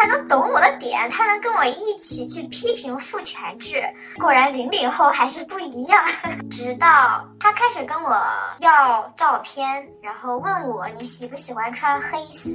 [0.00, 3.82] 他能懂我的点，他能跟我一起去批评父权制。
[4.18, 6.02] 果然零零后还是不一样。
[6.50, 8.16] 直到他开始跟我
[8.60, 12.50] 要照片，然后问我你喜不喜欢穿黑丝。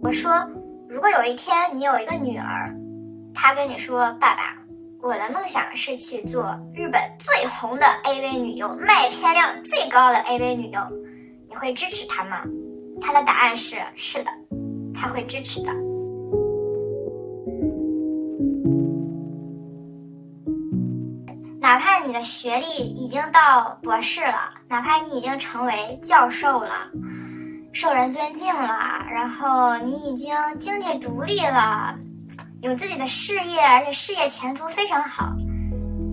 [0.00, 0.32] 我说，
[0.88, 2.74] 如果有一天你有一个女儿，
[3.34, 4.56] 她跟你说：“爸爸，
[5.02, 10.80] 我的梦想是去做日本最红的 AV 女优，卖片量最高的 AV 女优。”
[11.46, 12.42] 你会支持他吗？
[13.06, 14.30] 他的答案是是的，
[14.94, 15.70] 他会支持的。
[21.60, 26.70] 哪怕你的学历已经到博士了，哪怕你已经成为教授了，
[27.74, 31.94] 受人尊敬了，然后你已经经济独立了，
[32.62, 35.30] 有自己的事业，而且事业前途非常好，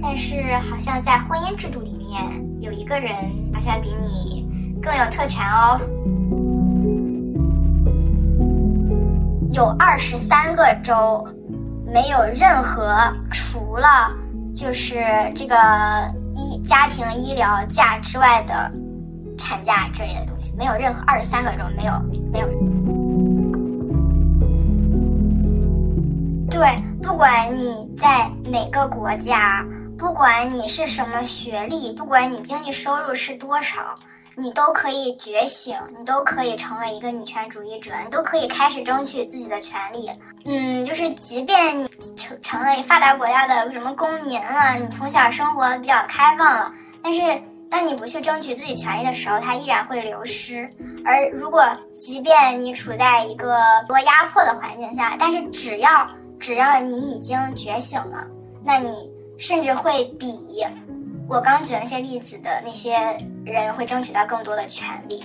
[0.01, 3.15] 但是好像在婚姻制度里面，有一个人
[3.53, 4.41] 好像比你。
[4.83, 5.79] 更有特权哦，
[9.51, 11.27] 有二十三个州
[11.85, 12.95] 没有任何
[13.31, 14.09] 除了
[14.55, 15.03] 就是
[15.35, 15.55] 这个
[16.33, 18.71] 医家庭医疗假之外的
[19.37, 21.93] 产假之类的东西，没有任何二十三个州没有
[22.31, 22.47] 没有。
[26.49, 26.61] 对，
[27.01, 29.65] 不管你在哪个国家，
[29.97, 33.81] 不管你是什么学历，不管你经济收入是多少。
[34.35, 40.09] 你都可以觉醒，你都可以成为一个女权主义者，你都可以开始争取自己的权利。
[40.45, 46.71] 嗯，就是即便你成成了发达国家的什么公民了，你从小生活比较开放了，
[47.03, 47.21] 但是
[47.69, 50.69] 当你不去争取自己权利的时候，它依然会流失。
[51.05, 53.57] 而如果即便你处在一个
[53.87, 56.07] 多压迫的环境下，但是只要
[56.39, 58.25] 只要你已经觉醒了，
[58.63, 60.33] 那你甚至会比。
[61.29, 62.91] 我刚举那些例子的那些
[63.45, 65.19] 人会争取到更多的权利。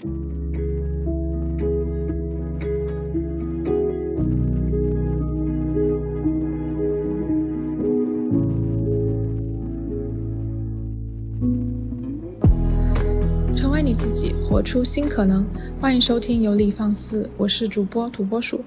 [13.54, 15.46] 成为你自己，活出新可能。
[15.80, 18.64] 欢迎收听有理放肆，我是主播土拨鼠。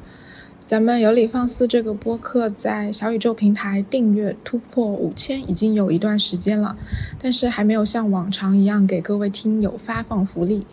[0.69, 6.78] 咱们有理放肆这个播客在小宇宙平台订阅突破五千已经有一段时间了，
[7.19, 10.63] 但是还没有像往常一样给各位听友发放福利。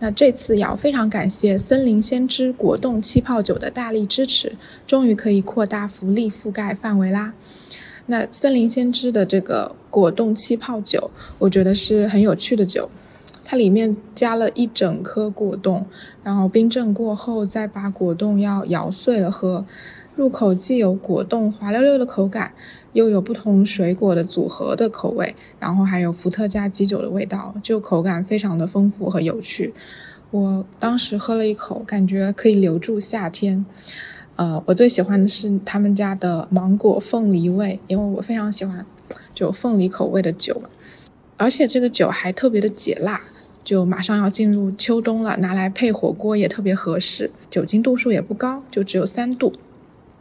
[0.00, 4.56] 那这次要非常感谢森林先知果冻气泡酒的大力支持，
[4.88, 7.32] 终于可以扩大福利覆盖范围啦。
[8.06, 12.90] 那森林先知的这个果冻气泡酒，我觉得是很有趣的酒。
[13.46, 15.86] 它里面加了一整颗果冻，
[16.24, 19.64] 然后冰镇过后再把果冻要摇碎了喝，
[20.16, 22.52] 入口既有果冻滑溜溜的口感，
[22.94, 29.72] 又有不同水果的组合的口味，然后还有伏特加基酒的味道，就口感非常的丰富和有趣。
[30.30, 33.64] 我当时喝了一口，感觉可以留住夏天。
[34.36, 38.84] 呃，我最喜欢的是他们家的芒果凤梨味，因为我非常喜欢
[39.32, 40.60] 就凤梨口味的酒。
[41.36, 43.20] 而且这个酒还特别的解辣，
[43.64, 47.30] 就马上要进入秋冬了，拿来配火锅也特别合适。
[47.50, 49.52] 酒精度数也不高，就只有三度，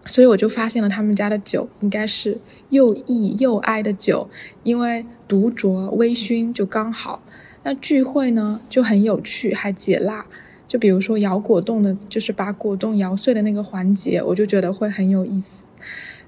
[0.05, 2.39] 所以我就发现了他们家的酒应该是
[2.69, 4.29] 又易又爱的酒，
[4.63, 7.21] 因为独酌微醺就刚好。
[7.63, 10.25] 那聚会呢就很有趣，还解辣。
[10.67, 15.65] 就比如说摇果冻的，就是把果冻摇碎的那个环节，我就觉得会很有意思。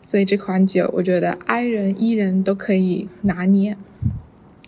[0.02, 3.76] 所以这款酒，我觉得 I 人 E 人都可以拿捏。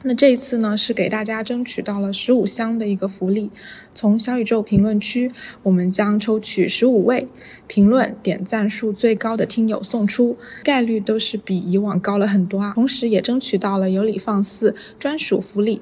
[0.08, 3.52] 那这一次呢，是给大家争取到了十五箱的一个福利，
[3.94, 5.30] 从小宇宙评论区，
[5.64, 7.28] 我们将抽取十五位
[7.68, 12.72] 评论点赞数最高的听友送出，概率都是比以往高了很多啊。
[12.74, 15.82] 同时也争取到了有理放肆专属福利，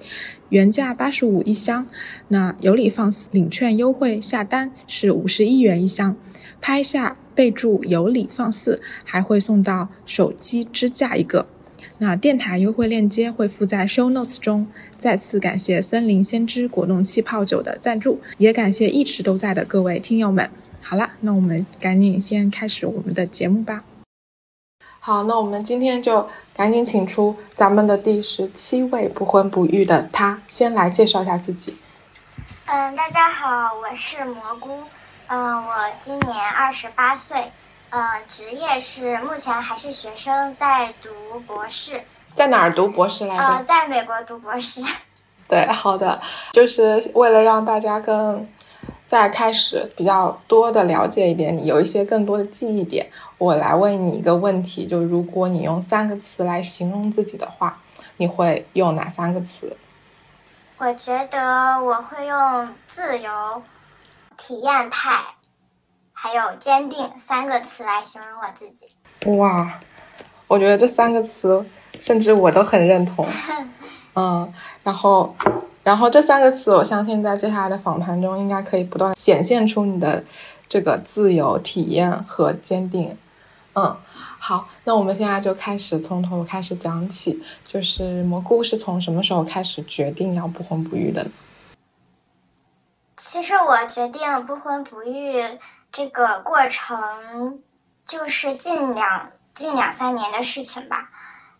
[0.49, 1.85] 原价八十五一箱，
[2.29, 6.17] 那有理放肆领券优惠下单是五十一元一箱，
[6.59, 11.45] 拍下备注有理放肆，还会送到手机支架一个。
[11.97, 14.67] 那电台优惠链接会附在 show notes 中。
[14.97, 20.49] 再次感谢森林先知果冻气泡酒的赞助，也感谢一直都在的各位听友们。
[20.81, 23.83] 好了，那我们赶紧先开始我们的节目吧。
[24.99, 31.77] 好，那我们今天就赶紧请出咱们的第十七位不婚不育的他，先来介绍一下自己。
[32.65, 34.83] 嗯，大家好，我是蘑菇。
[35.27, 35.73] 嗯，我
[36.03, 37.37] 今年二十八岁。
[37.97, 42.03] 嗯，职业是目前还是学生，在读博士。
[42.35, 43.41] 在哪儿读博士来着？
[43.41, 44.81] 呃，在美国读博士。
[45.47, 46.21] 对，好的，
[46.51, 48.45] 就是为了让大家更
[49.07, 57.79] 在开始比较多的了解一点你，有一些更多的记忆点，我来问你一个问题：就如果你用三个词来形容自己的话，
[58.17, 59.77] 你会用哪三个词？
[60.77, 63.63] 我觉得我会用自由、
[64.35, 65.23] 体验派，
[66.17, 68.87] 还有坚定三个词来形容我自己。
[69.37, 69.79] 哇，
[70.47, 71.63] 我觉得这三个词，
[71.99, 73.27] 甚至我都很认同。
[74.15, 74.51] 嗯，
[74.81, 75.35] 然后，
[75.83, 80.23] 然后这三个词，我相信在接下来的访谈中，应该可以不断显现出你的
[80.69, 83.17] 这个自由、体验和坚定。
[83.73, 83.97] 嗯，
[84.39, 91.31] 好，那我们现在就开始从头开始讲起，就是蘑菇是从什么时候开始决定要不婚不育的呢？
[93.17, 95.41] 其实我决定不婚不育
[95.95, 97.63] 这个过程，
[98.05, 101.09] 就是近两近两三年的事情吧。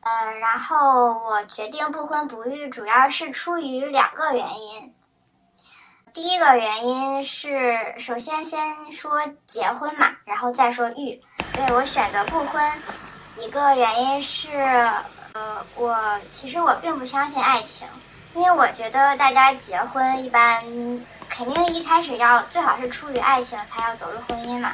[0.01, 4.93] 呃，然后我决定不婚不育，主要是出于两个原因。
[6.11, 11.23] 第一个原因是，首先先说结婚嘛，然后再说育。
[11.53, 12.69] 对我选择不婚，
[13.37, 14.51] 一个原因是，
[15.31, 15.97] 呃，我
[16.29, 17.87] 其实我并不相信爱情，
[18.33, 20.61] 因为我觉得大家结婚一般
[21.35, 24.73] 肯定一开始要最好是出于爱情才要走入婚姻嘛，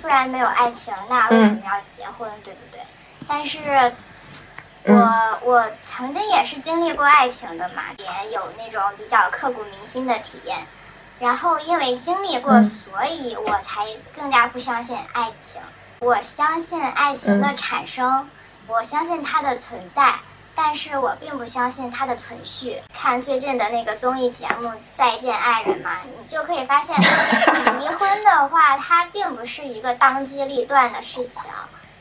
[0.00, 2.80] 不然没有爱情，那为什么要结婚，对不对？
[3.26, 3.58] 但是。
[4.84, 10.58] 我我曾经也是经历过爱情的嘛，也有那种比较刻骨铭心的体验。
[11.20, 15.62] 然后因为经历过，所以我才更加不相信爱情。
[16.00, 18.28] 我相信爱情的产生，
[18.66, 20.16] 我相信它的存在，
[20.54, 22.82] 但是我并不相信它的存续。
[22.92, 31.50] 看最近的那个综艺节目《再见爱人》嘛，你就可以发现，离婚的话，它并不是一个当机立断的事情，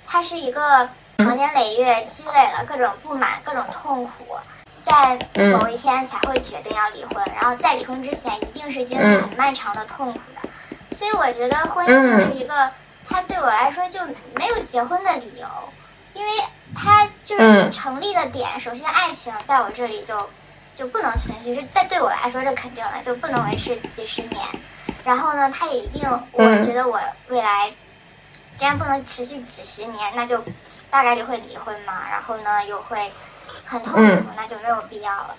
[0.05, 0.89] 它是一个。
[1.17, 4.35] 长年累月积累了各种不满、各种痛苦，
[4.81, 5.15] 在
[5.51, 7.23] 某一天才会决定要离婚。
[7.39, 10.95] 然后在离婚之前，一定是经历很漫长的痛苦的。
[10.95, 12.71] 所以我觉得婚姻就是一个，
[13.07, 13.99] 它对我来说就
[14.35, 15.47] 没有结婚的理由，
[16.13, 16.31] 因为
[16.75, 18.59] 它就是成立的点。
[18.59, 20.29] 首先，爱情在我这里就
[20.75, 24.41] 就不能存续，这在对我来说是肯定的，就不能维持几十年。
[25.03, 27.71] 然后呢，它也一定，我觉得我未来。
[28.53, 30.43] 既然不能持续几十年，那就
[30.89, 32.01] 大概率会离婚嘛。
[32.11, 33.11] 然后呢，又会
[33.63, 35.35] 很痛苦，那就没有必要了。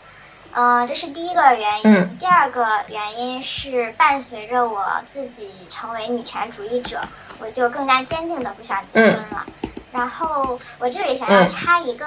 [0.55, 2.19] 嗯，这是第一个原因。
[2.19, 7.03] 第二个原因是伴随着我自己成为女权主义者，
[7.39, 9.47] 我就更加坚定的不想结婚了。
[9.93, 12.07] 然后我这里想要插一个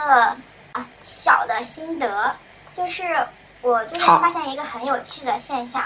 [0.71, 2.35] 啊小的心得，
[2.73, 3.03] 就是
[3.61, 5.83] 我最近发现一个很有趣的现象。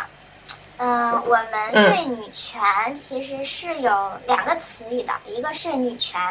[0.78, 2.62] 嗯，我们对女权
[2.96, 6.22] 其实是有两个词语的，一个是女权，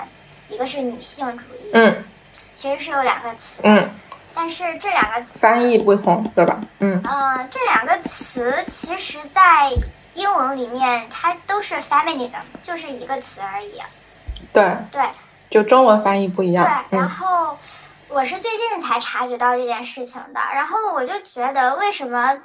[0.49, 1.70] 一个是女性主义。
[1.75, 2.03] 嗯，
[2.55, 3.61] 其实是有两个词。
[3.65, 3.91] 嗯，
[4.35, 6.59] 但是这两个翻译不同，对吧？
[6.79, 6.99] 嗯。
[7.05, 9.70] 嗯，这两个词其实，在
[10.15, 13.82] 英文里面它都是 feminism，就是一个词而已。
[14.50, 14.75] 对。
[14.91, 15.03] 对。
[15.50, 16.84] 就中文翻译不一样。
[16.90, 16.98] 对。
[16.98, 17.56] 然后
[18.08, 22.38] 我是最近才察觉到这件事情的，然后我就觉得为什么？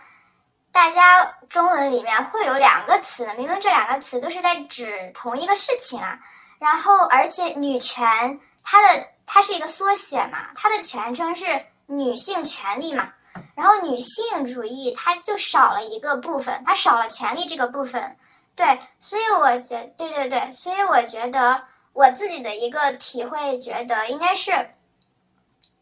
[0.72, 6.18] 大家中文里面会有两个词，明明这两个词都是在指同一个事情啊。
[6.58, 11.46] 然后，而且女权它的它是一个缩写嘛，它的全称是
[11.86, 13.08] 女性权利嘛。
[13.54, 18.18] 然后女性主义它就少了一个部分，它少了权利这个部分。
[18.56, 21.64] 对，所以我觉对对对，所以我觉得
[21.94, 24.72] 我自己的一个体会，觉得应该是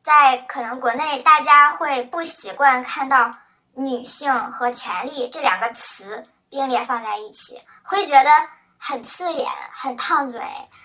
[0.04, 3.32] 在可能国内大家会不习惯看到。
[3.74, 8.30] 女性和权利这两个词并列放在一起，会觉得
[8.78, 10.42] 很刺眼、很烫嘴，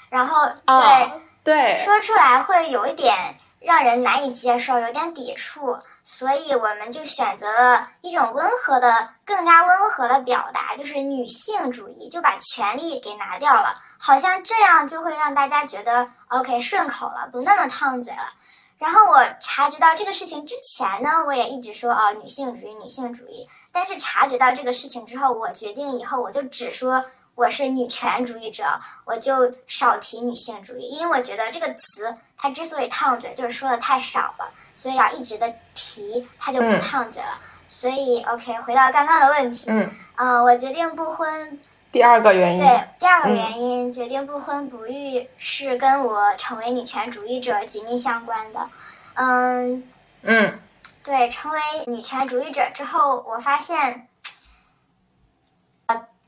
[0.09, 18.33] 然后对对说出来会有一点让人难以接受，有点抵触，所以我们就选择了一种温和的、更加温和的表达，就是女性主义，就把权利给拿掉了，好像这样就会让大家觉得 OK 顺口了，不那么烫嘴了。
[18.79, 23.49] 然后我察觉到这个事情之前呢，我也一直说哦女性主义，女性主义。
[23.73, 27.05] 但是察觉到这个事情之后，我决定以后我就只说
[27.37, 28.65] 我是女权主义者，
[29.05, 37.39] 我就少提女性主义，因为我觉得这个词它之所以烫嘴，就是说的太少了，所以要一直的提，它就不烫嘴了。
[37.67, 39.71] 所以 OK，回到刚刚的问题，
[40.17, 41.61] 嗯，我决定不婚。
[41.93, 48.71] 第二个原因，对，第二个原因决定不婚不育是跟我成为女权主义者紧密相关的。
[49.15, 49.85] 嗯
[50.23, 50.59] 嗯，
[51.03, 54.07] 对，成为女权主义者之后，我发现，呃，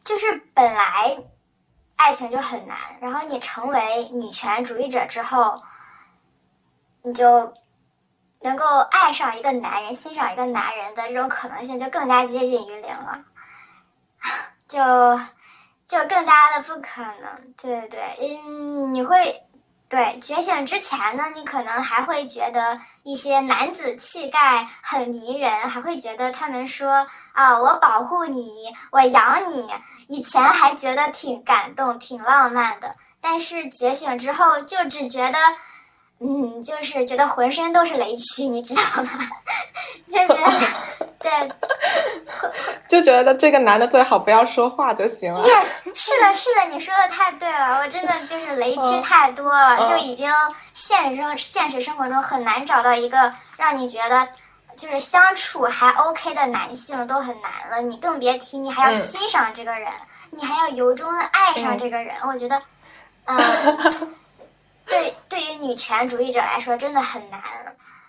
[0.08, 1.18] 就是本来
[1.96, 5.62] 爱情就很难，然后你成为女权主义者之后，
[7.02, 7.52] 你就
[8.40, 13.22] 能够爱上一个男人、欣赏一个男人的这种可能性就更加接近于零了，
[14.66, 14.78] 就。
[15.88, 19.42] 就更加的不可能，对对对，嗯，你会
[19.88, 29.66] 对，觉醒之前呢，你可能还会觉得一些男子气概很迷人，还会觉得他们说啊，我保护你，我养你，
[30.08, 32.94] 以前还觉得挺感动、挺浪漫的。
[33.20, 35.38] 但是觉醒之后，就只觉得，
[36.20, 39.10] 嗯，就是觉得浑身都是雷区，你知道吗？
[40.06, 41.30] 就觉得，对，
[42.88, 45.44] 就觉得这个男的最好不要说话就行了。
[45.94, 50.30] 是的，是的，你说的太对了，我真的就是雷区太多了，就已经
[50.72, 54.26] 现实生现实生活中很难找到一个让你觉得
[54.76, 59.92] 就是相处还 OK 的男性都很难了，你更别提你还要欣赏这个人，
[60.30, 62.60] 你还要由衷的爱上这个人，我觉得，
[63.26, 63.38] 嗯，
[64.88, 67.40] 对，对于女权主义者来说真的很难。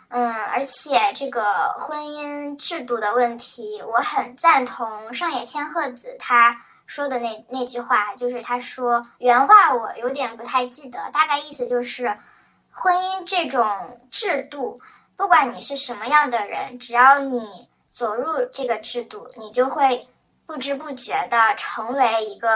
[0.10, 1.44] 嗯，而且这个
[1.78, 12.16] 婚姻制度的问题，我很赞同上野千鹤子他说的那那句话，就是他说原话我有点不太记得，大概意思就是，
[12.72, 14.82] 婚姻这种制度，
[15.16, 20.08] 不管你是什么样的人，只要你走入这个制度，你就会
[20.48, 22.48] 不知不觉的成为一个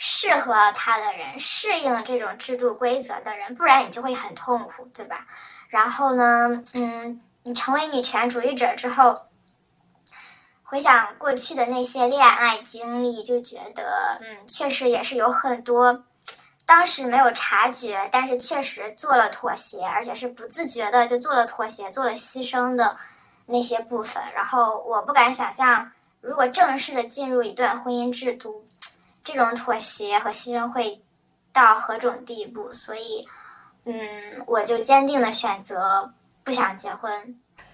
[0.00, 5.26] 适合他的人，适应这种制度规则的人，不然你就会很痛苦，对吧？
[5.68, 9.26] 然后呢，嗯，你成为女权主义者之后，
[10.62, 16.04] 回想过去的那些恋爱经历，就觉得，嗯，确实也是有很多
[16.64, 22.96] 当时没有察觉，但是确实做了妥协，而且是不自觉的就做了妥协、做了牺牲的
[23.46, 24.22] 那些部分。
[24.32, 25.90] 然后我不敢想象，
[26.20, 28.64] 如果正式的进入一段婚姻制度，
[29.28, 31.02] 这种妥协和牺牲会
[31.52, 32.72] 到何种地步？
[32.72, 33.28] 所以。
[33.90, 33.94] 嗯，
[34.46, 36.12] 我就坚定的选择
[36.44, 37.10] 不想结婚。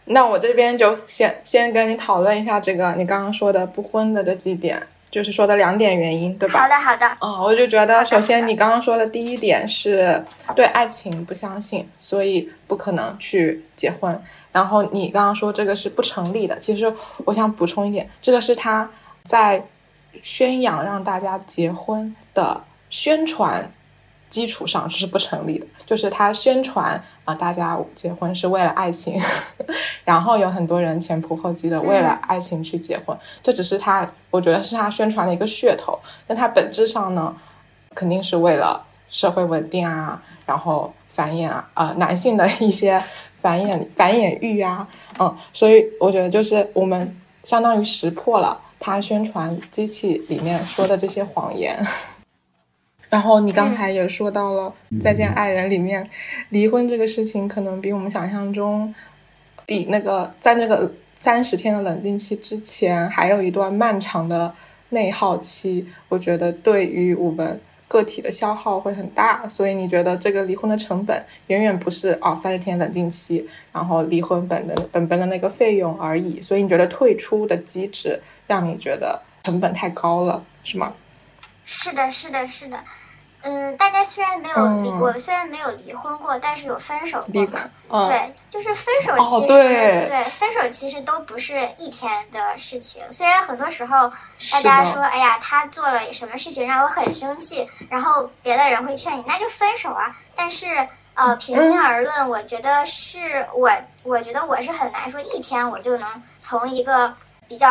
[0.04, 4.80] 那我这边就先先跟你讨论一下这个你刚刚说的不婚的这几点，
[5.10, 6.60] 就是说的两点原因，对吧？
[6.60, 7.18] 好的，好的。
[7.20, 14.22] 嗯，我就觉得，首先你刚刚说的第一点是对爱情不相信，所以不可能去结婚。
[14.52, 16.56] 然后你刚刚说这个是不成立的。
[16.60, 16.94] 其实
[17.24, 18.88] 我想补充一点，这个是他
[19.24, 19.66] 在
[20.22, 23.70] 宣扬让大家结婚的宣传。
[24.30, 29.14] 基础上这是不成立的，就是他宣传啊，大家结婚是为了爱情，
[30.04, 37.32] 然后有很多人前仆后继的为了爱情去结婚，这只是他，我觉得是他宣传的一个噱头，但他本质上呢，
[37.94, 43.00] 肯定是为了社会稳定啊，然后繁衍啊，呃，男性的一些
[43.40, 44.88] 繁衍繁衍欲啊，
[45.20, 51.82] 嗯，所以我觉得就是我们相当于识破了他宣传机器里面说的这些谎言。
[53.08, 56.06] 然后你刚才也说到了《再见爱人》里面，
[56.50, 58.94] 离婚这个事情可能比我们想象中，
[59.64, 64.52] 比那个在那个三十天的冷静期之前，还有一段漫长的
[64.90, 65.86] 内耗期。
[66.10, 67.58] 我觉得对于我们
[67.94, 76.40] 个体的消耗会很大，所以你觉得这个离婚的成本远远不是哦三十天冷静期，然后离婚本的本本的那个费用而已。
[76.40, 80.92] 所以你觉得退出的机制让你觉得成本太高了，是吗？
[81.64, 82.76] 是的，是的，是的。
[83.44, 88.08] 嗯，大家虽然没有离，我虽然没有离婚过，但是有分手过。
[88.08, 93.02] 对，就是分手其实对分手其实都不是一天的事情。
[93.10, 94.10] 虽然很多时候
[94.50, 100.10] 大家说，哎呀，他做了什么事情让我很生气，然后别的人会劝你，那就分手啊。
[100.34, 100.66] 但是
[101.12, 103.70] 呃，平心而论，我觉得是我，
[104.02, 106.08] 我觉得我是很难说一天我就能
[106.38, 107.14] 从一个
[107.46, 107.68] 比较。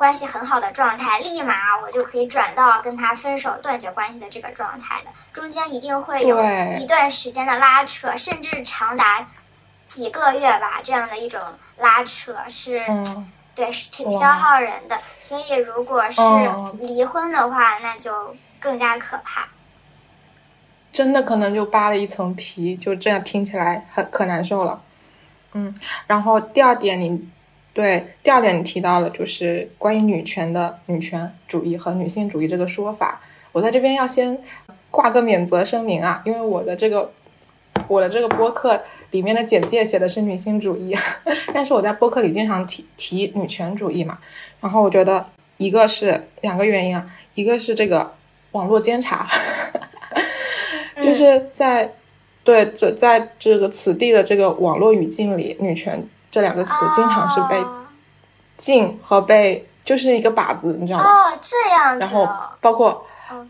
[0.00, 6.42] 关系很好的状态，立马我就可以转到跟他分手、断绝关系的这个状态的，中间一定会有
[6.78, 9.28] 一段时间的拉扯，甚至长达
[9.84, 11.38] 几个月吧，这样的一种
[11.76, 12.82] 拉扯是，
[13.54, 14.96] 对，是挺消耗人的。
[14.96, 16.22] 所以，如果是
[16.78, 19.48] 离婚的话，那就更加可怕。
[20.90, 24.80] 真的可能就扒了一层皮，就这样听起来很可难受了。
[25.52, 25.74] 嗯，
[26.06, 27.28] 然后第二点你。
[27.80, 33.22] 对，第二点你提到了，就是关于女权的女权主义和女性主义这个说法。
[33.52, 34.38] 我在这边要先
[34.90, 37.10] 挂个免责声明啊，因为我的这个
[37.88, 38.82] 我的这个播客
[39.12, 40.94] 里面的简介写的是女性主义，
[41.54, 44.18] 但是我在播客里经常提提女权主义嘛。
[44.60, 45.24] 然后我觉得
[45.56, 48.12] 一个是两个原因啊，一个是这个
[48.50, 49.26] 网络监察，
[51.00, 51.94] 就是在
[52.44, 56.06] 对这在这个此地的这个网络语境里，女权。
[56.30, 57.62] 这两个词经常是被
[58.56, 61.04] 禁和被就是一个靶子，你知道吗？
[61.04, 62.28] 哦，这样然后
[62.60, 63.04] 包括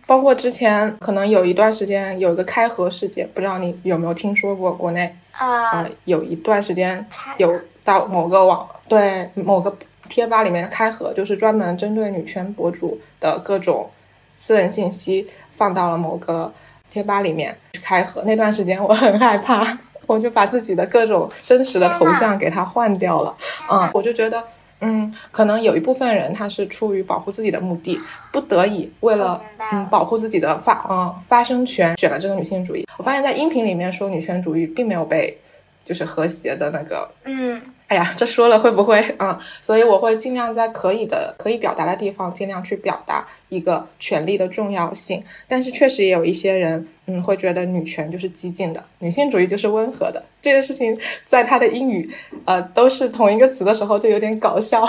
[0.06, 4.72] 包括之前可能有一段时间有一个开盒事件，不知道你有没有听说过？
[4.72, 5.88] 国内呃。
[6.04, 7.06] 有一段时间
[7.38, 9.76] 有到某个网对某个
[10.08, 13.90] 贴吧里面开盒，就是专门针对女权博主的各种
[14.36, 16.52] 私人信息放到了某个
[16.88, 19.78] 贴吧里面去开盒，那段时间我很害怕，
[20.14, 23.32] 我就把自己的各种真实的头像给它换掉了。
[23.70, 24.42] 嗯，我就觉得，
[24.80, 28.00] 嗯，可能有一部分人他是出于保护自己的目的，
[28.32, 29.40] 不得已为了
[29.72, 32.86] 嗯保护自己的发嗯发声权，选了这个女性主义。
[32.96, 35.38] 我发现，在音频里面说女权主义，并没有被
[35.84, 37.60] 就是和谐的那个嗯。
[37.90, 39.36] 哎呀，这说了会不会啊？
[39.60, 45.20] 所以我会尽量在可以的、可以表达的地方，尽量去表达一个权利的重要性。
[45.48, 50.24] 但是确实也有一些人，嗯，会觉得女权就是激进的，女性主义就是温和的。
[50.40, 52.08] 这个事情在他的英语，
[52.44, 54.88] 呃，都是同一个词的时候，就有点搞笑。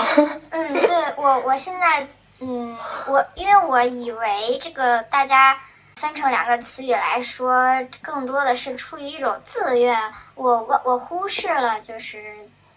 [0.50, 2.06] 嗯，对我，我现在，
[2.40, 2.78] 嗯，
[3.08, 5.58] 我因为我以为这个大家
[5.96, 7.52] 分成两个词语来说，
[8.00, 9.98] 更多的是出于一种自愿，
[10.36, 12.22] 我我我忽视了就是。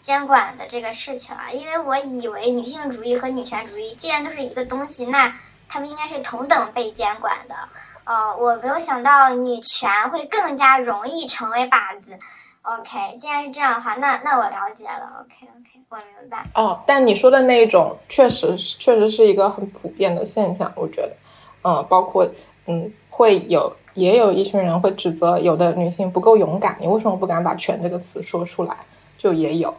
[0.06, 5.36] 监管的这个事情啊，因为我以为女性主义和女权主义既然都是一个东西，那
[5.68, 7.56] 他们应该是同等被监管的。
[8.04, 12.16] 呃，我没有想到女权会更加容易成为靶子。
[12.62, 15.26] OK，既然是这样的话，那那我了解了。
[15.26, 16.46] OK OK，我明白。
[16.54, 21.18] 哦，但你说的那种，确实确实是一个很普遍的现象，我觉得，
[21.64, 22.30] 嗯，包括
[22.68, 28.78] 嗯，会有也有一群人会指责有的女性不够勇敢，你为什么不敢把“权”这个词说出来？
[29.18, 29.74] 就也有。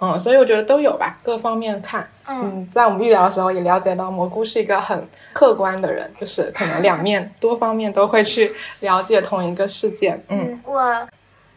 [0.00, 2.08] 嗯，所以我觉得都有吧，各方面看。
[2.26, 10.24] 嗯，在我们预聊的时候也了解到，蘑菇是一个很客观的人，就是可能两面多方面都会去了解同一个事件。
[10.28, 11.08] 嗯，我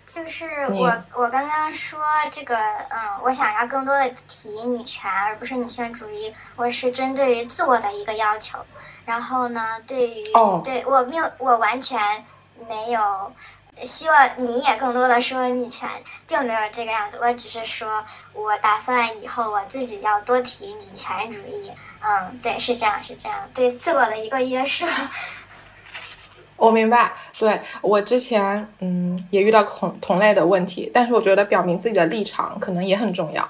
[0.06, 2.00] 就是我，我刚刚说
[2.32, 2.56] 这个，
[2.90, 6.32] 嗯，我想要更多的提女权，而不是女性主义。
[6.56, 8.60] 我是针对于自我的一个要求。
[9.06, 10.24] 然后呢，对于
[10.64, 12.00] 对我没有，我完全
[12.68, 13.02] 没有。
[13.82, 15.90] 希望你也更多的说女权，
[16.28, 17.18] 并没有这个样子。
[17.22, 18.04] 我只是说，
[18.34, 21.72] 我打算以后我自己要多提女权主义。
[22.02, 24.86] 嗯，对，是这样，是这样，对自我的一个约束。
[26.56, 33.50] 我明白，对我之前嗯也遇到同同类的问题，但是我觉得表明自己的立场可能也很重要。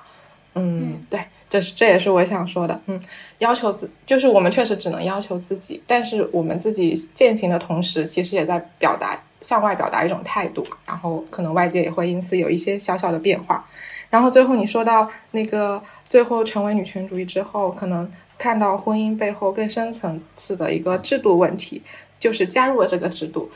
[0.55, 2.79] 嗯，对，这是这也是我想说的。
[2.85, 2.99] 嗯，
[3.39, 9.21] 要求自就是我们确实只能要求自己，但是我们自己践行的同时，其实也在表达。
[9.53, 13.63] 向外表达一种态度，然后可能外界也会因此有一些小小的变化。
[14.09, 21.83] 然后最后你说到那个最后成为女权主义之后，可能看到婚姻背后更深层次的一个制度问题，
[22.17, 23.47] 就是加入了这个制度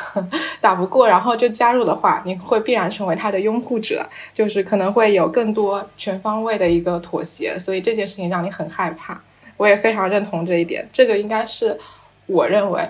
[0.60, 9.18] 打不过，然后就加入的话，你会必然成为他的拥护者，就是可能会有更多全方位的一个妥协，所以这件事情让你很害怕。
[9.56, 11.78] 我也非常认同这一点，这个应该是
[12.26, 12.86] 我认为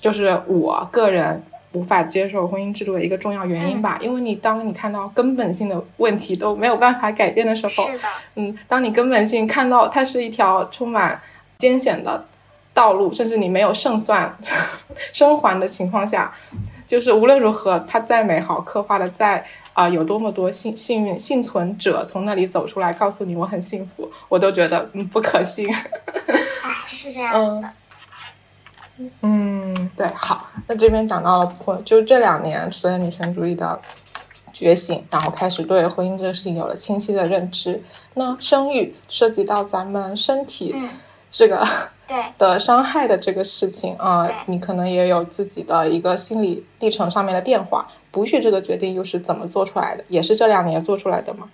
[0.00, 1.40] 就是我个人。
[1.74, 11.20] 无法接受婚姻制度的一个重要原因吧，因为你当你看到根本性的问题都没有办法改变的时候，是的，嗯，当你根本性看到它是一条充满
[11.58, 12.24] 艰险的
[12.72, 14.34] 道路，甚至你没有胜算
[15.12, 16.32] 生还的情况下，
[16.86, 25.68] 就是无论如何，它再美好，刻画的再啊有多么多幸幸运幸存者从那里走出来，告诉你我很幸福，我都觉得嗯不可信。
[25.72, 25.84] 哎，
[26.86, 27.68] 是这样子的。
[27.68, 27.72] 嗯，
[29.96, 33.80] 对，好，那这边讲到了婚，就这两年随着女权主义的
[34.52, 37.82] 觉醒，然后开始对婚姻这个事情有了清晰的认知。
[38.14, 40.74] 那生育涉及到咱们身体
[41.30, 41.66] 这个
[42.06, 47.88] 对 的伤害的这个事情啊，你可能也有自己的一个心理历程上面的变化。
[48.12, 50.04] 不育这个决定又是怎么做出来的？
[50.08, 51.50] 也是这两年做出来的吗？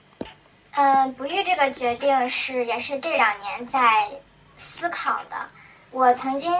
[0.76, 3.80] 嗯，不育这个决定是也是这两年在
[4.56, 5.36] 思考的。
[5.92, 6.52] 我曾经，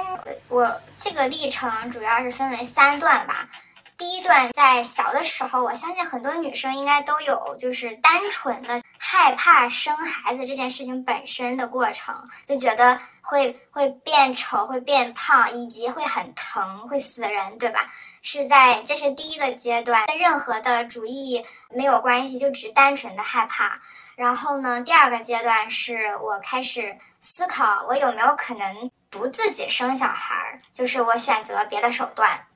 [0.49, 3.49] 我这个历程主要是分为三段吧。
[3.97, 12.15] 第一段在小的时候，我相信很多女生应该都有，就是单纯的害怕生孩子这件事情本身的过程，
[12.47, 17.93] 就觉得会会变丑、会变胖，以及会很疼、会死人，对吧？
[18.23, 23.81] 是在这是第一个阶段，跟任何的主义没有关系，就只是单纯的害怕。
[24.17, 28.91] 然后呢，第二个阶段是我开始思考，我有没有可能。
[29.11, 32.47] 不自己生小孩儿，就是我选择别的手段。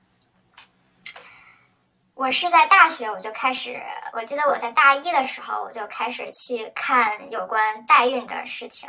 [2.14, 8.88] 我是在大学我就开始，我记得我在大一的时候我就开始去看有关代孕的事情，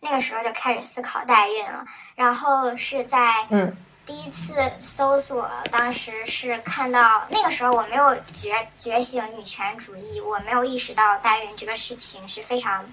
[0.00, 1.86] 那个时候就开始思考代孕了。
[2.14, 12.84] 然后是在嗯第一次搜索，当时是看到那个时候我没有觉觉醒女权主义，我没有意识到代孕这个事情是非常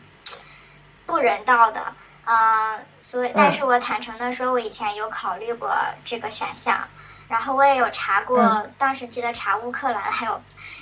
[1.06, 1.93] 不人道的。
[2.30, 6.86] 嗯，所以，但是我坦诚的说，我以前有考虑过这个选项，
[7.30, 10.42] 然后我也有查过，当时记得查乌克兰，还有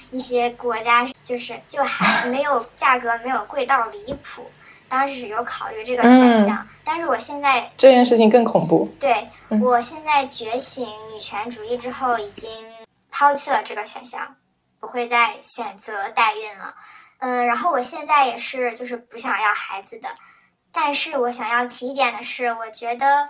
[0.10, 4.50] 一些国家，就是就还 没有价格没有贵到离谱，
[4.90, 8.92] 当时有考虑这个选项，但是我现在这件事情更恐怖。
[9.00, 9.30] 对，
[9.62, 12.50] 我现在觉醒女权主义之后，已经
[13.12, 14.36] 抛弃了这个选项，
[14.80, 16.74] 不会再选择代孕了。
[17.20, 20.10] 嗯，然后我现在也是，就是不想要孩子的。
[20.76, 23.30] 但是我想要提一点的是，我觉得，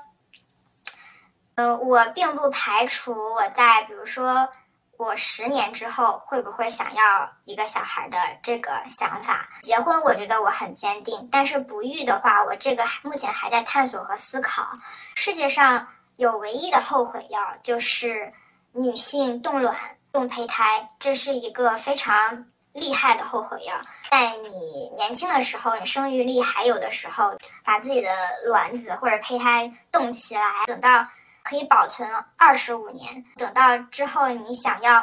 [1.53, 4.49] 呃，我并不排除我在比如说
[4.97, 9.47] 我十年之后会不会想要一个小孩的这个想法。
[9.61, 14.67] 结婚，我觉得我很坚定，但是不育的话，我这个目前还在探索和思考。
[15.15, 18.33] 世界上有唯一的后悔药，就是
[18.71, 19.77] 女性冻卵、
[20.11, 22.47] 冻胚胎，这是一个非常。
[22.75, 23.73] 厉害的后悔药，
[24.11, 24.49] 在你
[24.97, 27.33] 年轻的时候，你生育力还有的时候，
[27.63, 28.09] 把自己的
[28.47, 31.07] 卵子或者胚胎冻起来，等到
[31.41, 34.99] 可以保存二十五年，等到之后你想要，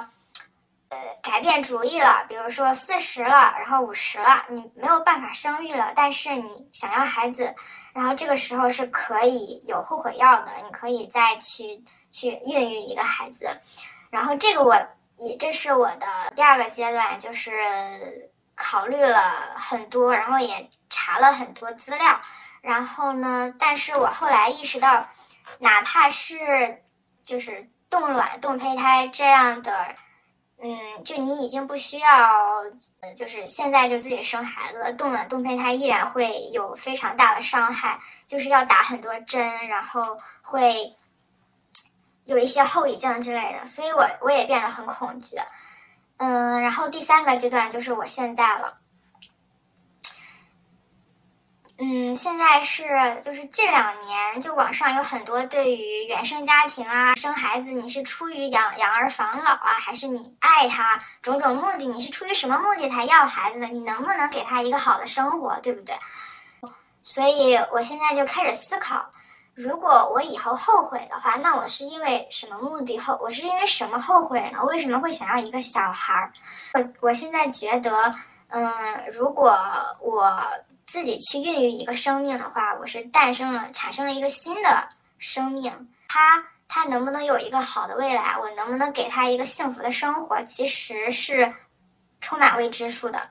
[0.91, 7.55] 呃，改变主意了，比如说四十了，然后五十了，你没有办法生育了，但是你想要孩子，
[7.95, 13.49] 然后这个时候是可以有后悔药的，你可以再去去孕育一个孩子，
[14.11, 14.77] 然后这个我。
[15.19, 17.53] 也这是我的第二个阶段，就是
[18.57, 19.19] 考虑了
[19.57, 22.21] 很多，然后也查了很多资料，
[22.61, 25.07] 然后呢，但是我后来意识到，
[25.59, 26.83] 哪怕是
[27.25, 29.95] 就是冻卵、冻胚胎这样的，
[30.61, 32.65] 嗯，就你已经不需要，
[33.15, 40.93] 就是现在就自己生孩子了，冻卵、冻胚胎依然会有非常大的伤害，就是要打很多针，然后会。
[42.25, 45.37] 有一些后遗症之类的，所以我我也变得很恐惧，
[46.19, 48.79] 嗯，然后第三个阶段就是我现在了，
[51.79, 63.67] 嗯，现在是就是近两年，就网上有很多对于原生家庭啊，生孩子你是出于养养儿防老啊，还是你爱他，种种目的，你是出于什么目的才要孩子的？
[63.67, 65.99] 你能不能给他一个好的生活，对不对？
[67.03, 69.11] 所以我现在就开始思考。
[69.63, 73.17] 如果我以后后悔的话，那我是因为什么目的后？
[73.23, 74.59] 我是因为什么后悔呢？
[74.65, 76.33] 为什么会想要一个小孩儿？
[76.75, 78.13] 我我现在觉得，
[78.49, 78.73] 嗯，
[79.13, 79.57] 如果
[80.01, 80.43] 我
[80.85, 88.37] 自己去孕育一个生命的话，我是诞生了、产生了一个新的生命，他他能不能有一个好的未来？
[88.41, 90.43] 我能不能给他一个幸福的生活？
[90.43, 91.55] 其实是
[92.21, 93.31] 充满未知数的。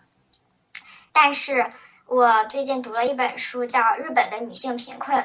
[1.12, 1.70] 但是
[2.06, 5.18] 我最近读了一本书，叫《日本的女性贫困》。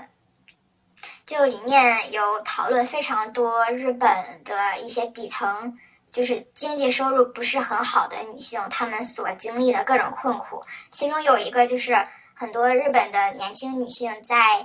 [1.27, 4.09] 就里面有讨论非常多日本
[4.45, 5.77] 的一些底层，
[6.13, 10.63] 就是经济收入不是很好的女性，她们所经历的各种困苦。
[10.89, 11.99] 其中有一个就是
[12.33, 14.65] 很多日本的年轻女性在，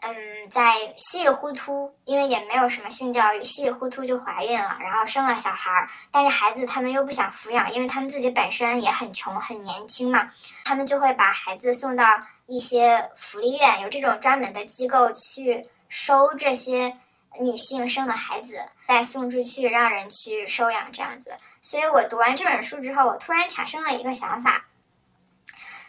[0.00, 5.86] 嗯，在稀里糊涂，因为也没有什么性教育，稀里糊涂就怀孕了，然后生了小孩儿。
[6.10, 10.26] 但是孩子他们又不想抚养，因为他们自己本身也很穷，很年轻嘛，
[10.64, 12.02] 他们就会把孩子送到
[12.46, 15.62] 一些福利院，有这种专门的机构去。
[15.94, 16.96] 收这些
[17.38, 21.36] 女性生的孩子，再送出去让人去收养这样子。
[21.60, 24.64] 所以我读完这本书之后，我突然产生了一个想法，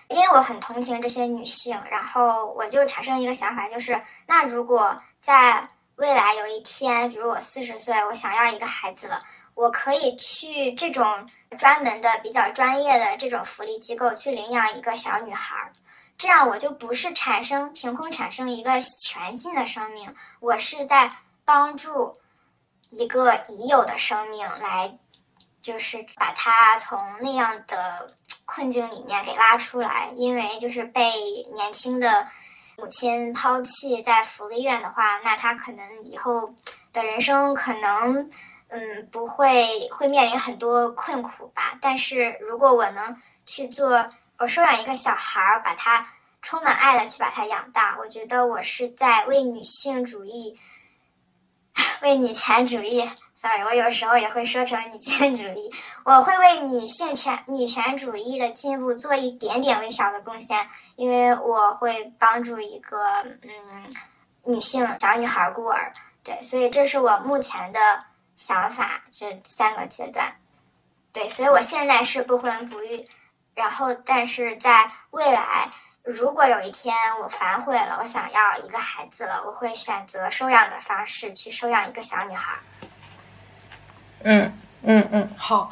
[0.09, 15.71] 因为我很同情这些女性，然后我就产生一个想法，就是那如果在未来有一天，比如我四十岁，我想要一个孩子了，我可以去这种专门的、比较专业的这种福利机构去领养一个小女孩儿。
[16.15, 18.71] 这样我就不是产生凭空产生一个
[19.01, 21.11] 全新的生命，我是在
[21.43, 22.17] 帮助
[22.89, 24.97] 一个已有的生命来，
[25.61, 28.13] 就是把他从那样的
[28.45, 30.13] 困境里面给拉出来。
[30.15, 31.11] 因为就是被
[31.53, 32.25] 年轻的
[32.77, 36.53] 母亲抛弃在福利院的话，那他可能以后
[36.93, 38.29] 的人生可能
[38.69, 41.77] 嗯不会会面临很多困苦吧。
[41.81, 44.07] 但是如果我能去做。
[44.37, 46.07] 我收养一个小孩儿，把他
[46.41, 47.97] 充满爱的去把他养大。
[47.99, 50.59] 我觉得我是在为女性主义、
[52.01, 53.09] 为女权主义。
[53.35, 55.71] Sorry，我有时候也会说成女权主义。
[56.05, 63.93] 我会为女性权、女权主义的进步做一点点微小的贡献，因为我会帮助一个嗯
[64.45, 65.91] 女性小女孩孤儿。
[66.23, 67.99] 对，所以这是我目前的
[68.37, 70.33] 想法，这三个阶段。
[71.11, 73.05] 对，所以我现在是不婚不育。
[73.55, 75.69] 然后，但是在未来，
[76.03, 82.53] 如果有一天我反悔了，我想要一个孩子了，我会选择收养的方式去收养一个小女孩。
[84.23, 85.69] 嗯嗯嗯，好。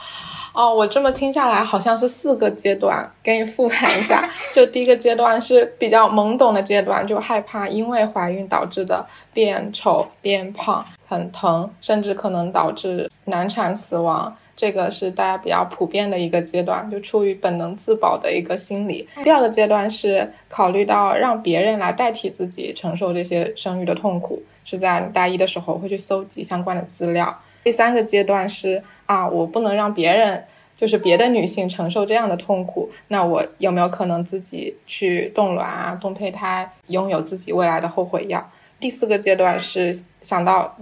[0.53, 4.29] 哦，我这么听下来好像是四个阶段，给你复盘一下。
[4.53, 14.35] 就第一个阶段是比较懵懂的阶段，就害怕因为怀孕导致的变丑、变胖、很疼，甚至可能导致难产死亡。
[14.55, 19.07] 这个是大家比较普遍的一个阶段，就出于本能自保的一个心理。
[19.23, 27.39] 第二个阶段是考虑到让别人来代替自己承受这些生育的痛苦，是在大一的时候会去搜集相关的资料。
[27.63, 30.43] 第三个阶段是啊，我不能让别人，
[30.77, 38.51] 就是别的女性承受这样的痛苦，那我有没有可能自己去冻卵啊、冻胚胎，拥有自己未来的后悔药？
[38.79, 40.75] 第四个阶段是想到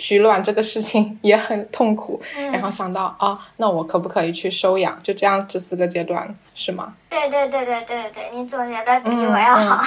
[0.00, 2.18] 取卵这个事情 也很痛苦，
[2.50, 4.98] 然后想到啊，那我可不可以去收养？
[5.02, 6.94] 就这样，这四个阶段是吗？
[7.10, 9.84] 对对对对对对，你总结的比我要好。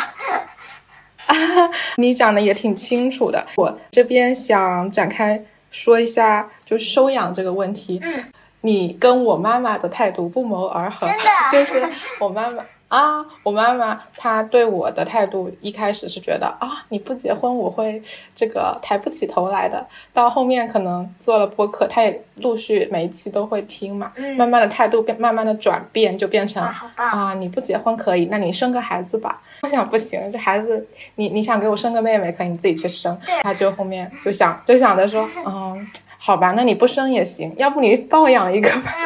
[1.97, 5.43] 你讲的也挺清楚的，我这边想展开。
[5.71, 7.99] 说一下，就是收养这个问题。
[8.03, 8.23] 嗯，
[8.61, 11.07] 你跟我妈妈的态度不谋而合。
[11.07, 17.99] 真的， 就是我妈妈啊，我妈妈她对我的态度一开始是觉得啊，你不结婚我会
[18.35, 19.83] 这个抬不起头来的。
[20.13, 24.11] 到后面可能做了播客，她也陆续每一期都会听嘛。
[24.15, 26.63] 嗯，慢慢的态度变，慢慢的转变，就变成
[26.95, 29.41] 啊，你不结婚可以，那你生个孩子吧。
[29.63, 33.19] 我想不行，这孩子，你你想给我生个妹妹，可以你自己去生。
[33.41, 38.93] 她就后面就想就想着说， 嗯，好吧，那你不生也行，要不你抱养一个吧。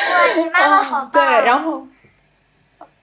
[0.00, 1.10] 哇，你妈妈好棒。
[1.12, 1.86] 对，然后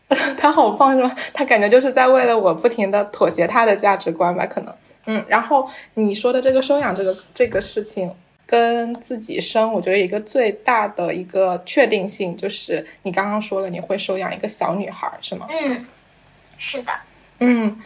[0.38, 1.13] 他好棒是吗？
[1.34, 4.74] 他感觉就是在为了我不停的妥协他的价值观吧，可能。
[5.06, 8.13] 嗯，然后你说的这个收养这个这个事情，
[8.46, 15.48] 跟自己生，我觉得一个最大的一个确定性就是你刚刚说了你会收养一个小女孩，是吗？
[15.50, 15.86] 嗯。
[16.58, 16.91] 是的，
[17.39, 17.80] 嗯，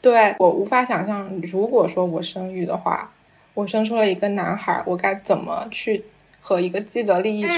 [0.00, 3.12] 对我无法想象，如果说我生育的话，
[3.52, 6.04] 我生出了一个男孩，我该怎么去
[6.48, 7.52] 和一个既得利益者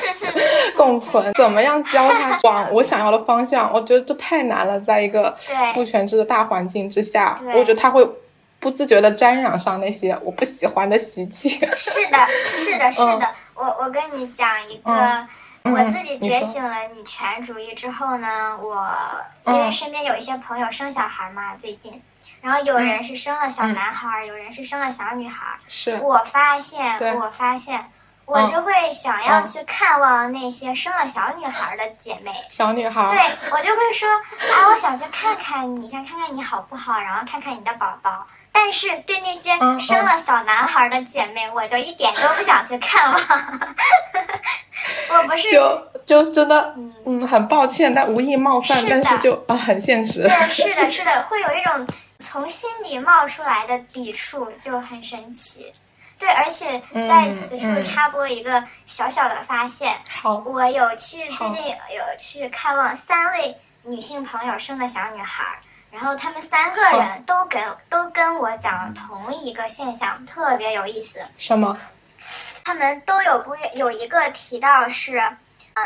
[0.74, 1.30] 共存？
[1.34, 2.38] 怎么样教他？
[2.48, 3.70] 往我想要的方向？
[3.70, 5.36] 我觉得这太难了，在一个
[5.74, 8.02] 父权制的大环境之下，我觉得他会
[8.58, 11.50] 不自觉的沾染上那些我不喜欢的习气。
[11.76, 15.26] 是的，是的， 是的，我我跟你讲一个。
[15.64, 18.90] 我自己觉醒了女权主义之后呢，我
[19.44, 22.00] 因为身边有一些朋友生小孩嘛，最近，
[22.40, 25.58] 然后有人是生了小男孩，有人是生了小女孩。
[25.66, 27.84] 是，我发现，我发现，
[28.28, 32.30] 我就会想要去看望那些生了小女孩的姐妹。
[32.50, 33.08] 小女孩。
[33.08, 33.18] 对，
[33.50, 34.06] 我就会说
[34.54, 38.26] 啊，我想去看看你，想看看你好不好，然后看看你的宝宝。
[38.52, 43.20] 但是对那些生了小男孩的姐妹，我就一点都不想去看望。
[45.10, 46.74] 我不是就就真的
[47.06, 50.22] 嗯很抱歉，但无意冒犯，但是就啊很现实。
[50.22, 51.86] 对， 是的，是的，会有一种
[52.18, 55.72] 从心里冒出来的抵触，就很神奇。
[56.18, 59.96] 对，而且在此处插播一个小小的发现。
[60.10, 65.44] 好，我有去最近有去看望三位女性朋友生的小女孩，
[65.90, 71.20] 然后她们三个人都跟都跟我讲同一个现象，特别有意思。
[71.38, 71.78] 什么？
[72.64, 75.84] 他们都有不有一个提到是，嗯，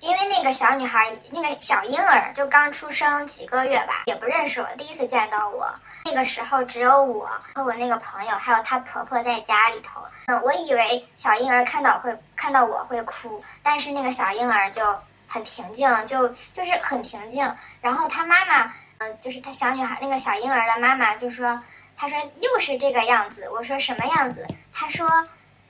[0.00, 5.72] 因为那个小女孩那个小婴儿就刚出生几个月吧，也不认识我，第一次见到我。
[6.04, 10.00] 那个时候只有我和我那个朋友还有她婆婆在家里头。
[10.26, 14.82] 嗯，我以为小婴儿看到会看到我会哭，但是那个小婴儿就
[15.26, 17.52] 很平静，就就是很平静。
[17.80, 21.60] 然后她妈妈，嗯，就是她小女孩那个小婴儿的妈妈就说，
[21.96, 23.50] 她说又是这个样子。
[23.50, 24.46] 我说什么样子？
[24.72, 25.08] 她说。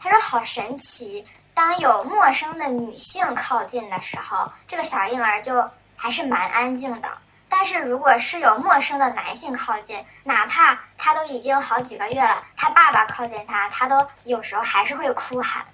[0.01, 1.27] 她说：“好神奇，
[1.59, 7.09] 当有陌生的女性靠近的时候，这个小婴儿就还是蛮安静的。
[7.49, 15.67] 但是如果是有陌生的男性靠近，哪怕他都已经好几个月了，他爸爸靠近他，他都有时候还是会哭喊。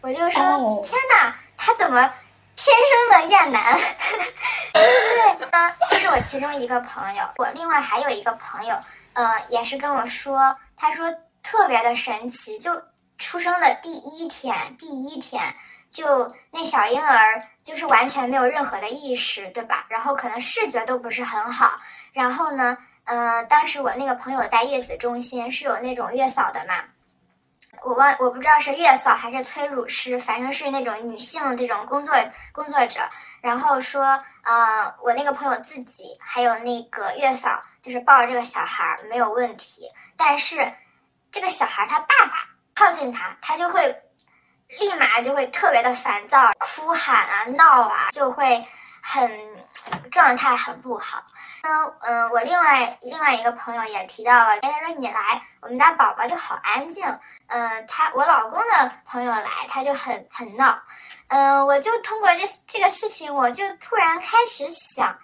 [0.00, 0.42] 我就说：
[0.82, 2.00] 天哪，他怎么
[2.56, 3.78] 天生的厌男？
[4.74, 7.22] 对，呢，这是我其中一个朋友。
[7.36, 8.76] 我另外还有一个朋友，
[9.12, 11.08] 呃，也是跟我说，他说
[11.44, 12.82] 特别的神奇，就。”
[13.18, 15.54] 出生的第一天，第一天
[15.90, 19.86] 就那小婴儿就是完全没有任何的意识，对吧？
[19.88, 21.80] 然后可能视觉都不是很好。
[22.12, 26.84] 然后呢，嗯，当时我那个朋友在月子中心是有那种月嫂的嘛，
[27.82, 32.14] 我忘我不知道是月嫂还是催乳师，反正是那种女性这种工作
[32.52, 33.00] 工作者。
[33.40, 34.02] 然后说，
[34.42, 40.72] 呃，我那个朋友自己还有那个月嫂就是抱着这个小孩没有问题，但是
[41.30, 42.55] 这个小孩他爸爸。
[42.76, 44.02] 靠近他，他就会
[44.78, 48.62] 立马就会特别的烦躁，哭喊啊、闹啊，就会
[49.02, 49.30] 很
[50.10, 51.24] 状态很不好。
[51.62, 57.04] 嗯嗯，我另外另外一个朋友也提到了，他说你来，我们家宝宝就好安静。
[57.48, 60.78] 嗯，他我老公的朋友来，他就很很闹。
[61.28, 65.16] 嗯，我就通过这这个事情，我就突然开始想，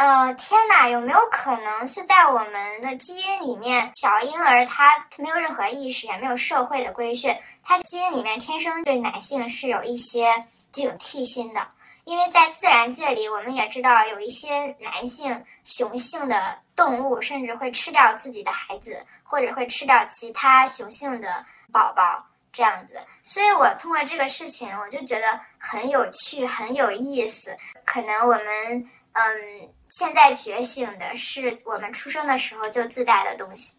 [0.00, 11.68] 呃，天哪，有没有可能是在我们的基因里面，小婴儿他没有任何意识，也没有社会的规训，他基因里面天生对男性是有一些警惕心的。
[12.04, 22.98] 因为在自然界里，我们也知道有一些男性雄性的动物，甚至会吃掉自己的孩子，或者会吃掉其他雄性的宝宝这样子。
[23.22, 27.54] 所以我通过这个事情，我就觉得很有趣，很有意思。
[27.84, 29.70] 可能我们嗯。
[29.90, 33.76] 现在觉醒的是我们出生的时候就自带的东西。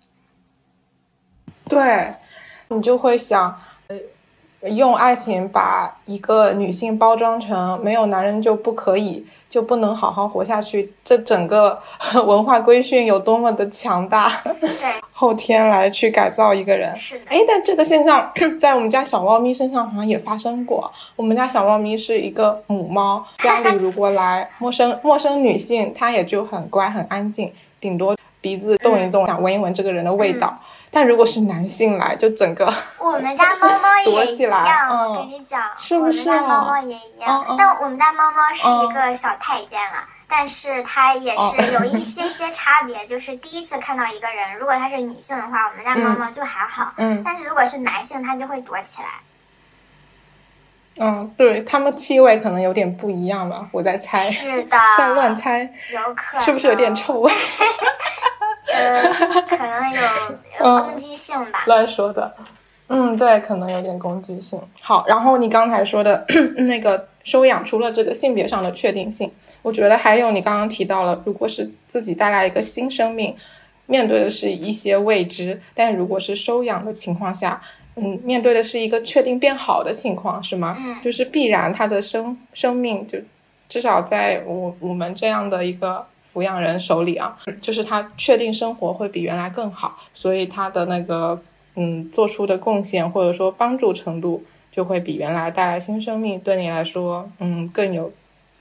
[1.69, 2.13] 对，
[2.67, 3.97] 你就会想，呃，
[4.63, 9.25] 用爱情把一个女性包装成没有男人就不可以。
[9.51, 10.93] 就不能好好活下去？
[11.03, 11.77] 这整个
[12.25, 14.31] 文化规训有多么的强大？
[14.61, 14.69] 对，
[15.11, 16.95] 后天来去改造一个人。
[16.95, 17.25] 是的。
[17.27, 20.89] 哎，但这个现象在我们家小猫咪身上好像也发生过。
[21.17, 30.59] 我们家小猫咪是一个母猫，家里如果来陌生陌生女性，它也就很乖很安静，顶多鼻子动一动，想闻一闻这个人的味道。
[30.93, 32.65] 但如果是男性来，就整个
[32.99, 34.89] 我们家猫猫也一样。
[35.09, 36.27] 我跟你讲，是不是？
[36.27, 37.55] 我们家猫猫也一样。
[37.57, 43.05] 但我们家猫猫是一个小太监了，但是它也是有一些些差别。
[43.05, 46.91] 就是第一次看到一个人，如果它是女性的话，我们家猫猫就还好。
[46.97, 47.21] 嗯。
[47.23, 49.07] 但是如果是男性，它就会躲起来。
[50.99, 54.19] 嗯，对，它们气味可能有点不一样吧，我在猜。
[54.19, 54.77] 是的。
[54.97, 55.61] 在乱猜。
[55.93, 56.43] 有可能。
[56.43, 57.25] 是不是有点臭？
[58.73, 59.03] 呃，
[59.47, 61.63] 可能有攻击性吧。
[61.67, 62.33] 乱说的，
[62.87, 64.59] 嗯，对，可能有点攻击性。
[64.79, 66.25] 好，然后你刚才说的
[66.67, 69.31] 那个收养，除了这个性别上的确定性，
[69.61, 73.35] 我觉得还有你刚刚提到了，如果是自己带来一个新生命，
[73.85, 77.61] 面对的是一些未知，但如果是收养的情况下，
[77.95, 80.77] 嗯，面对的是一个确定变好的情况，是吗？
[80.79, 83.17] 嗯，就是必然他的生生命就
[83.67, 86.05] 至少在我我们这样的一个。
[86.31, 91.41] 抚养人手里啊，就是他确定生活会比原来更好，所以他的那个
[91.75, 98.11] 嗯做出的贡献或者说帮助程度就会比原来带来新生命对你来说嗯更有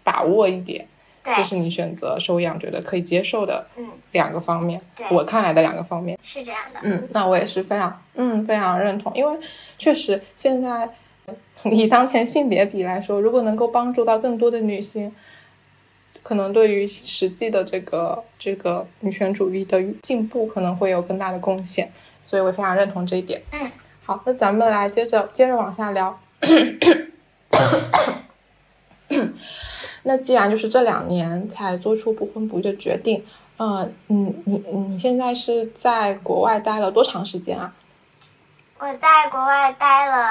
[0.03, 0.87] 把握一点。
[1.23, 4.81] 这是你选择收养觉得可以接受的嗯两个方面，
[5.11, 6.81] 我看来的两个方面是这样的。
[6.83, 9.39] 嗯，那我也是非常嗯非常认同，因为
[9.79, 10.89] 确实现在
[11.65, 15.15] 以当前性别比来说，如果能够帮助到更多的女性。
[16.23, 21.91] 可能对于实际的这个这个女权主义的进步，可能会有更大的贡献，
[22.23, 23.43] 所以我非常认同这一点。
[23.53, 23.71] 嗯，
[24.05, 26.21] 好，那咱们来接着接着往下聊。
[30.05, 33.25] 那既然就是这两年才做出不婚不育的决定，
[33.59, 37.75] 嗯嗯，你你现在是在国外待了多长时间啊？
[38.79, 40.29] 我在国外待了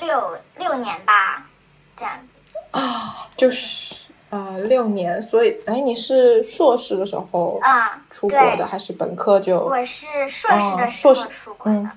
[0.00, 1.46] 六六年吧，
[1.94, 4.03] 这样子啊，就是。
[4.34, 9.60] 呃，六年，所以，哎，你是硕士的时候啊出国的，还是本科就？
[9.60, 11.88] 我是硕士的时候出国的。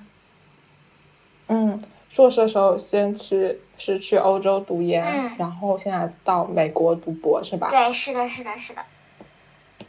[1.48, 5.04] 嗯，硕士的时候先去是去欧洲读研，
[5.36, 7.66] 然后现在到美国读博，是吧？
[7.68, 8.82] 对，是的，是的，是的。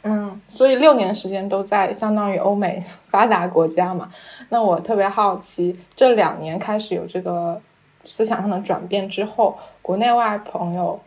[0.02, 4.10] 嗯，所以六年时间都在相当于欧美发达国家嘛。
[4.48, 7.62] 那我特别好奇，这两年开始有这个
[8.04, 11.00] 思想上的转变之后，国内外朋友。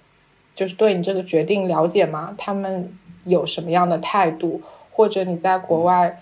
[0.55, 2.35] 就是对你这个决定了解吗？
[2.37, 4.61] 他们有什么样的态度？
[4.91, 6.21] 或者你在国外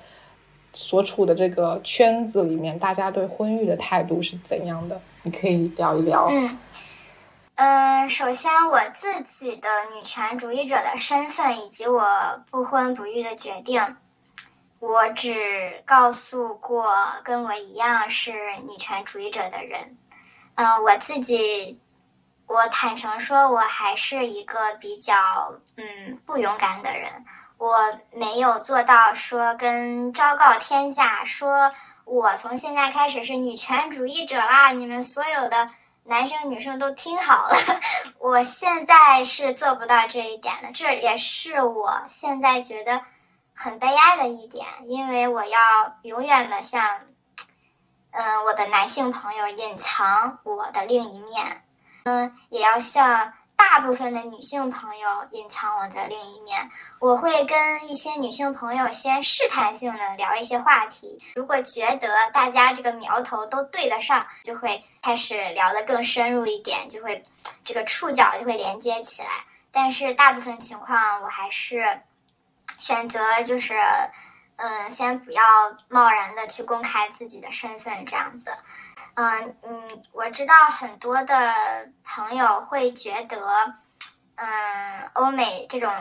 [0.72, 5.02] 所处的这个圈子里面，大家对婚育的态度是怎样的？
[5.24, 6.28] 你可以聊一聊。
[6.30, 6.58] 嗯
[7.56, 12.02] 嗯，首先我自己的女权主义者的身份以及我
[12.50, 13.82] 不婚不育的决定，
[14.80, 16.88] 我只告诉过
[17.24, 18.32] 跟我一样是
[18.65, 19.98] 女权主义者的人。
[20.56, 21.78] 嗯，我自己。
[22.52, 25.16] 我坦诚说，我还是一个比较
[25.78, 27.26] 嗯不勇敢的人。
[27.58, 27.78] 我
[28.12, 31.72] 没有做到说跟昭告天下说，
[32.04, 34.72] 我从现在开始是女权主义者啦！
[34.72, 35.70] 你们所有的
[36.04, 37.56] 男生女生都听好了，
[38.20, 40.72] 我现在是做不到这一点的。
[40.74, 43.02] 这也是我现在觉得
[43.56, 45.60] 很悲哀的一点，因为我要
[46.02, 46.84] 永远的向
[48.10, 51.64] 嗯我的男性朋友隐藏我的另一面。
[52.04, 56.70] 嗯，也要向大部分的女性朋友隐藏我的另一面。
[57.00, 67.24] 我会跟一些女性朋友先试探性的聊一些话题，如果觉得大家这个苗头都对得上，就会开始聊得更深入一点，就会
[67.64, 69.30] 这个触角就会连接起来。
[69.72, 72.02] 但是大部分情况，我还是
[72.78, 73.74] 选择就是，
[74.58, 75.43] 嗯，先不要
[75.88, 78.52] 贸然的去公开自己的身份，这样子。
[79.16, 81.53] 嗯嗯，我知道很多的
[82.03, 83.76] 朋友会觉得，
[84.36, 85.93] 嗯，欧美这种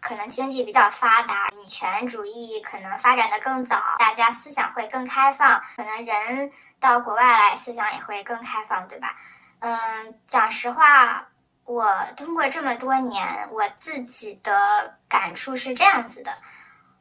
[0.00, 6.50] 可能经济比较发达，女权主义可能发展的更早，大家思想会更开放，可能人
[6.80, 9.14] 到国外来思想也会更开放，对吧？
[9.60, 11.28] 嗯，讲实话，
[11.64, 16.34] 我通过这么多年，我自己的感触是这样子的。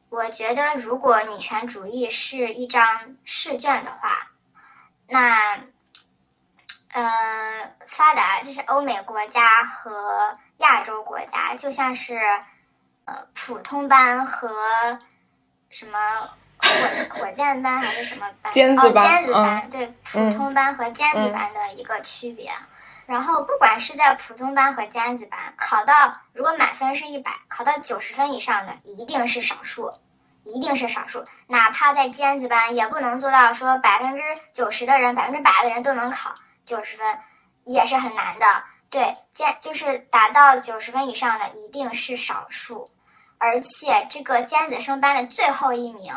[0.10, 4.28] 我觉得，如果女权主义是一张试卷的话，
[5.08, 5.60] 那，
[6.94, 12.20] 呃，发达就是欧美国家和亚洲国家，就像是。
[13.06, 14.98] 呃，普通班和
[15.70, 16.00] 什么
[16.58, 18.54] 火火箭班还是什么班？
[18.54, 19.04] 尖子班。
[19.06, 22.50] 尖子班对，普通班和尖子班的一个区别。
[23.06, 25.94] 然后，不管是在普通班和尖子班，考到
[26.32, 29.92] 如果满分是一百，考到九十分以上的一定是少数，
[30.44, 31.24] 一定是少数。
[31.48, 34.22] 哪怕在尖子班，也不能做到说百分之
[34.52, 36.36] 九十的人、百分之百的人都能考
[36.66, 37.20] 九十分，
[37.64, 38.46] 也是很难的。
[38.90, 42.90] 对，尖就是达到九十分以上的一定是少数。
[43.40, 46.14] 而且这个尖子生班的最后一名，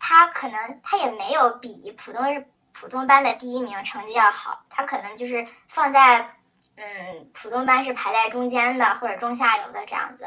[0.00, 6.34] 他可能他也没有比普通普通班的第一名成绩要好，他可能就是放在
[6.76, 10.26] 嗯普通班是排在中间的或者中下游的这样子。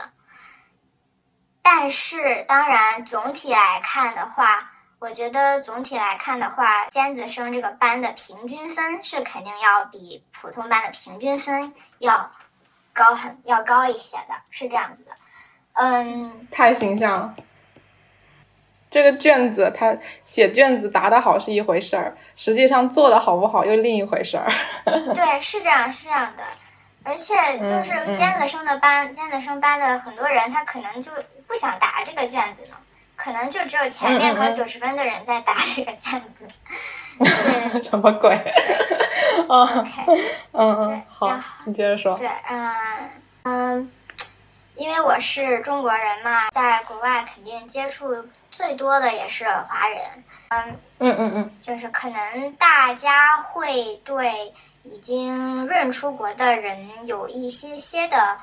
[1.70, 12.32] 但是当然总体来看的话，我觉得总体来看的话，尖子生这个班的平均分是肯定要比普通班的平均分要
[12.94, 15.12] 高很要高一些的，是这样子的。
[15.74, 17.36] 嗯，太形象了。
[18.90, 19.94] 这个卷子，他
[20.24, 24.50] 写卷子答的好是一回事儿，实际上做的好不好又另一回事儿。
[25.14, 26.44] 对，是这样，是这样的。
[27.04, 31.12] 而且就是尖子生的班，尖子生班的很多人，他可能就
[31.48, 32.76] 不想答这个卷子呢，
[33.16, 36.48] 可能就只有前面考九十分的人在答这个卷子。
[37.82, 38.36] 什么鬼？
[39.48, 40.22] 哦，OK，
[40.52, 42.16] 嗯嗯，好，你接着说。
[42.16, 42.76] 对，嗯
[43.44, 43.92] 嗯。
[44.76, 50.00] 因为我是中国人嘛，在国外肯定接触最多的也是华人，
[50.50, 58.38] 嗯嗯嗯嗯，就是可能大家会对已经润出国的人有一些些的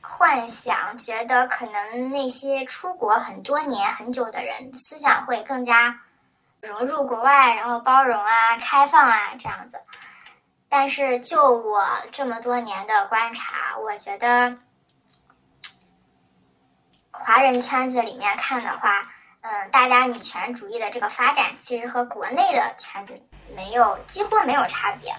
[0.00, 6.00] 幻想，觉得可能那些出国很多年很久的人思想会更加
[6.60, 9.80] 融入国外，然后包容啊、开放啊这样子。
[10.68, 14.56] 但是就我这么多年的观察，我觉得。
[17.20, 19.02] 华人圈子里面看的话，
[19.40, 23.20] 嗯，大家女权主义的这个发展其实和国内的圈子
[23.56, 25.12] 没有几乎没有差别。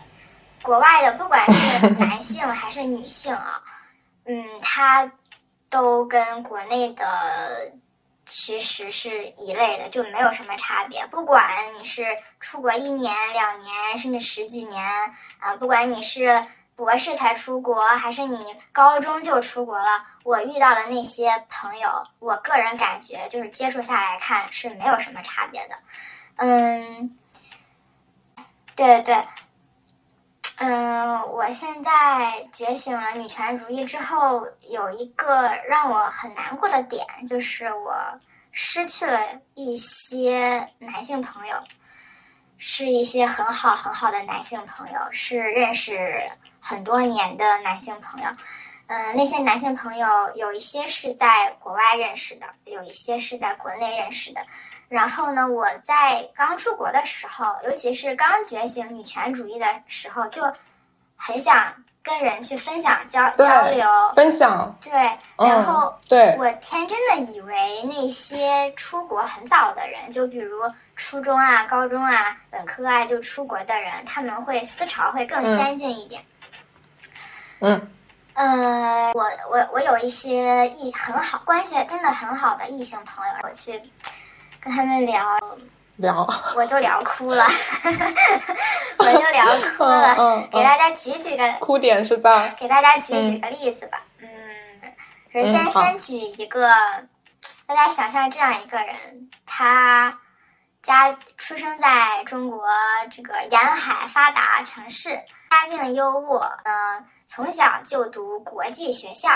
[0.62, 3.62] 国外的不管是男性还是女性啊，
[4.30, 5.12] 嗯，他
[5.70, 7.04] 都跟国内的
[8.26, 11.04] 其实是一类的，就没有什么差别。
[11.08, 12.06] 不管你是
[12.40, 14.86] 出国一年、两年，甚至十几年
[15.40, 16.46] 啊，不管你是。
[16.76, 20.02] 博士才出国，还是你高中就出国了？
[20.24, 25.76] 我遇到的那些朋友，我个人感觉就是接触下来看是没有什么差别的。
[26.38, 27.18] 嗯，
[28.78, 29.22] 对对，
[30.60, 37.96] 嗯，我现在觉醒了女权主义之后，有一个让我很难过的点，就是我
[38.52, 39.20] 失去了
[39.56, 41.56] 一些男性朋友。
[42.62, 46.30] 是一些很好很好的男性朋友，是认识
[46.60, 48.28] 很多年的男性朋友。
[48.88, 54.42] 嗯，那些男性朋友有一些是在国外认识的，有一些是在国内认识的。
[54.90, 60.44] 然后呢，我在刚出国的时候，尤其是刚觉醒女权主义的时候，就
[61.16, 61.74] 很想。
[62.02, 63.86] 跟人去分享交交流，
[64.16, 64.92] 分享对，
[65.38, 70.64] 然后对我天真的以为那些出国很早的人，就比如
[70.96, 76.24] 初中啊、高中啊、本科啊就出国的人，他们会思潮会更先进一点。
[77.60, 77.92] 嗯，
[78.34, 83.80] 呃，我我我有一些异很好关系真的很好的异性朋友，我去
[84.62, 85.40] 跟他们聊。
[85.98, 87.44] 聊，我就聊哭了，
[88.98, 89.46] 我就聊
[89.76, 90.48] 哭了。
[90.50, 94.02] 给大家举几个哭点是在，给大家举几个例子吧。
[94.20, 94.30] 嗯，
[95.34, 96.70] 首先先举一个，
[97.66, 98.96] 大家想象这样一个人，
[99.46, 100.18] 他
[100.82, 102.64] 家出生在中国
[103.12, 105.10] 这个沿海发达城市，
[105.50, 109.30] 家境优渥，嗯，从小就读国际学校，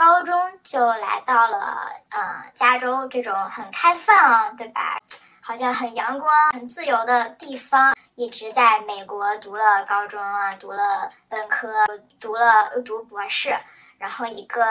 [0.00, 4.98] 高中就来到了嗯加州这种很开放，对吧？
[5.42, 11.70] 好像很阳光、很自由的地方，一直在美国读了高中啊，读了本科，
[12.18, 13.54] 读了读博士，
[13.98, 14.64] 然后一个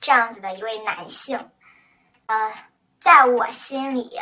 [0.00, 1.50] 这样子的一位男性，
[2.26, 2.52] 呃，
[3.00, 4.20] 在我心里，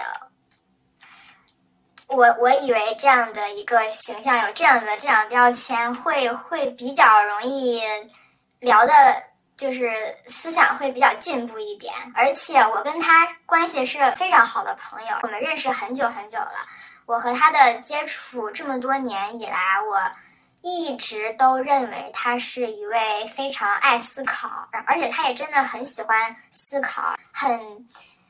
[2.07, 7.83] 我我以为这样的一个形象，有这样的这样标签，会会比较容易
[8.61, 8.93] 聊的
[9.57, 9.93] 就是
[10.27, 16.53] 思想会比较进步一点，而且我跟他关系是非常好的朋友，我们认识很久很久了。
[17.07, 20.01] 我和他的接触这么多年以来，我
[20.63, 27.59] 一直都认为他是一位非常爱思考，而且他也真的很喜欢思考，很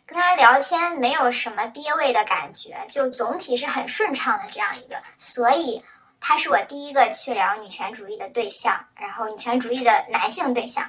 [0.06, 5.82] 跟他聊天没有什么跌位的感觉，就总体是很顺畅的这样一个，所以
[6.20, 10.88] 他是我第一个去聊女权主义的对象，然后女权主义的男性对象。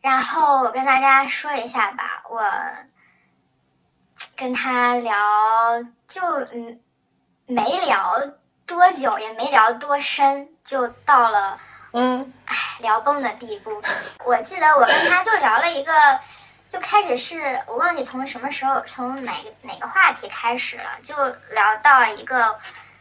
[0.00, 2.42] 然后我跟大家说一下吧，我
[4.34, 5.14] 跟他聊
[6.08, 6.22] 就
[6.52, 6.80] 嗯
[7.44, 8.18] 没聊
[8.64, 11.60] 多久，也没聊多深，就到了
[11.92, 13.82] 嗯唉聊崩的地步。
[14.24, 15.92] 我记得我跟他就聊了一个，
[16.66, 21.14] 就开始是我忘记从什么时候，从哪个哪个话题开始了，就
[21.50, 22.58] 聊到一个，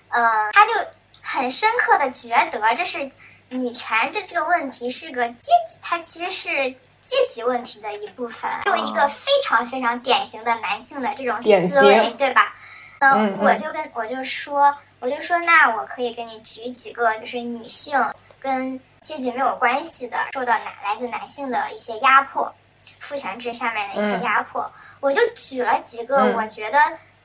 [0.10, 0.74] 呃，他就
[1.22, 3.10] 很深刻的觉得这是
[3.48, 6.76] 女权这这个问题是个阶级，它其实是。
[7.02, 12.54] 阶级问题的一部分，就一个非常非常典型的男性的这种思维，对吧？
[13.00, 17.98] 嗯我就跟我就说，我就说，那我可以给你举几个，就是女性
[18.40, 22.54] 跟阶级没有关系的，受到男来自男性的一些压迫，
[22.98, 24.24] 父权制下面的一些嗯。
[24.24, 24.70] 压迫，
[25.00, 26.36] 我就举了几个，嗯。
[26.36, 26.78] 我觉得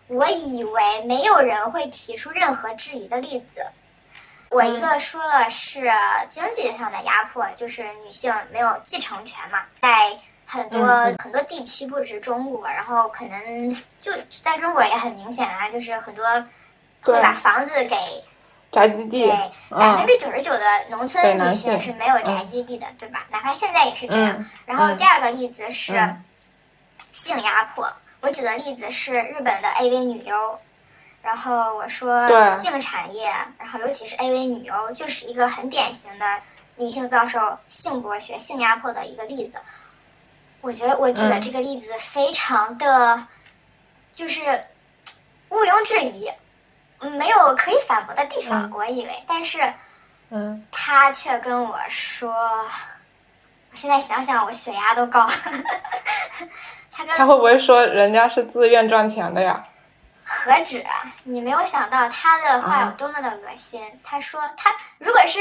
[0.07, 3.67] 我以为没有人会提出任何质疑的例子。
[4.51, 5.91] 我一个说了是
[6.29, 10.17] 经济上的压迫，就是女性没有继承权嘛，在
[10.47, 10.87] 很多、
[11.19, 16.25] 很多地区，不止中国，然后可能就在中国也很明显啊，就是很多
[17.03, 17.97] 会对把房子给
[18.71, 19.31] 宅基地对，
[19.71, 23.27] 百分嗯之九十九的农村女性性是没有宅基地的，对吧？
[23.31, 24.37] 哪怕现在也是这样。
[24.39, 26.25] 嗯然后嗯第二个例子是嗯
[27.11, 30.59] 性压迫，我举的例子是日本的 AV 女优。
[31.25, 32.29] 然后我说
[32.61, 33.25] 性产业，
[33.59, 36.27] 然后尤其是 AV 女优，就是一个很典型的
[36.77, 39.59] 女性遭受性剥削、性压迫的一个例子。
[40.61, 43.27] 我觉得我举的嗯这个例子非常的，
[44.13, 44.43] 就是
[45.49, 46.31] 毋庸置疑，
[46.99, 48.65] 嗯没有可以反驳的地方。
[48.65, 49.73] 嗯我以为，但是
[50.29, 55.27] 嗯，他却跟我说，我现在想想，我血压都高。
[56.93, 59.65] 他跟他会不会说人家是自愿赚钱的呀？
[60.25, 61.05] 何止啊！
[61.23, 63.81] 你没有想到他的话有多么的恶心。
[64.03, 65.39] 他说他如果是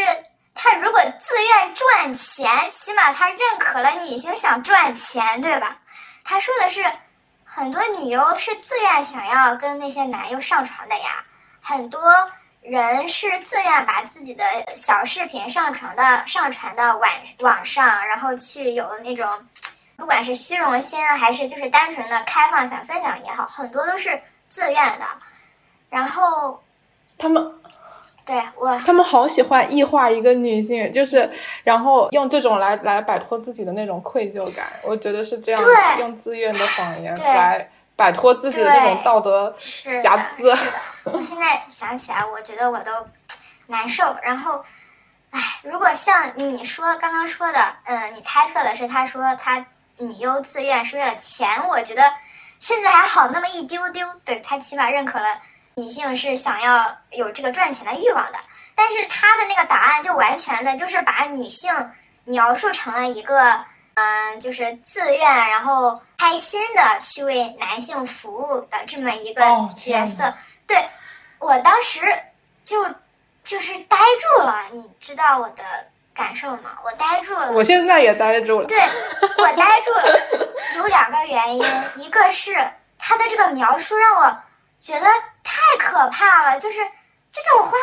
[0.54, 5.78] 他如果自愿赚钱，起码他认可了女性想赚钱，对吧？
[6.24, 6.86] 他说的是
[7.44, 11.24] 很多女优是自愿想要跟那些男优上床的呀，
[11.62, 12.02] 很多
[12.62, 14.44] 人是自愿把自己的
[14.76, 17.10] 小视频上传到上传到网
[17.40, 19.48] 网上，然后去有那种。
[19.96, 24.22] 不管是虚荣心还是就是单纯的开放想分享也好，很多都是
[24.54, 25.06] 自愿的。
[25.90, 26.62] 然后
[27.18, 27.52] 他们
[28.24, 31.28] 对我他们好喜欢异化一个女性，就是
[31.64, 34.68] 然后用这种来来摆脱自己的那种愧疚感。
[34.84, 35.62] 我觉得是这样
[36.00, 40.56] 用自愿的谎言来摆脱自己的那种道德是，瑕疵。
[41.06, 42.92] 我现在想起来，我觉得我都
[43.68, 44.16] 难受。
[44.22, 44.64] 然后，
[45.32, 49.66] 唉，如果像你说刚刚说的，嗯，你猜测的是他说他
[49.98, 52.04] 女优自愿是为了钱，我觉得
[52.64, 54.08] 甚至还好那么一丢丢。
[54.24, 55.38] 对他起码认可了
[55.76, 58.40] 女性是想要有这个赚钱的欲望的。
[58.74, 61.70] 但是他的那个答案就完全的就是把女性
[62.24, 63.66] 描述成了一个。
[63.96, 70.34] 嗯，就是自愿，然后开心的去为男性服务的这么一个哦角色。
[70.66, 70.90] 对
[71.38, 72.02] 我当时
[72.66, 72.84] 就
[73.44, 75.64] 就是呆住了，你知道我的
[76.14, 76.78] 感受嘛？
[76.84, 77.52] 我呆住了。
[77.52, 78.68] 我现在也呆住了。
[78.68, 78.80] 对
[79.38, 80.48] 我呆住了，
[80.78, 82.56] 有两个原因，一个是
[82.98, 84.38] 他的这个描述让我
[84.80, 85.08] 觉得
[85.44, 86.78] 太可怕了，就是
[87.32, 87.78] 这种话，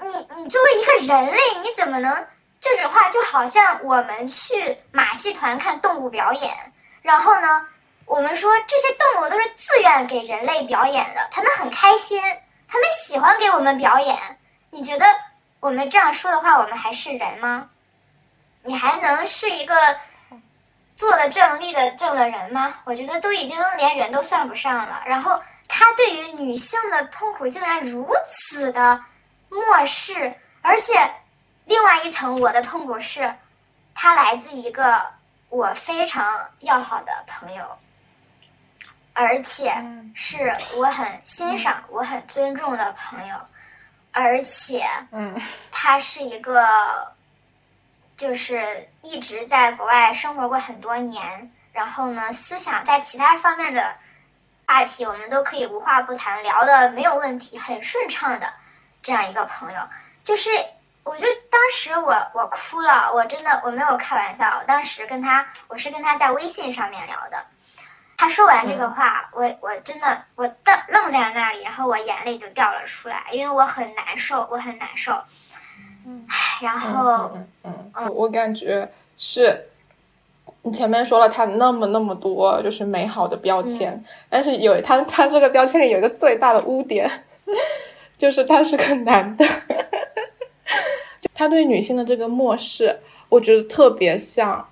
[0.00, 2.26] 你你作为一个人类，你怎么能
[2.60, 6.72] 这种话就好像我们去马戏团看动物表演，
[7.02, 7.66] 然后呢，
[8.04, 12.20] 我们说这些动物都是自愿给人类表演的，他们很开心，
[12.66, 14.18] 他们喜欢给我们表演。
[14.70, 15.06] 你觉得
[15.60, 17.68] 我们这样说的话，我们还是人吗？
[18.62, 19.74] 你还能是一个
[20.94, 22.74] 做的正、立的正的人吗？
[22.84, 25.02] 我觉得都已经连人都算不上了。
[25.06, 29.02] 然后他对于女性的痛苦竟然如此的
[29.48, 30.92] 漠视，而且
[31.64, 33.34] 另外一层我的痛苦是，
[33.94, 35.04] 他来自一个
[35.48, 37.64] 我非常要好的朋友，
[39.12, 43.36] 而且嗯是我很欣赏、我很尊重的朋友，
[44.12, 45.40] 而且嗯
[45.70, 47.14] 他是一个，
[48.16, 53.94] 就是一直在国外生活过很多年，然后呢，思想在其他方面的
[54.66, 58.52] 话题我们都可以无话不谈，聊的没有问题，很顺畅的
[59.02, 59.80] 这样一个朋友。
[60.24, 60.50] 就是
[61.04, 67.46] 我就当时我我哭了，我真的我没有开玩笑，当时跟他我是跟他在微信上面聊的。
[68.20, 70.54] 他说完这个话，我我真的我愣
[70.88, 75.12] 愣在那里，然后我眼泪就掉了出来，因为我很难受，我很难受。
[76.04, 76.26] 嗯，
[76.60, 77.30] 然后
[77.62, 79.68] 嗯，嗯我感觉是，
[80.62, 87.08] 你前面说了他那么那么多就是美好的标签，但是有他他这个标签里有一个最大的污点，
[88.18, 89.46] 就是他是个男的，
[91.32, 92.98] 他对女性的这个漠视，
[93.28, 94.68] 我觉得特别像。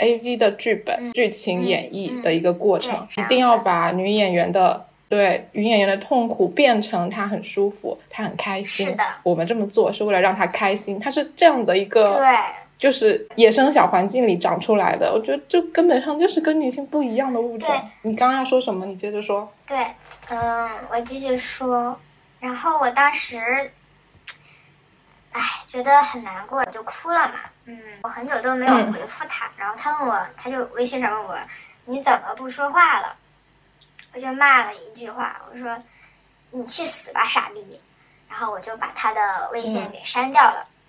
[0.00, 8.86] A V 的剧本剧情演绎的一个过程，一定要把女演员的对女演员的痛苦变成她很舒服，她很开心。
[8.86, 10.98] 是的，我们这么做是为了让她开心。
[10.98, 12.36] 她是这样的一个，对，
[12.78, 15.12] 就是野生小环境里长出来的。
[15.12, 17.68] 我觉得这根本上就是跟女性不一样的物种。
[18.02, 18.86] 你刚刚要说什么？
[18.86, 19.46] 你接着说。
[19.66, 19.76] 对，
[20.30, 21.94] 嗯，我继续说。
[22.40, 23.70] 然后我当时。
[25.32, 27.34] 哎，觉得很难过，我就哭了嘛。
[27.64, 31.38] 嗯，我很久都没有回复他，然后他问我，他就微信上问我，
[31.86, 33.16] 你怎么不说话了？
[34.12, 35.78] 我就骂了一句话，我说，
[36.50, 37.80] 你去死吧，傻逼！
[38.28, 40.66] 然后我就把他的微信给删掉了。
[40.66, 40.79] 嗯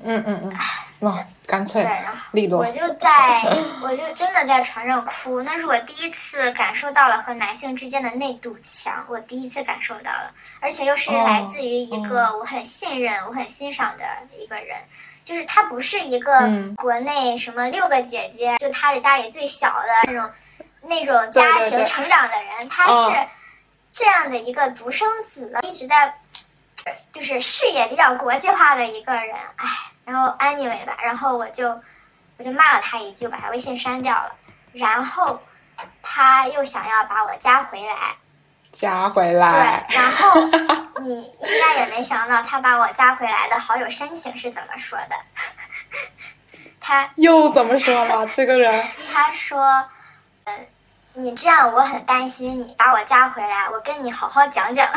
[0.00, 0.52] 嗯嗯嗯，
[1.00, 3.42] 哇，干脆对，然后我就在，
[3.82, 5.42] 我就真的在床上哭。
[5.42, 14.04] 那是我第一次感受到了和男性之间的那堵墙，我第一次感受到了，而且又是来自于一个我很信任、我很欣赏的
[14.38, 14.76] 一个人。
[15.24, 20.30] 就是他不是一个国内什么六个姐姐，就他是家里最小的那种
[20.82, 23.26] 那种家庭成长的人，他是
[23.92, 26.14] 这样的一个独生子，一直在。
[27.12, 29.66] 就是视野比较国际化的一个人，哎，
[30.04, 31.68] 然后 anyway 吧，然后我就
[32.36, 34.34] 我就骂了他一句，把他微信删掉了，
[34.72, 35.40] 然后
[36.02, 38.16] 他又想要把我加回来，
[38.72, 40.40] 加回来，对，然后
[41.00, 45.16] 你应该也没想到他把我加回来的好友申请是怎么说的，
[46.80, 48.26] 他 又怎么说了？
[48.26, 49.84] 这个人 他说，
[50.44, 50.66] 嗯，
[51.14, 54.88] 你这样我很担心你，把我加回来，我跟你好好讲讲。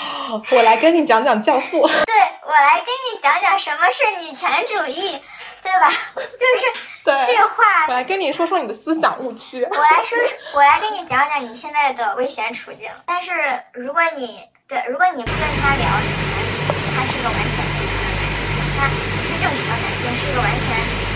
[0.50, 1.86] 我来跟你讲讲《教父》。
[2.06, 5.18] 对，我来跟你讲讲什么是女权主义，
[5.62, 5.88] 对吧？
[6.14, 6.62] 就是
[7.04, 7.86] 这话。
[7.88, 9.66] 我来跟你说说你的思想误区。
[9.70, 10.18] 我来说，
[10.54, 12.88] 我来跟你讲讲你现在的危险处境。
[13.06, 13.30] 但是
[13.72, 18.94] 如果你对，如果你不跟他聊女权主义，他是一个完全正常的男性，他不
[19.26, 20.64] 是正常的男性，是一个完全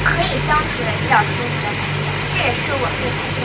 [0.04, 2.02] 可以相处的比较舒服的男性。
[2.34, 3.36] 这也是我对男性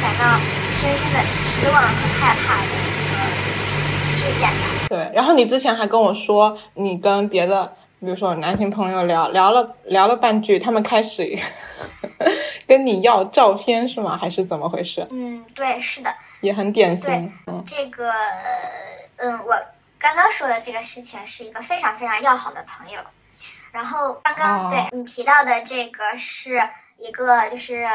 [0.00, 0.38] 感到
[0.70, 3.46] 深深的失望和害怕的一个。
[4.08, 4.75] 事件吧。
[4.88, 7.66] 对，然后你之前还跟我说，你跟别的，
[8.00, 11.36] 比如说男性朋友聊聊了聊了半句，他们开始
[12.66, 14.16] 跟你要照片是吗？
[14.16, 15.06] 还是怎么回事？
[15.10, 17.32] 嗯，对，是的，也很典型。
[17.44, 18.12] 对，这个，
[19.16, 19.54] 嗯，我
[19.98, 23.00] 刚刚说的这个事情是一个非常非常要好的朋友，
[23.72, 26.62] 然后刚刚对你提到的这个是
[26.96, 27.86] 一个就是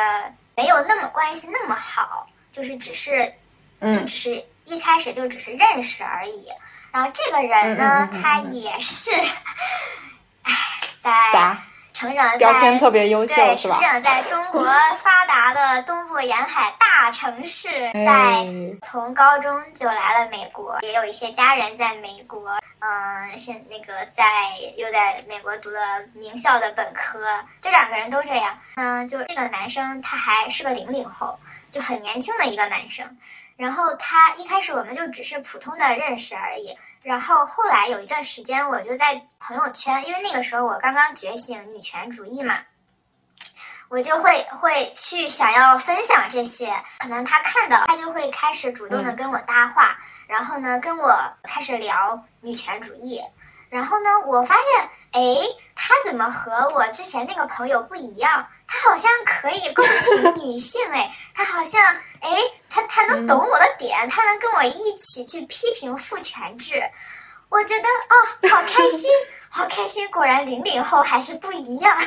[0.57, 3.31] 没有那么关系那么好，就是只是，
[3.81, 4.43] 就只是。
[4.67, 6.45] 一开始就只是认识而已，
[6.91, 9.11] 然后这个人呢，他也是，
[10.43, 10.53] 唉，
[10.99, 11.57] 在
[11.93, 13.75] 成长在标签特别优秀是吧？
[13.75, 14.65] 成长在中国
[15.01, 18.45] 发达的东部沿海大城市，在
[18.81, 24.23] 从高中就来了美国，也有一些家人在美国，嗯，现那个在
[24.75, 25.79] 又在美国读了
[26.13, 27.19] 名校的本科，
[27.61, 28.57] 这两个人都这样。
[28.75, 31.39] 嗯，就这个男生他还是个零零后，
[31.69, 33.05] 就很年轻的一个男生。
[33.61, 42.57] 然后他一开始我们就只是普通的认识而已，然后后来有一段时间我就在朋友圈，因为那个时候我刚刚觉醒女权主义嘛，
[43.87, 49.95] 我就会会去想要分享这些，可能他看到他就会开始主动的跟我搭话，
[50.25, 53.21] 然后呢跟我开始聊女权主义。
[53.71, 55.37] 然后呢，我发现，哎，
[55.75, 58.45] 他怎么和我之前那个朋友不一样？
[58.67, 61.81] 他好像可以共情女性，哎，他好像，
[62.19, 62.29] 哎，
[62.69, 66.83] 他他能懂我的点，他能跟我一起去批评父权制。
[67.47, 69.09] 我觉得，哦，好开心，
[69.49, 70.05] 好开心！
[70.09, 71.97] 果然零零后还是不一样。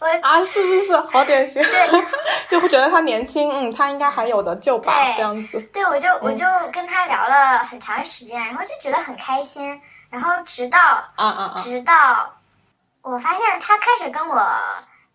[0.00, 1.62] 我啊，是是是，好典型。
[1.62, 2.04] 对，
[2.50, 5.60] 就会觉得他年轻，嗯，他应该还有的救吧，这样子。
[5.72, 9.80] 对，我就我就跟他聊了很长时间，然后就觉得很开心。
[10.14, 12.32] 然后直到啊啊啊，直到
[13.02, 14.48] 我发现他开始跟我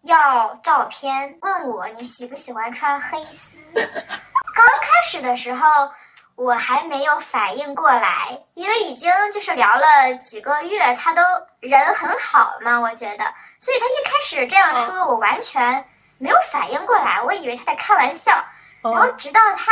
[0.01, 3.71] 要照片，问我你喜不喜欢穿黑丝。
[3.73, 5.89] 刚开始的时候
[6.35, 11.21] 我还没有反应过来，因为已经就是聊了几个月，他都
[11.61, 13.23] 人很好嘛，我觉得，
[13.57, 15.87] 所以他一开始这样说，我完全
[16.17, 18.33] 没有反应过来，我以为他在开玩笑。
[18.81, 19.71] 然后直到他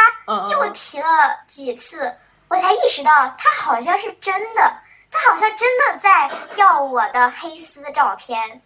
[0.51, 1.05] 又提了
[1.45, 2.17] 几次，
[2.47, 4.73] 我才意识到他好像是真的。
[5.11, 8.61] 他好像真的在要我的黑丝照片，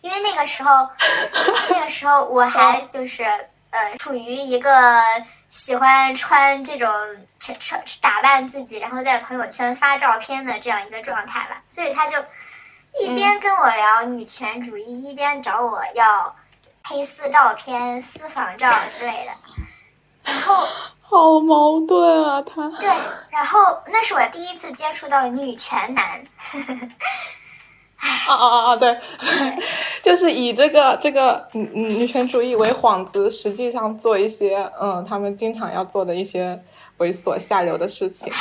[0.00, 0.88] 因为那个时候，
[1.70, 3.24] 那个时候我还就是
[3.70, 5.00] 呃处于一个
[5.48, 6.90] 喜欢穿这种
[7.38, 12.18] 穿穿打扮自己，然后在朋友圈发照片的这样一个状态吧，所以他就
[13.02, 16.34] 一边跟我聊女权主义，一边找我要
[16.82, 19.32] 黑丝照片、私房照之类的，
[20.24, 20.68] 然后。
[21.06, 22.88] 好矛盾啊，他对，
[23.30, 26.26] 然后那是我第一次接触到女权男，
[28.28, 28.76] 啊啊啊！
[28.76, 28.98] 对，
[30.02, 36.60] 就是以这个这个女女权主义为幌子，实际上做一些嗯，他们经常要做的一些
[36.98, 38.32] 猥琐下流的事情。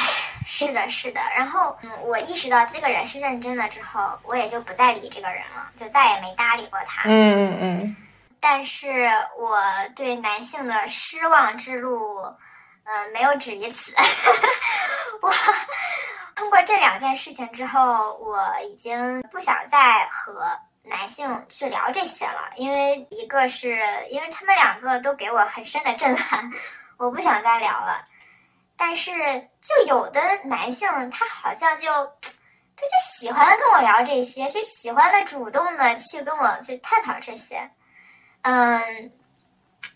[0.45, 1.21] 是的，是的。
[1.37, 7.03] 然后嗯，我意识到这个人是认真的之后，我也就不再理这个人了，就再也没搭理过他。
[7.05, 7.95] 嗯嗯嗯。
[8.39, 9.57] 但是我
[9.95, 11.99] 对男性的失望之路。
[12.85, 13.93] 呃，没有止于此。
[15.21, 15.31] 我
[16.35, 20.45] 通过这两件事情之后，我已经不想再和
[20.83, 23.79] 男性去聊这些了，因为一个是
[24.09, 26.51] 因为他们两个都给我很深的震撼，
[26.97, 28.03] 我不想再聊了。
[28.75, 29.11] 但是
[29.61, 37.71] 就有的男性，他好像就他就喜欢跟我聊这些，就喜欢的主动的去跟我去探讨这些。
[38.41, 39.13] 嗯，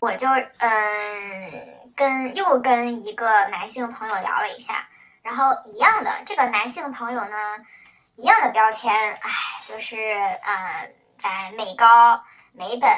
[0.00, 0.26] 我就
[0.58, 1.77] 嗯。
[1.98, 4.86] 跟又跟一个男性朋友聊了一下，
[5.20, 7.36] 然后一样的这个男性朋友呢，
[8.14, 9.30] 一样的标签，唉，
[9.66, 9.96] 就是
[10.44, 12.22] 呃，在美高、
[12.52, 12.88] 美本、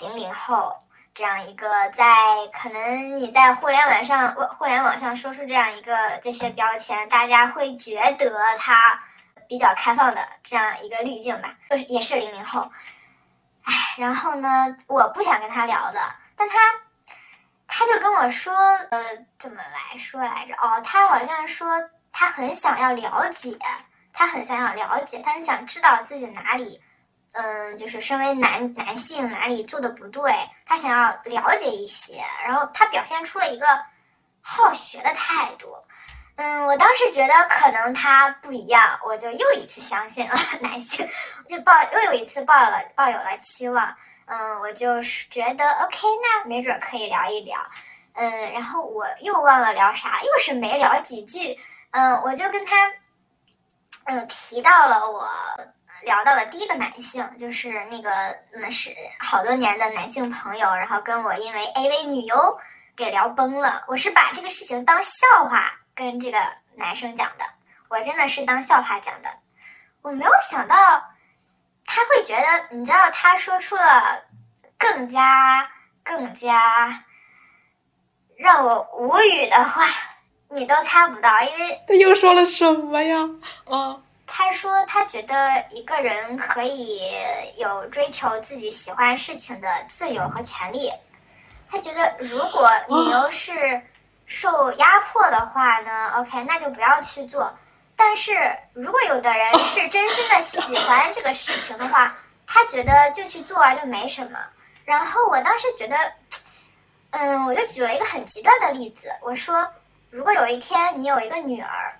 [0.00, 0.74] 零零后
[1.14, 2.04] 这样一个，在
[2.52, 9.00] 可能你在互联网上、互联网上说出这样一个这些标签，大家会觉得他
[9.46, 12.68] 比较开放的这样一个滤镜吧，就是也是零零后，
[13.62, 16.00] 唉，然后呢，我不想跟他聊的，
[16.34, 16.56] 但他。
[17.76, 20.54] 他就跟我说，呃，怎么来说来着？
[20.54, 23.58] 哦，他好像说他很想要了解，
[24.12, 26.80] 他很想要了解，他很想知道自己哪里，
[27.32, 30.32] 嗯，就是身为男男性哪里做的不对，
[30.64, 32.22] 他想要了解一些。
[32.44, 33.66] 然后他表现出了一个
[34.40, 35.66] 好学的态度，
[36.36, 41.08] 嗯，我当时觉得可能他不一样，我就又一次相信了 男性，
[41.44, 43.96] 就抱又有一次抱了抱有了期望。
[44.26, 47.60] 嗯，我就是觉得 OK，那没准可以聊一聊。
[48.14, 51.58] 嗯，然后我又忘了聊啥，又是没聊几句。
[51.90, 52.92] 嗯，我就跟他，
[54.04, 55.28] 嗯，提到了我
[56.02, 58.10] 聊到了第一个男性，就是那个
[58.52, 62.58] 嗯是好多年的男性朋友，然后跟我因为 AV 女优
[62.96, 63.84] 给聊崩了。
[63.88, 66.38] 我是把这个事情当笑话跟这个
[66.76, 67.44] 男生讲的，
[67.88, 69.28] 我真的是当笑话讲的，
[70.00, 70.76] 我没有想到。
[71.86, 74.22] 他会觉得，你知道，他说出了
[74.78, 75.70] 更加、
[76.02, 77.04] 更加
[78.36, 79.84] 让我无语的话，
[80.48, 83.16] 你都猜不到，因为他又说了什么呀？
[83.66, 87.00] 嗯，他说他觉得一个人可以
[87.56, 90.90] 有追求自己喜欢事情的自由和权利。
[91.70, 93.82] 他觉得，如果你又是
[94.26, 97.52] 受压迫的话呢？OK，那就不要去做。
[97.96, 98.32] 但是
[98.72, 102.14] 如果有的人是真心的喜欢这个事情的话，
[102.46, 104.38] 他觉得就去做啊，就没什么。
[104.84, 105.96] 然后我当时觉得，
[107.10, 109.66] 嗯，我就举了一个很极端的例子，我说，
[110.10, 111.94] 如果有一天你有一个女儿，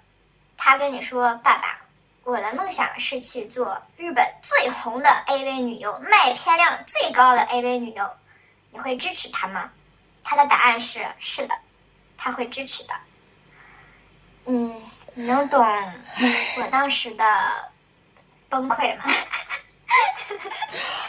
[0.56, 1.78] 她跟你说：“爸爸，
[2.24, 8.10] 我的梦想是去做日本最红的 AV 女优，卖片量最高的 AV 女优。”
[8.70, 9.70] 你会支持她吗？
[10.22, 11.54] 她的答案是：是的，
[12.16, 12.94] 他会支持的。
[14.46, 14.82] 嗯。
[15.14, 17.24] 你能懂我当时的
[18.48, 19.04] 崩溃吗？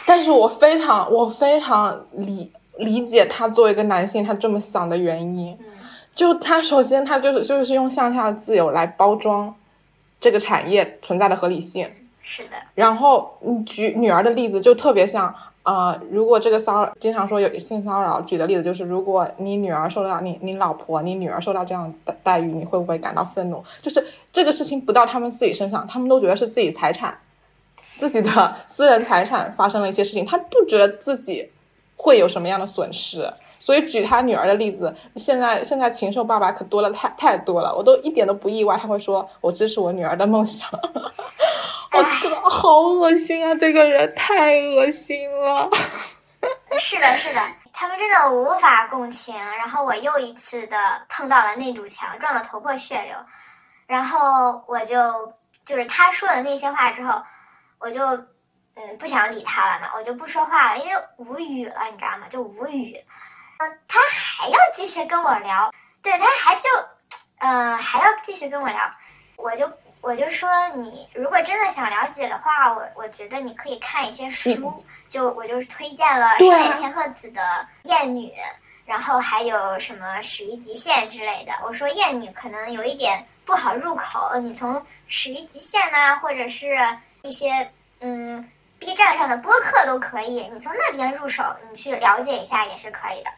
[0.06, 5.58] 但是我非常，我非常理理解他作为一个男性，他这么想的原因。
[6.14, 9.54] 就他首先，他就是就是用向下的自由来包装
[10.20, 11.90] 这个产业存在的合理性。
[12.22, 12.56] 是的。
[12.74, 15.34] 然后你举女儿的例子，就特别像。
[15.66, 23.60] 呃，如果这个骚扰经常说有性骚扰，举的例子就是，如果你女儿受到你你老婆你女儿受到这样的待遇，你会不会感到愤怒？
[23.82, 27.18] 就是这个事情不到他们自己身上，他们都觉得是自己财产，
[27.98, 31.50] 自己的私人财产发生了一些事情，他不觉得自己
[31.96, 33.28] 会有什么样的损失。
[33.66, 40.70] 所以举他女儿的例子，现在现在禽兽爸爸可多了太太多了，我都一点都不意外，他会说我支持我女儿的梦想。
[41.90, 43.52] 我觉得好恶心啊！
[43.56, 45.68] 这个人太恶心了。
[46.78, 47.40] 是的，是的，
[47.72, 49.34] 他们真的无法共情。
[49.58, 50.76] 然后我又一次的
[51.08, 53.16] 碰到了那堵墙，撞得头破血流。
[53.88, 54.96] 然后我就
[55.64, 57.20] 就是他说的那些话之后，
[57.80, 58.00] 我就
[58.76, 62.28] 嗯不想理他了嘛，我就不说话了，因为无语了，你知道吗？
[62.30, 62.96] 就无语。
[63.58, 66.68] 嗯，他还要继续跟我聊，对他还就
[67.38, 68.90] 嗯还要继续跟我聊，
[69.36, 69.70] 我就。
[70.02, 74.72] 我就说你如果真的想了解的话，我我觉得你可以看一些书，
[75.08, 77.40] 就我就是推荐了上野千鹤子的
[77.90, 78.28] 《厌女》，
[78.84, 81.52] 然后还有什么《始于极限》之类的。
[81.64, 84.74] 我说《厌女》可能有一点不好入口，你从
[85.08, 86.78] 《始于极限》呐，或者是
[87.22, 88.48] 一些嗯
[88.78, 93.30] B 站上的播客都可以，你从那边入手，你去了解一下也是可以的。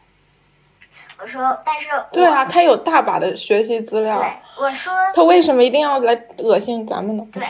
[1.21, 4.17] 我说，但是对啊，他有大把的学习资料。
[4.17, 7.23] 对，我说他为什么一定要来恶心咱们呢？
[7.31, 7.43] 对，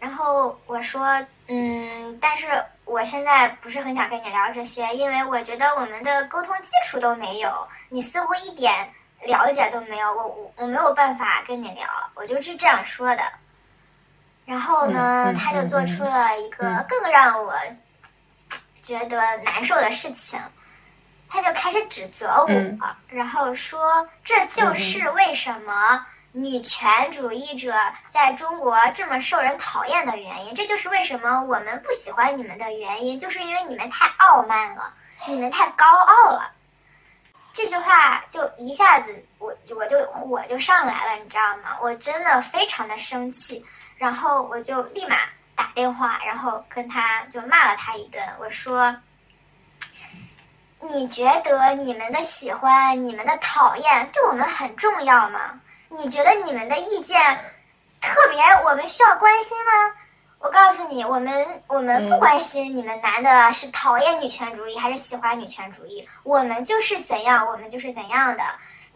[0.00, 1.06] 然后我说，
[1.46, 2.46] 嗯，但是
[2.84, 7.50] 我现在不是很想跟你聊这些，因为我觉得我们的沟通基础都没有，
[7.88, 8.72] 你似乎一点
[9.26, 13.22] 了解都没有，我我我没有办法跟你聊，我就是这样说的。
[14.44, 17.54] 然后呢，他就做出了一个更让我
[18.82, 20.38] 觉得难受的事情。
[21.34, 27.74] 他就开始指责我，然后说这就是为什么女权主义者
[28.06, 30.54] 在中国这么受人讨厌的原因。
[30.54, 34.94] 这就是为什么我们不喜欢你们的原因，就是因为你们太傲慢了，
[35.26, 36.52] 你们太高傲了。
[37.52, 41.76] 这句话就一下子我我就火就上来了，你知道吗？
[41.82, 43.64] 我真的非常的生气，
[43.96, 45.16] 然后我就立马
[45.56, 48.94] 打电话，然后跟他就骂了他一顿，我说。
[50.92, 55.60] 你觉得你们的喜欢、你们的讨厌对我们很重要吗？
[55.88, 57.20] 你觉得你们的意见
[58.00, 59.94] 特别我们需要关心吗？
[60.40, 68.42] 我告诉你，我们我们不关心你们男的是讨厌女权主义还是喜欢女权主义，我们就是怎样，我们就是怎样的。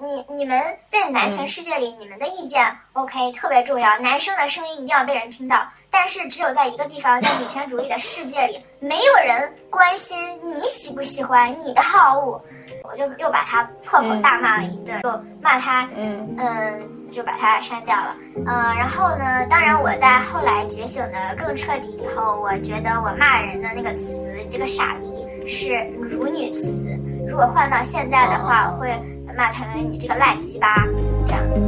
[0.00, 5.66] 你你们在男权世界里，你们的意见 OK 特别重要，男生的声音一定要被人听到。
[5.90, 12.40] 但是只有在一个地方，在女权主义的世界里，没有人关心你喜不喜欢你的好恶。
[12.84, 15.10] 我就又把他破口大骂了一顿，就
[15.42, 18.16] 骂他，嗯嗯，就把他删掉了。
[18.46, 26.86] 嗯，然后呢，当然我在后来觉醒的更彻底以后，我觉得我骂人的那个词，这个傻逼是辱女词。
[27.26, 28.96] 如果换到现在的话，我会。
[29.38, 30.84] 骂成为你这个烂鸡巴，
[31.24, 31.60] 这样子。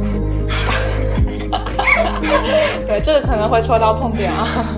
[2.85, 4.45] 对，这个可能会戳到痛点啊。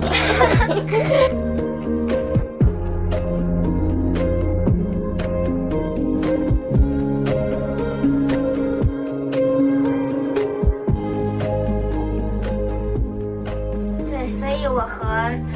[14.06, 15.50] 对，所以我和嗯，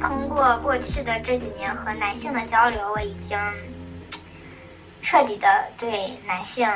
[0.00, 3.38] 通过过去的这几年和男性的交流，我已经。
[5.04, 6.66] 彻底的对男性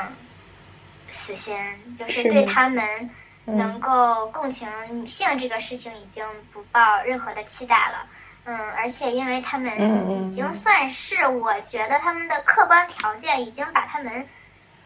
[1.07, 1.57] 死心，
[1.95, 3.11] 就是对他们
[3.47, 6.23] 能够共情女性这个事情已经
[6.53, 8.07] 不抱任何的期待了。
[8.45, 9.73] 嗯，而且因为他们
[10.13, 14.29] 已经算是，我觉得他们的客观条件已经把他们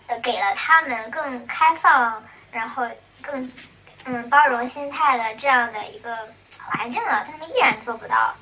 [0.06, 2.22] 呃给了他们更开放，
[2.52, 2.88] 然后
[3.20, 3.50] 更
[4.04, 8.32] 嗯包容心态的这样的一个环境了，他们依然做不到。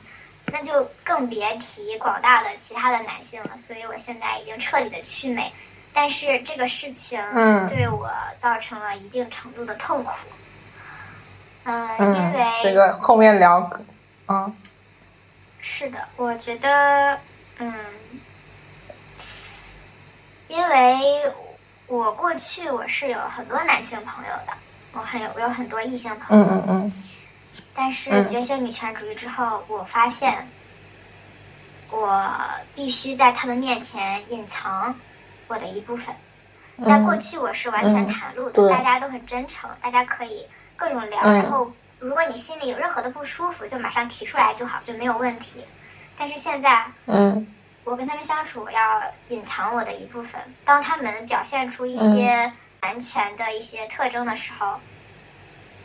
[0.52, 5.52] 那就更别提广大的其他的男性了，所以我现在已经彻底的去美，
[5.92, 7.20] 但是这个事情
[7.68, 10.12] 对我造成了一定程度的痛苦。
[11.64, 13.70] 嗯，因为这个后面聊，
[14.28, 14.54] 嗯，
[15.60, 17.18] 是的，我觉得，
[17.58, 17.74] 嗯，
[20.48, 21.32] 因为
[21.86, 24.54] 我过去我是有很多男性朋友的，
[24.92, 26.92] 我很有我有很多异性朋友，嗯嗯嗯。
[27.72, 30.48] 但是觉醒女权主义之后，我发现
[31.90, 32.30] 我
[32.74, 34.94] 必须在他们面前隐藏
[35.46, 36.14] 我的一部分。
[36.84, 40.46] 在过去，我是完全袒露的，大家都很真诚，大家可以
[40.76, 41.22] 各种聊。
[41.22, 45.62] 然后，如果你心里有任何的不舒服，就马上提出来就好，就没有问题。
[46.16, 47.46] 但是现在，嗯，
[47.84, 50.40] 我跟他们相处，我要隐藏我的一部分。
[50.64, 54.80] 当他们表现出一些男权的一些特征的时候，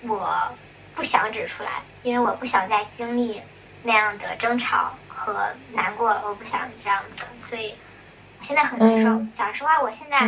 [0.07, 0.55] 我。
[0.95, 1.69] 不想指出来，
[2.03, 3.41] 因为我不想再经历
[3.83, 6.23] 那样的争吵和难过了。
[6.25, 7.73] 我不想这样子，所以
[8.39, 9.21] 我现在很难受。
[9.33, 10.25] 讲实话，我现在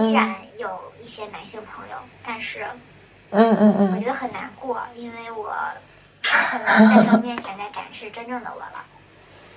[0.00, 2.64] 依然有一些男性朋友，但是，
[3.30, 5.52] 嗯嗯嗯，我觉得很难过，因为我
[6.22, 8.84] 很难在他们面前再展示真正的我了。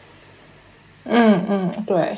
[1.05, 2.17] 嗯嗯，对，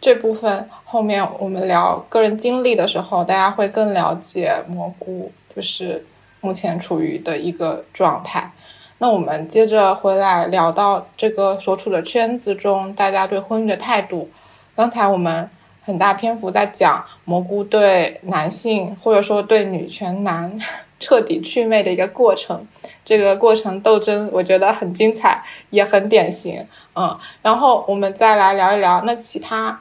[0.00, 6.04] 这部分后面我们聊个人经历的时候，大家会更了解蘑菇，就是。
[6.40, 8.52] 目前处于的一个状态，
[8.98, 14.30] 那我们接着回来聊到这个所处的圈子中，大家对婚姻的态度。
[14.76, 15.50] 刚才我们
[15.82, 20.58] 很大篇幅在讲蘑菇对男性或者说对女权男
[21.00, 22.66] 彻底祛魅的一个过程，
[23.04, 26.66] 这个过程斗争我觉得很精彩，也很典型。
[26.94, 29.80] 嗯，然后我们再来聊一聊那其他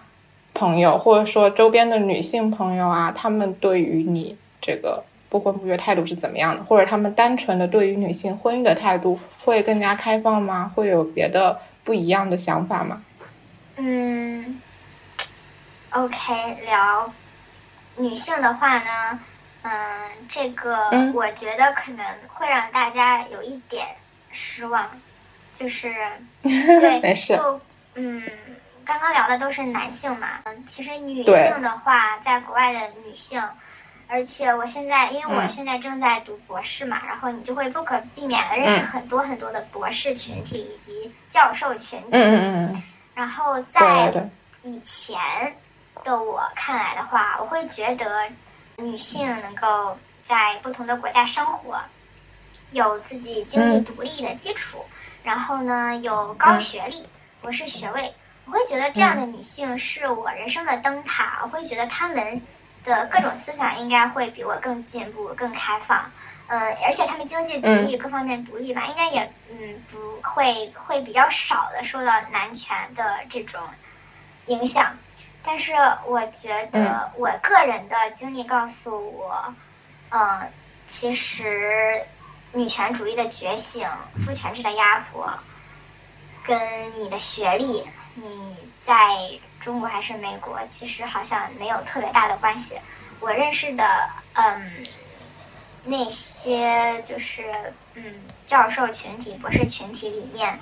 [0.53, 5.03] 朋友或者说周边的女性朋友啊，他们对于你这个。
[5.29, 10.71] 不婚不育态度是怎么样的，或者他们单纯的对于女性婚姻的态度会更加开放吗？
[10.73, 13.01] 会有别的不一样的想法吗？
[13.75, 14.61] 嗯
[15.91, 17.11] ，OK，聊
[17.97, 19.19] 女性的话呢，
[19.63, 19.71] 嗯，
[20.29, 23.85] 这个我觉得可能会让大家有一点
[24.31, 24.89] 失望，
[25.51, 25.93] 就是
[26.41, 27.59] 对，就
[27.95, 28.23] 嗯，
[28.85, 33.41] 刚刚聊的都是男性嘛，嗯，其实女性的话，在国外的女性。
[34.09, 42.07] 而且我现在，因为我现在正在读博士嘛，然后你就会不可避免的认识很多很多的博士群体以及教授群体。
[42.11, 42.83] 嗯嗯
[43.13, 44.29] 然后在
[44.61, 45.19] 以前
[46.05, 48.29] 的我看来的话，我会觉得
[48.77, 51.77] 女性能够在不同的国家生活，
[52.71, 54.85] 有自己经济独立的基础，
[55.21, 57.05] 然后呢有高学历、
[57.41, 58.13] 博士学位，
[58.45, 61.41] 我会觉得这样的女性是我人生的灯塔。
[61.43, 62.41] 我会觉得她们。
[62.87, 66.09] 的各种思想应该会比我更进步、更开放，
[66.47, 73.61] 嗯，而且他们经济独立、各方面独立吧，应该也嗯不会会比较少的受到男权的这种
[74.45, 74.97] 影响。
[75.43, 75.73] 但是
[76.05, 79.53] 我觉得我个人的经历告诉我，
[80.09, 80.51] 嗯，
[80.85, 82.05] 其实
[82.53, 85.31] 女权主义的觉醒、父权制的压迫，
[86.43, 86.57] 跟
[86.95, 87.83] 你的学历，
[88.17, 88.93] 你在。
[89.59, 92.75] 中国还是美国，其实好像没有特别大的关系。
[93.19, 93.83] 我认识的，
[94.33, 94.71] 嗯，
[95.83, 100.57] 那些就是嗯教授群体、博士群体里面，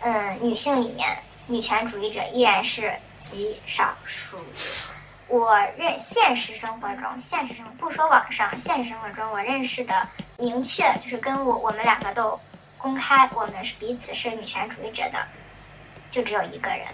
[0.00, 4.38] 嗯，女性里面，女权主义者依然是极少数。
[5.28, 12.36] 我认现实生活中，现实生活不说网上，现实生活中我认识的明确就是跟我我们两个都
[12.78, 15.24] 公开我们是彼此是女权主义者的，
[16.10, 16.86] 就只有一个人。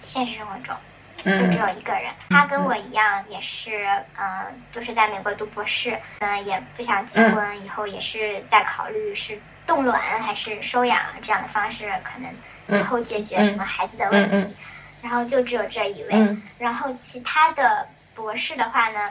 [0.00, 0.76] 现实生活中，
[1.24, 3.84] 就只有一个人，他跟我一样，也是，
[4.16, 9.36] 嗯，都是在美国读博士，嗯，也不想结婚，以后也是在考虑是
[9.66, 14.54] 冻卵还是收养这样的方式，可能以后解决什么孩子的问题。
[15.02, 19.10] 然后就只有这一位，然后其他的博士的话呢，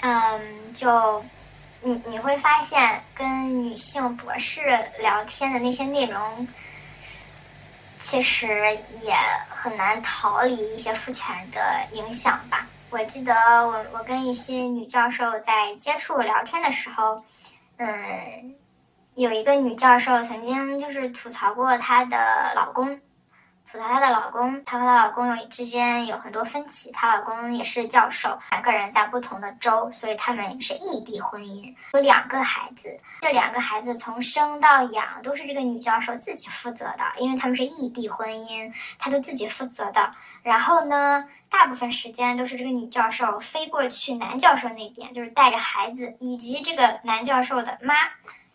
[0.00, 1.22] 嗯，就
[1.82, 4.62] 你你会发现跟女性博士
[4.98, 6.48] 聊天的那些内容。
[8.00, 8.46] 其实
[9.02, 9.14] 也
[9.48, 11.60] 很难逃离一些父权的
[11.92, 12.66] 影响吧。
[12.90, 13.34] 我记得
[13.66, 17.22] 我我跟一些女教授在接触聊天的时候，
[17.78, 18.54] 嗯，
[19.14, 23.00] 有一个女教授曾经就是吐槽过她的老公。
[23.74, 26.92] 吐槽她的老公，她和她老公有之间有很多分歧。
[26.92, 32.96] 她老公也是教授，两个人在不同的州，所以他们是异地婚姻，有两个孩子。
[33.22, 40.08] 这两个孩子从生到养都是这个女教授自己负责的，因为他们是异地婚姻，她都自己负责的。
[40.44, 47.94] 然后呢，大部分时间都是这个女教授飞过去男教授那边，就是带着孩子以及这个男教授的妈，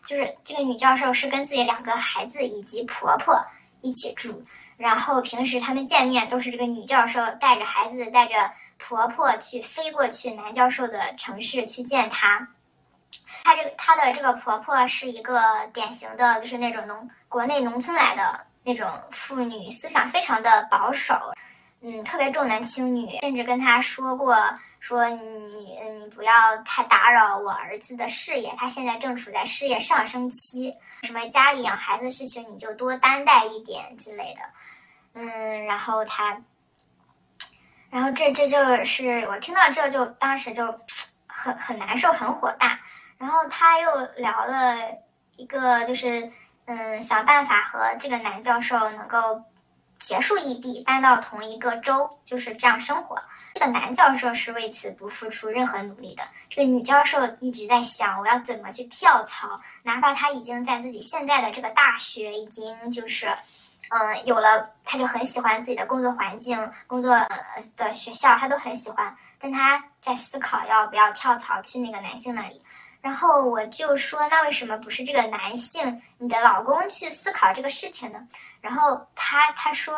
[0.06, 3.38] 就是这个女教授是跟自己两个孩子以及婆婆
[3.82, 4.40] 一起住。
[4.80, 12.48] 然后平时他们见面都是这个女教授带着孩子带着婆婆去飞过去男教授的城市去见他。
[13.44, 15.38] 她这个她的这个婆婆是一个
[15.74, 21.14] 典型的，就是那种农国内农村来的那种妇女，思想非常的保守，
[21.82, 24.34] 嗯，特别重男轻女，甚至跟她说过
[24.80, 34.40] 说你你不要太打扰我儿子的事业，他现在正处在事业上升期，什么家里养孩子的事情你就多担待一点之类的。
[35.12, 36.42] 嗯，然后他，
[37.90, 40.64] 然后这这就是我听到这就当时就
[41.26, 42.80] 很很难受，很火大。
[43.18, 44.76] 然后他又聊了
[45.36, 46.30] 一个，就是
[46.64, 49.42] 嗯，想办法和这个男教授能够
[50.00, 53.16] 结束异地，搬到同一个州，就是这样生活。
[53.54, 56.24] 这个男教授是为此不付出任何努力的。
[56.48, 59.48] 这个女教授一直在想，我要怎么去跳槽，
[59.84, 63.28] 哪怕他已经在自己现在的这个大学已经就是。
[63.92, 67.18] 嗯，有了，他就很喜欢自己的工作环境，工作
[67.76, 72.62] 的学校他都很喜欢，但他在思考要不要跳槽去那个男性那里。
[73.00, 78.18] 然后我就说，那为什么不是这个男性，你的老公去思考这个事情呢？
[78.60, 79.96] 然后他他说，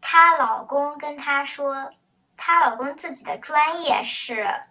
[0.00, 1.90] 她老公跟她说，
[2.36, 4.62] 她老公自己的专业是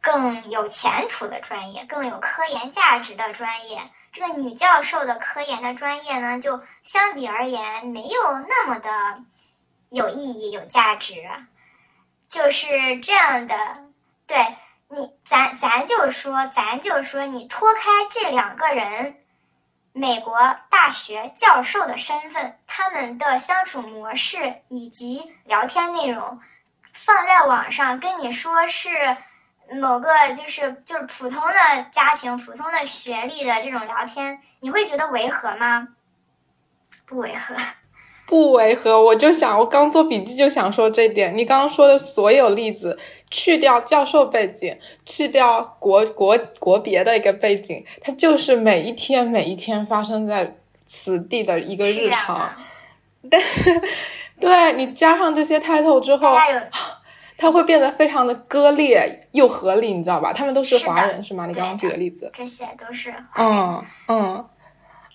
[0.00, 3.80] 更有前途的专业，更有科研价值的专业。
[4.12, 8.90] 这个女教授的科研的专业呢，就相比而言没有那么的
[9.90, 11.14] 有意义、有价值，
[12.28, 13.84] 就是这样的。
[14.26, 14.56] 对
[14.90, 19.16] 你，咱咱就说，咱就说，你脱开这两个人，
[19.92, 20.38] 美国
[20.70, 26.40] 大学教授的身份，他们的相处模式以及聊天内容，
[26.92, 28.90] 放在网上跟你说是
[29.78, 35.88] 某个就是就是普通的家庭、普通的学历的这种聊天，你会觉得违和吗？
[37.04, 37.54] 不违和，
[38.26, 39.02] 不违和。
[39.02, 41.36] 我就想，我刚做笔记就想说这点。
[41.36, 42.98] 你刚刚说的所有例子，
[43.30, 50.56] 去掉教授背景，去掉国国国别的一个背景，它就是每一天每一天发生在
[50.86, 52.50] 此地的一个日常。
[53.30, 53.82] 但是，
[54.40, 56.36] 对你加上这些 title 之后。
[57.40, 60.32] 它会变得非常的割裂又合理，你知道吧？
[60.32, 61.46] 他们都是华人，是吗？
[61.46, 64.44] 你刚刚举的例子，这些都是嗯嗯。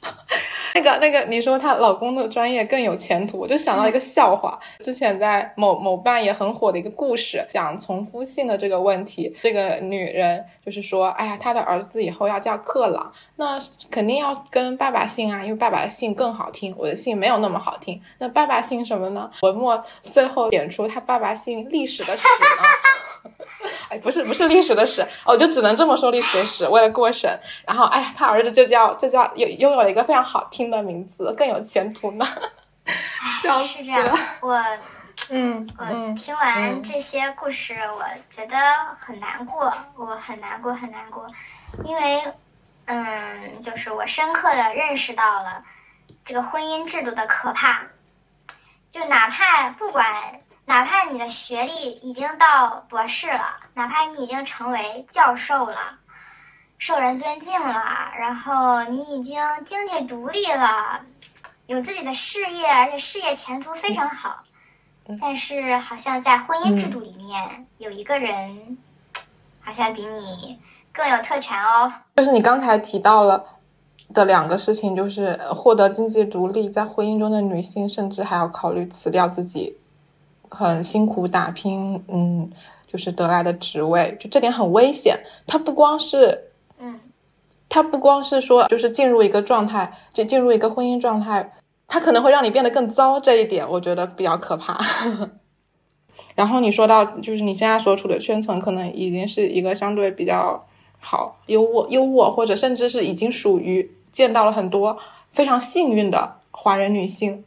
[0.75, 4.59] 那个那个，你说她老公的专业更有前途，我就想到一个笑话。
[4.79, 9.31] 之前在某某办也很火的一个故事，讲重复性的这个问题。
[9.41, 13.59] 这个女人就是说，哎呀，她的儿子以后要叫克朗，那
[13.91, 18.01] 肯定要跟爸爸姓啊，因为爸爸的姓更好听，我的姓没有那么好听。
[18.17, 19.29] 那爸爸姓什么呢？
[19.41, 22.92] 文末最后点出他爸爸姓历史的史呢。
[23.89, 27.39] 哎，不是不是历史的史，我就只能这么说历史的史，为了过审。
[27.65, 32.27] 然后，哎呀，他儿子就叫就叫有拥有了一个非常好听的名字，更有前途呢。
[33.41, 34.61] 笑死是这样，我
[35.29, 38.57] 嗯，我听完这些故事，我觉得
[38.93, 41.25] 很难过，我很难过很难过，
[41.85, 42.21] 因为
[42.85, 45.61] 嗯，就是我深刻的认识到了
[46.25, 47.85] 这个婚姻制度的可怕，
[48.89, 50.05] 就哪怕不管。
[50.65, 55.77] 哪怕你的学历已经到博士了，哪怕你已经成为教授了，
[56.77, 61.01] 受人尊敬了，然后你已经经济独立了，
[61.67, 64.41] 有自己的事业，而且事业前途非常好，
[65.19, 68.77] 但是好像在婚姻制度里面有一个人，
[69.59, 70.59] 好像比你
[70.93, 71.91] 更有特权哦。
[72.15, 73.45] 就是你刚才提到了
[74.13, 79.77] 的两个事情，就是获得经济独立，在婚姻中的女性甚至还要考虑辞掉自己。
[80.53, 82.51] 很辛苦打拼，嗯，
[82.85, 85.19] 就是得来的职位，就这点很危险。
[85.47, 86.99] 它不光是，嗯，
[87.67, 91.53] 它不光是说，就是进入一个状态，就进入一个婚姻状态，
[91.87, 93.19] 它可能会让你变得更糟。
[93.19, 94.77] 这一点我觉得比较可怕。
[96.35, 100.63] 然后你说到，就是你现在所处的圈层，可能已经是一个相对比较
[101.01, 104.95] 好、优渥、优渥，或者甚至是已经属于见到了很多
[105.31, 107.43] 非常幸运的华人女性。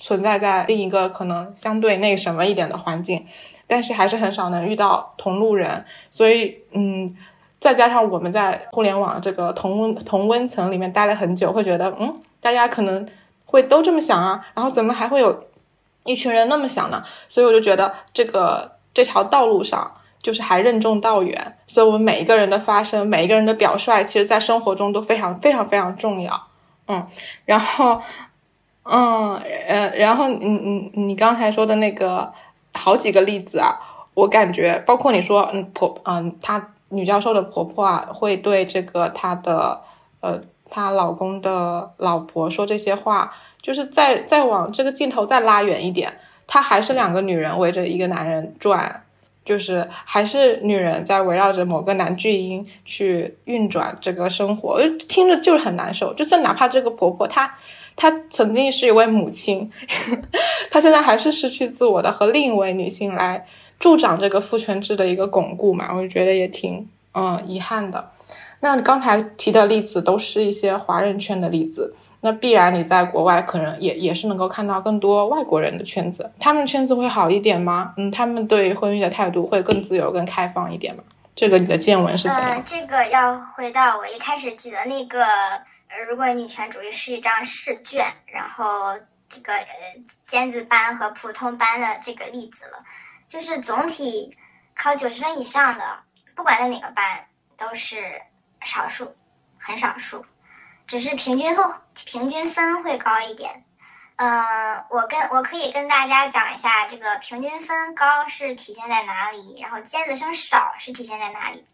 [0.00, 3.22] 存在在另一个可能相对那什么一点的环境，
[3.66, 7.14] 但是还是很少能遇到同路人，所以嗯，
[7.60, 13.06] 再加上我们在互联网这个同温同温层里面待了很久，会觉得嗯，大家可能
[13.44, 15.44] 会都这么想啊，然后怎么还会有
[16.04, 17.04] 一群人那么想呢？
[17.28, 19.92] 所以我就觉得这个这条道路上
[20.22, 26.48] 就是还任重道远，所以我们每一个人的发声，每一个人的表率，其实在生活中都非常非常非常重要，
[26.86, 27.06] 嗯，
[27.44, 28.00] 然后。
[28.82, 29.36] 嗯，
[29.68, 32.32] 呃，然后你你你刚才说的那个
[32.72, 33.78] 好几个例子啊，
[34.14, 39.82] 我感觉包括你说，嗯，婆，嗯，她女教授的婆婆啊，会对这个她的
[40.20, 49.04] 呃她老公的老婆说这些话，就是再再往这个镜头再拉远一点，她还是两个女人围着一个男人转，
[49.44, 56.14] 就是还是女人在围绕着某个男巨婴去运转这个生活，听着就是很难受。
[56.14, 57.46] 就算哪怕这个婆婆她。
[57.46, 57.54] 她
[58.30, 59.70] 曾经是一位母亲，
[60.70, 63.44] 她现在还是失去自我的，和另一位女性来
[63.78, 65.92] 助长这个父权制的一个巩固嘛？
[65.94, 68.10] 我就觉得也挺嗯遗憾的。
[68.60, 77.94] 那你刚才提的例子都是一些华人圈的例子，那必然你在国外可能也也是能够看到更多外国人的圈子，他们圈子会好一点吗？
[77.96, 81.02] 嗯，他们对婚姻的态度会更自由、更开放一点吗？
[81.34, 82.62] 这个你的见闻是怎样？
[82.64, 85.24] 这个要回到我一开始举的那个。
[86.08, 89.66] 如果女权主义是一张试卷，然后这个呃
[90.24, 92.78] 尖子班和普通班的这个例子了，
[93.26, 94.36] 就是总体
[94.74, 96.00] 考九十分以上的，
[96.34, 98.22] 不管在哪个班都是
[98.62, 99.14] 少数，
[99.58, 100.24] 很少数，
[100.86, 101.64] 只是平均分
[101.94, 103.64] 平均分会高一点。
[104.16, 111.66] 嗯，我跟我可以跟大家讲一下这个平均分高是体现在哪里，然后尖子生少是体现在哪里。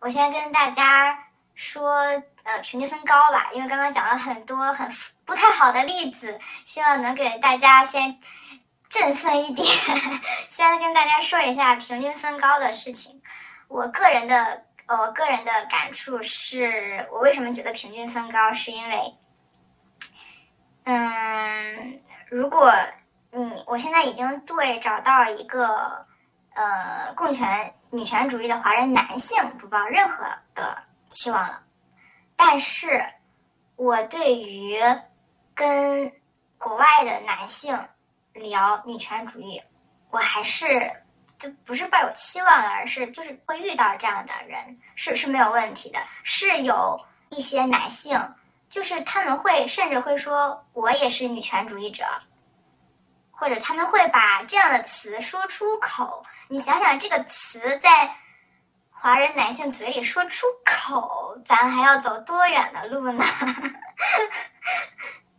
[0.00, 2.22] 我先跟大家说。
[2.46, 4.88] 呃，平均分高吧，因为刚刚讲了很多很
[5.24, 8.20] 不太好的例子，希望能给大家先
[8.88, 9.66] 振奋一点。
[10.46, 13.20] 先跟大家说一下平均分高的事情。
[13.66, 19.18] 我个人的，呃，个人的感触是，我为什么觉得平均分高，是因为，
[20.84, 22.00] 嗯，
[22.30, 22.72] 如果
[23.32, 26.06] 你我现在已经对找到一个
[26.54, 30.24] 呃共权女权主义的华人男性不抱任何
[30.54, 31.65] 的期望了。
[32.36, 33.04] 但是，
[33.76, 34.78] 我对于
[35.54, 36.12] 跟
[36.58, 37.78] 国外的男性
[38.34, 39.62] 聊女权主义，
[40.10, 40.92] 我还是
[41.38, 45.98] 就不是抱有期望的，而是就是会遇到这样的人是是没有问题的。
[46.22, 46.98] 是有
[47.30, 48.20] 一些男性，
[48.68, 52.04] 就是他们会甚至会说我也是女权主义者，
[53.30, 56.24] 或者他们会把这样的词说出口。
[56.48, 58.14] 你想想，这个词在
[58.90, 63.24] 华人男性嘴里说出口，咱还要走多远的路呢？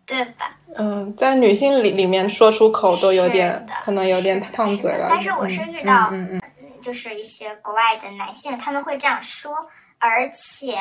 [0.05, 0.49] 对吧？
[0.77, 5.07] 嗯，在女性里里面说出口都有点，可能有点烫嘴了。
[5.09, 6.41] 但是我是遇到，嗯嗯，
[6.79, 9.53] 就是一些国外的男性，他们会这样说。
[9.99, 10.77] 而且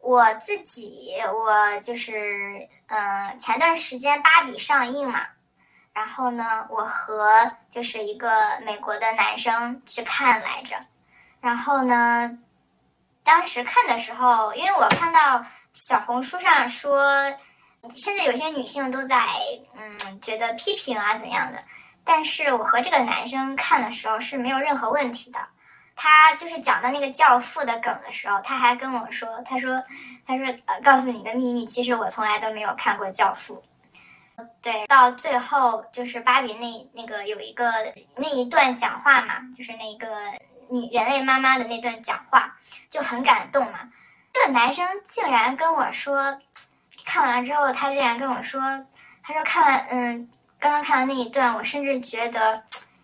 [0.00, 5.20] 我自己，我就是，嗯，前段时间《芭比》上映嘛，
[5.92, 8.30] 然后呢，我和就是一个
[8.64, 10.76] 美国的男生去看来着，
[11.42, 12.38] 然后呢，
[13.24, 17.02] 当时看的时候，因为我看到小红书上说。
[17.96, 19.26] 甚至有些女性都在
[19.76, 21.58] 嗯觉得批评啊怎样的，
[22.04, 25.40] 但是我和这个男生看的时候是没有任何问题的。
[25.96, 29.82] 他就是讲到那个教父的梗的时候，他还跟我说，他说，
[30.24, 33.60] 他说呃，告诉你一个秘密，其实我从来都没有看过教父。
[34.60, 37.68] 对，到最后就是芭比那那个有一个
[38.14, 40.06] 那一段讲话嘛，就是那个
[40.72, 42.56] 女人类妈妈的那段讲话
[42.88, 43.90] 就很感动嘛。
[44.32, 46.38] 这个男生竟然跟我说。
[47.04, 48.60] 看完之后，他竟然跟我说
[49.24, 50.30] ：“他说看完，嗯，
[50.60, 52.62] 刚刚看完那一段，我甚至觉得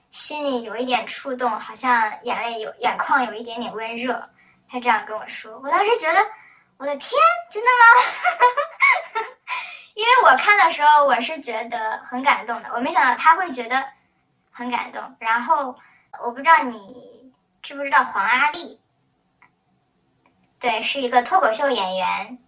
[0.09, 4.31] 心里有一点触动，好像眼泪有眼眶有一点点温热。”
[4.71, 6.21] 他这样跟我说，我当时觉得，
[6.77, 7.11] 我的天，
[7.51, 9.25] 真的吗？
[9.95, 13.85] 因为我看的时候，我是觉得很感动的，我没想到他会觉得
[14.53, 15.17] 很感动。
[15.19, 15.75] 然后，
[16.23, 17.18] 我不知道你
[17.69, 18.81] 知不知道黄阿丽？
[20.59, 22.39] 对，是一个脱口秀演员。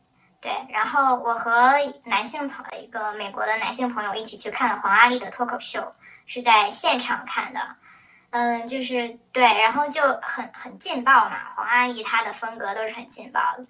[0.41, 1.75] 对，然后我和
[2.07, 5.91] 男性朋一个美国的男性朋友一起去看了黄阿丽的脱口秀，
[6.25, 7.77] 是在现场看的，
[8.31, 13.65] 嗯，就是对，然后就很很劲爆嘛，黄阿丽她的风格都是很劲爆的，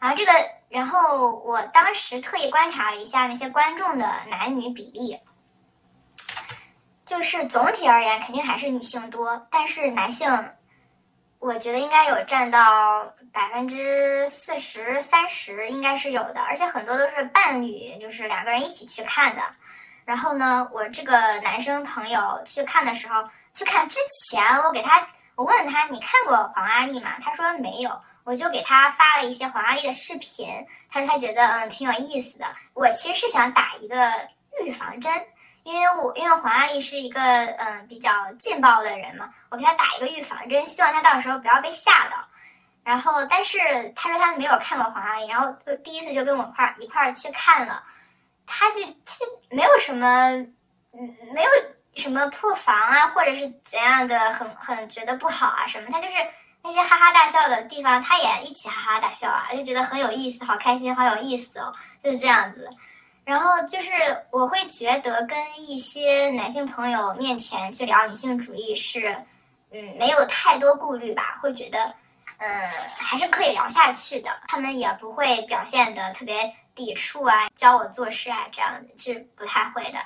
[0.00, 0.32] 然后这个，
[0.68, 5.20] 然后我当时特意观察了一下那些观众的男女比例，
[7.04, 10.28] 就是总体而言肯定还是女性多，但是男性。
[11.42, 19.42] 我觉得应该有占到百分之四十三十，应该是有的，而且很多都是伴侣，就是两个人一起去看的。
[20.04, 23.98] 然后呢，我这个男生朋友去看的时候，去看之
[24.30, 25.04] 前，我给他，
[25.34, 27.16] 我问他你看过黄阿丽吗？
[27.20, 30.46] 他说没有，我就给他发了一些黄阿丽的视频，
[30.88, 32.46] 他说他觉得嗯挺有意思的。
[32.72, 33.96] 我其实是想打一个
[34.64, 35.12] 预防针。
[35.64, 42.16] 因为我因为黄阿丽是一个嗯比较劲爆的人嘛，我给他打一个预防针，希望他到时候不要被吓到。
[42.84, 43.58] 然后，但是
[43.94, 47.80] 他说他没有看过黄阿丽，然后就第一次就跟我块儿一块儿去看了，
[48.44, 50.32] 他就他就没有什么
[50.92, 51.50] 嗯没有
[51.94, 56.14] 什么破防啊，或者是怎样的很很觉得不好啊什么，他就是
[56.64, 61.72] 那些哈哈大笑的地方，他也一起哈哈大笑啊，就觉得很有意思，好开心，好有意思哦，
[62.02, 62.68] 就是这样子。
[63.24, 63.90] 然后就是
[64.30, 69.16] 我会觉得跟一些男性朋友面前去聊女性主义是，
[69.70, 71.78] 嗯，没有太多顾虑吧，会觉得，
[72.38, 72.48] 嗯，
[72.96, 74.30] 还是可以聊下去的。
[74.48, 79.98] 他们也不会表现的特别抵触啊，教我做事啊这样的，其实不太会的。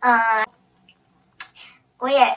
[0.00, 0.46] 嗯，
[1.98, 2.36] 我也，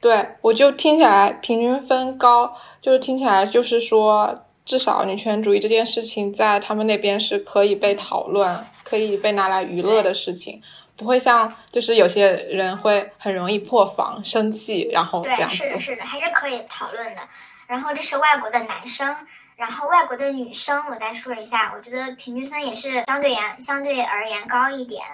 [0.00, 4.46] 对我就听起来平均分高，就是听起来就是说。
[4.62, 10.60] 至少女权主义这件事情在他们那边是可以被讨论、可以被拿来娱乐的事情，
[10.96, 15.48] 不会像就是有些人会很容易破防、生气，然后这样。
[15.48, 17.22] 对，是的，是的，还是可以讨论的。
[17.68, 19.16] 然后这是外国的男生，
[19.54, 25.04] 然后外国的女生，我再说一下，我觉得平均分也是相对言相对而言高一点，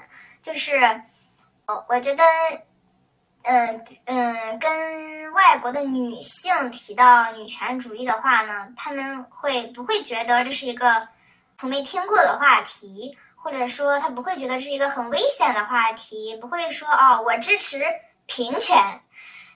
[0.41, 0.79] 就是，
[1.67, 2.25] 哦，我觉得。
[3.49, 11.07] 嗯嗯，跟外国的女性提到女权主义的话呢，他们会不会觉得这是一个
[11.57, 13.17] 从没听过的话题，
[13.47, 17.81] 或者说他不会觉得是一个很危险的话题，不会说哦，我支持
[18.27, 18.77] 平权，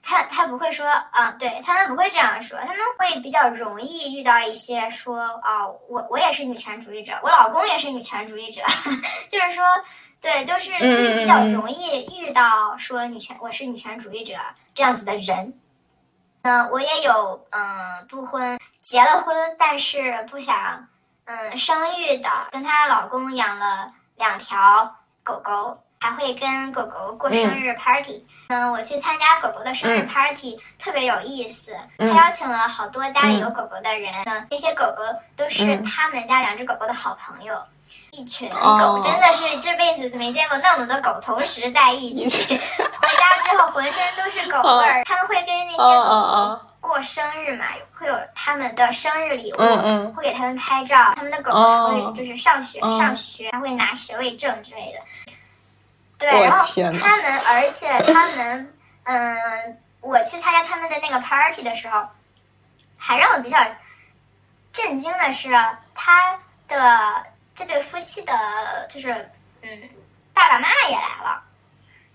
[0.01, 8.61] 他他不会说啊，对他们不会这样说，他们会比较容易遇到一些说哦，我我也是女权主义者，我老公也是女权主义者，
[9.27, 9.61] 就是说。
[10.21, 14.35] 对，就是就是比较容易遇到说女权，我是女权主义者
[14.75, 15.59] 这样子的人。
[16.43, 20.87] 嗯，我也有嗯不婚结了婚，但是不想
[21.31, 23.87] 嗯生育的，跟她老公养了
[24.17, 24.93] 两条
[25.23, 28.25] 狗狗，还会跟狗狗过生日 party。
[28.49, 31.73] 嗯，我去参加狗狗的生日 party，特别有意思。
[31.97, 34.13] 他邀请了好多家里有狗狗的人，
[34.49, 35.01] 那些狗狗
[35.37, 37.55] 都是他们家两只狗狗的好朋友。
[38.11, 42.57] 一群狗真的是这辈子没见过那么多狗同时在一起。
[42.77, 45.03] 回家之后浑身都是狗味儿。
[45.05, 49.57] 他们会跟那些狗狗过生日嘛，会有他们的生日礼物，
[50.13, 51.13] 会给他们拍照。
[51.15, 54.99] 他们的狗还会就是上学上学，还会拿学位证之类的。
[56.17, 56.67] 对，然后
[56.99, 62.05] 他们，而且他们，嗯，我去参加他们的那个 party 的时候，
[62.97, 63.57] 还让我比较
[64.73, 65.49] 震惊的是，
[65.93, 66.37] 他
[66.67, 68.33] 的这对夫妻的，
[68.89, 69.11] 就是
[69.61, 69.89] 嗯，
[70.33, 71.43] 爸爸妈妈也来了。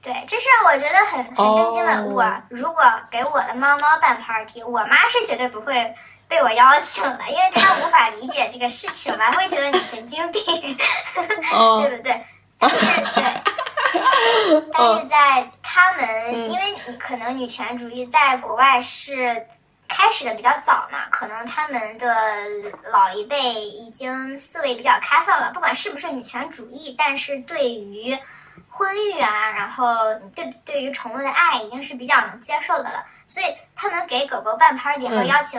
[0.07, 2.01] 对，这是让我觉得很很震惊的。
[2.15, 2.81] 我如果
[3.11, 5.93] 给我的猫猫办 party，我妈是绝对不会
[6.29, 10.45] 被我邀请的，因为她无法理解这个事情嘛，会觉得你神经病，
[11.13, 12.25] 对不对？
[12.57, 12.77] 但是
[13.17, 13.43] 对。
[14.73, 19.45] 但是在他们，因为可能女权主义在国外是
[19.89, 22.15] 开始的比较早嘛，可能他们的
[22.93, 28.17] 老一辈已经思维比较开放了，不管是不是女权主义，但是对于
[28.77, 33.03] 婚育啊，然后对对于宠物的爱，已经是比较能接受的了。
[33.25, 35.59] 所以他们给狗狗办 party，然后邀请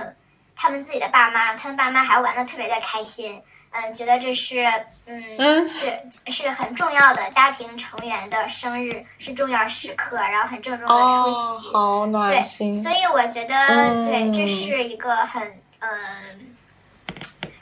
[0.56, 3.42] 他们自己的爸妈，他们爸妈还玩的特别的开心。
[3.72, 4.64] 嗯，觉得这是
[5.06, 5.36] 嗯，
[5.80, 12.70] 对，是很重要的家庭成员的生日，是重要时刻，然后很郑重的出席，好暖心。
[12.70, 15.42] 对，所以我觉得，对，这是一个很
[15.80, 15.90] 嗯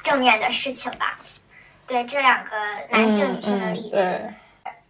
[0.03, 1.17] 正面的事情吧。
[1.87, 2.51] 对，这两个
[2.91, 4.33] 男性女性的例子。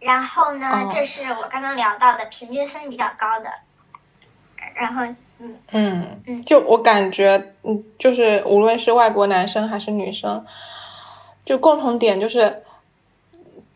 [0.00, 3.50] 然后呢，这是我刚刚聊到的平均分比较高的。
[4.74, 5.04] 然后，
[5.38, 10.44] 嗯嗯嗯，就我感觉，嗯，就是无论是外国男生还是女生。
[11.44, 12.62] 就共同点就是，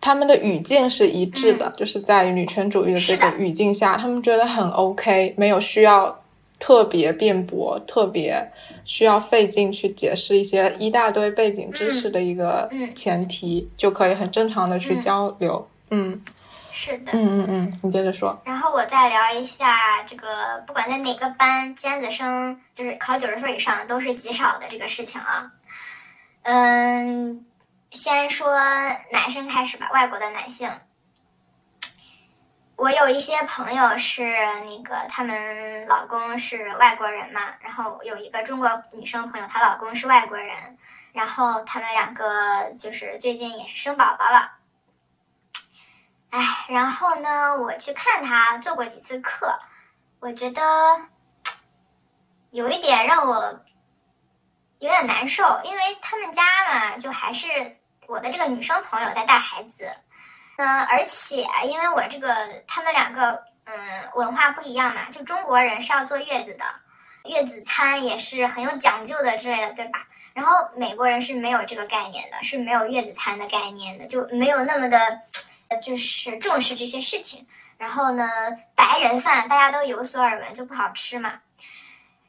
[0.01, 6.21] 他们的语境是一致的，就是在女权主义的这个语境下，他们觉得很 OK，没有需要
[6.59, 8.51] 特别辩驳、特别
[8.85, 15.65] 需要费劲去解释一些一大堆背景知识的一个前提，就可以很正常的去交流。
[15.70, 15.70] 嗯，
[16.73, 17.13] 是的。
[17.13, 18.41] 嗯嗯嗯，你接着说。
[18.45, 25.53] 然后我再聊一下这个，不管在哪个班，尖子生就是考九十分以上都是极少的这个事情啊。
[26.43, 27.47] 嗯。
[27.91, 28.57] 先说
[29.11, 30.71] 男生开始吧，外国的男性。
[32.77, 34.23] 我有一些朋友是
[34.65, 40.55] 那个，他们老公是外国人嘛，然后有一个中国女生朋友，她老公是外国人，
[41.13, 44.53] 然后他们两个就是最近也是生宝宝了。
[46.31, 49.59] 哎，然后呢，我去看他做过几次课，
[50.19, 50.63] 我觉得
[52.51, 53.61] 有一点让我
[54.79, 57.77] 有点难受，因为他们家嘛，就还是。
[58.09, 59.89] 我的这个女生朋友在带孩子，
[60.57, 62.35] 嗯，而且因为我这个
[62.67, 63.75] 他们两个嗯
[64.15, 66.65] 文化不一样嘛，就中国人是要坐月子的，
[67.23, 70.09] 月子餐也是很有讲究的之类的，对吧？
[70.35, 75.21] 然后美国人是没有这个概念的，是没有月子餐的概念的，就没有那么的，
[75.79, 77.47] 就是重视这些事情。
[77.79, 78.29] 然后呢，
[78.75, 81.41] 白人饭大家都有所耳闻，就不好吃嘛。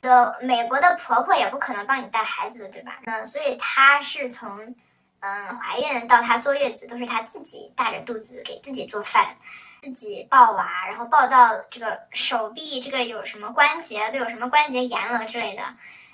[0.01, 2.99] 的美国的婆婆也不可能帮你带孩子的，对吧？
[3.03, 4.75] 那所以她是从。
[5.23, 9.37] 嗯，怀孕到她坐月子都是她自己大着肚子给自己做饭，
[9.79, 15.61] 自己抱娃，然后抱到这个手臂这个有什么关节都有什么关节炎了之类的。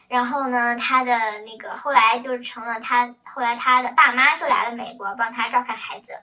[0.10, 6.20] 然后呢，她的那个后来就成了她后来她的爸妈就来了美国帮她照看孩子。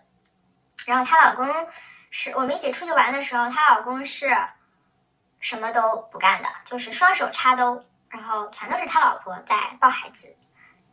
[0.86, 1.46] 然后她老公
[2.10, 4.34] 是我们一起出去玩的时候，她老公是
[5.40, 10.36] 什么都不干的，就是双手插兜，然后全都是他老婆在抱孩子，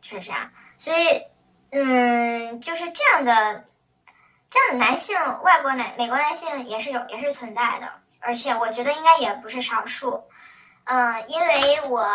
[0.00, 0.50] 就是这样。
[0.78, 1.26] 所以。
[1.74, 3.64] 嗯，就是这样的，
[4.50, 7.90] 这样的男性，外国男、美国男性也是有，也是存在的，
[8.20, 10.22] 而且我觉得应该也不是少数。
[10.84, 12.06] 嗯，因为我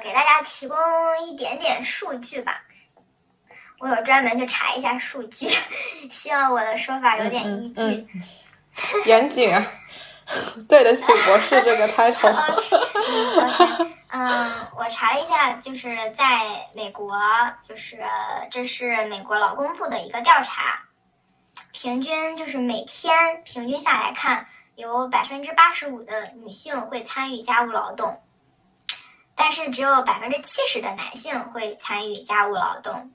[0.00, 0.78] 给大家提供
[1.20, 2.62] 一点点数据吧，
[3.80, 5.48] 我有专门去查一下数据，
[6.10, 8.06] 希望我的说法有点依据。
[9.06, 9.66] 严谨啊，
[10.68, 13.88] 对得起博士这个 title。
[14.12, 17.18] 嗯，我查了一下，就是在美国，
[17.62, 17.98] 就是
[18.50, 20.82] 这是美国劳工部的一个调查，
[21.72, 28.20] 平均就是每天平均下来看，有百分之八十五的女性会参与家务劳动，
[29.34, 33.10] 但是只有百分之七十的男性会参与家务劳动。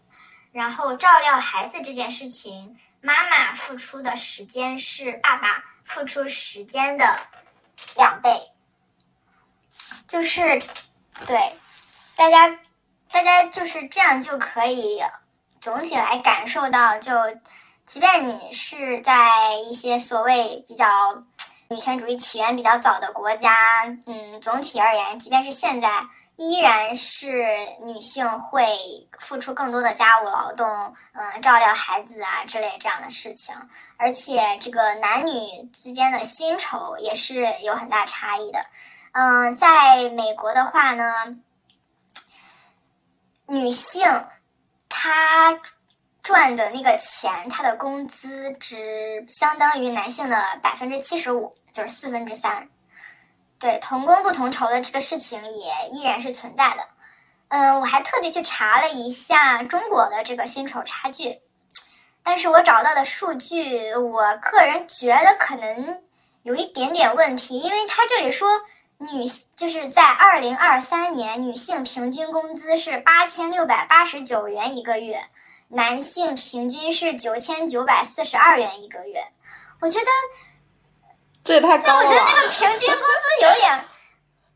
[0.55, 7.19] 然后照料孩子这件事情，妈妈付出的时间是爸爸付出时间的
[7.97, 8.53] 两倍。
[10.07, 10.41] 就是，
[11.27, 11.57] 对，
[12.15, 12.57] 大家，
[13.11, 15.03] 大家就是这样就可以
[15.59, 17.11] 总体来感受到，就
[17.85, 21.21] 即便你是在一些所谓比较
[21.67, 26.05] 女权主义起源比较早的国家，嗯，总体而言，即便是现在。
[26.37, 27.45] 依然是
[27.83, 28.67] 女性会
[29.19, 30.67] 付出更多的家务劳动，
[31.13, 33.55] 嗯，照料孩子啊之类这样的事情，
[33.95, 38.65] 而且这个男女之间的薪酬也是有很大差异的。
[39.13, 41.37] 嗯，在美国的话呢，
[43.47, 44.03] 女性
[44.89, 45.57] 她
[46.21, 52.67] 赚的那个钱，她的工资只相当于男性的百分之七十五，就是四分之三。
[53.57, 56.87] 对同工不同酬的这个事情也依然是存在的，
[57.47, 61.39] 嗯，我还特地去查了一下中国的这个薪酬差距，
[62.21, 66.01] 但是我找到的数据，我个人觉得可能
[66.43, 68.47] 有一点点问题，因为他这里说
[68.97, 69.25] 女
[69.55, 75.23] 就是在二零二三年女性平均工资是八千六百八十九元一个月，
[75.69, 79.25] 男性平均是九千九百四十二元一个月，
[79.79, 80.05] 我觉得。
[81.45, 81.99] 这也太高了！
[81.99, 83.85] 我觉得这个平均工资有点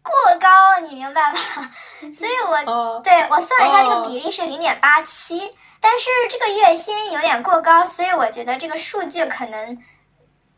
[0.01, 1.37] 过高，你明白吧？
[2.11, 9.77] 所以我对我算了一下，这个比例是零点八七，但是这个月薪有点过高，所以我觉得这个数据可能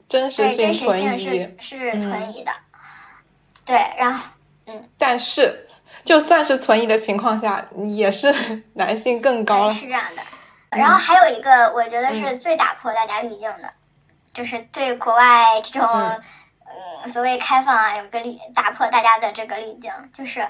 [0.07, 2.51] 真实性存疑，是存疑的。
[3.65, 4.23] 对，然后
[4.67, 5.67] 嗯，但是
[6.01, 8.33] 就算是存疑的情况下，也是
[8.75, 10.23] 男性更高了，是这样的。
[10.77, 13.73] 然后还有一个，我觉得是最打破大家滤镜的。
[14.33, 15.89] 就是对国外这种，
[16.65, 20.47] 嗯，所谓开放啊，有个滤打破大家的这个滤镜，就是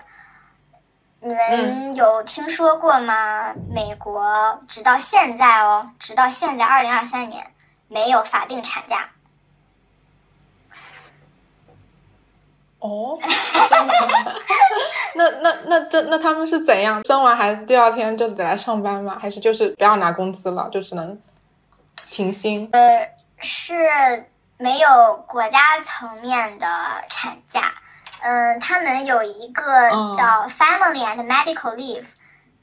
[1.20, 3.54] 你们有听说过吗？
[3.74, 7.46] 美国直到现在哦，直到现在二零二三年
[7.88, 9.10] 没有法定产假。
[12.80, 13.18] 哦，
[15.16, 17.04] 那那那这那他们是怎样？
[17.04, 19.18] 生完孩子第二天就得来上班吗？
[19.20, 21.20] 还是就是不要拿工资了，就只能
[22.10, 22.70] 停薪？
[22.74, 23.21] 呃。
[23.42, 26.68] 是没有国家层面的
[27.10, 27.74] 产假，
[28.22, 32.06] 嗯，他们有一个叫 Family and Medical Leave，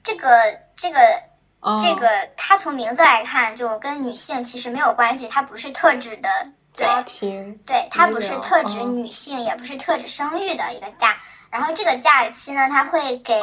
[0.03, 0.29] 这个
[0.77, 1.01] 这个
[1.83, 6.29] 这个，它从名字来看就跟女性其实没有关系，它不是特指的
[6.73, 11.17] 家庭，对，它不是特指女性，也不是特指生育的一个假。
[11.51, 13.41] 然后这个假期呢，它会给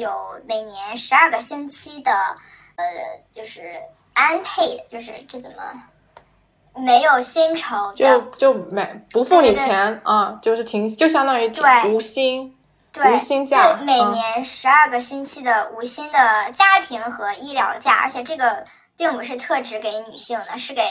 [0.00, 2.12] 有每年十二个星期的，
[2.76, 2.84] 呃，
[3.32, 3.80] 就是
[4.14, 5.56] unpaid，就是这怎么？
[6.76, 11.48] 没有薪酬，就就没不付你钱啊，就是停，就相当于
[11.86, 12.52] 无薪，
[12.96, 18.64] 无薪假，每年十二个星期的无薪的家庭和医疗假，而且这个
[18.96, 20.82] 并不是特指给女性的，是给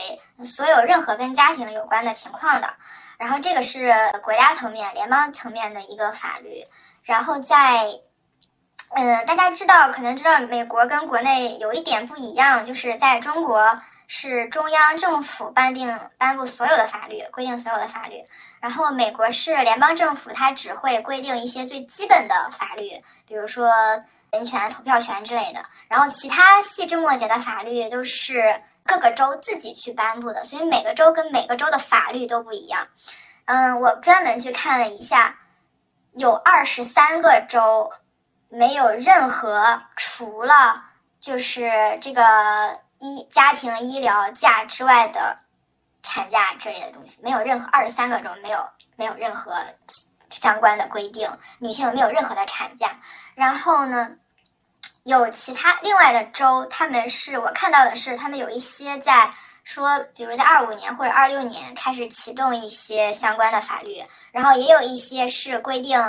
[0.44, 2.70] 所有任何跟家庭有关的情况的。
[3.18, 3.94] 然后这个是
[4.24, 6.64] 国家层面、联邦层面的一个法律。
[7.04, 7.84] 然后在，
[8.96, 13.78] 嗯，大家知道，可能知道美国跟国内有一点不一样，就是在中国。
[14.16, 18.24] 是中央政府颁定颁布所有的法律，规定所有的法律。
[18.60, 22.92] 然后美国是联邦政府，它只会规定一些最基本的法律，
[23.28, 23.72] 比如说
[24.30, 25.64] 人权、投票权之类的。
[25.88, 32.88] 然后其他细枝末节的法律都是各个州自己去颁布的，所以每个州跟每个州的法律都不一样。
[33.46, 35.40] 嗯，我专门去看了一下，
[36.12, 37.92] 有二十三个州
[38.48, 40.84] 没有任何除了
[41.20, 42.80] 就是这个。
[43.04, 45.36] 医家庭医疗假之外的
[46.02, 48.66] 产假之类的东西，没有任何二十三个州没有
[48.96, 49.54] 没有任何
[50.30, 52.98] 相关的规定，女性没有任何的产假。
[53.36, 54.16] 然后呢，
[55.04, 59.34] 有其他另外的州，他们是我看到的是，他们有一些在
[59.66, 64.02] 说，比如在二五年或者二六年开始启动一些相关的法律，
[64.32, 66.00] 然后也有一些是规定。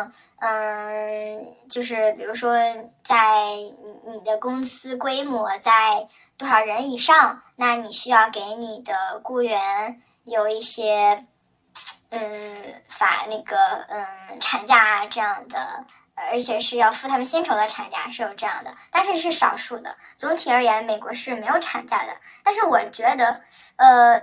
[0.46, 2.54] 嗯，就是比如说，
[3.02, 6.06] 在你你的公司规模在
[6.36, 11.24] 多少人以上，那你需要给你的雇员有一些，
[12.10, 13.56] 嗯，法那个
[13.88, 19.96] 嗯产假啊这样的，而且是要付他们薪酬的产假是有这样的，但是是少数的。
[20.18, 22.14] 总体而言，美国是没有产假的。
[22.42, 23.40] 但是我觉得，
[23.76, 24.22] 呃。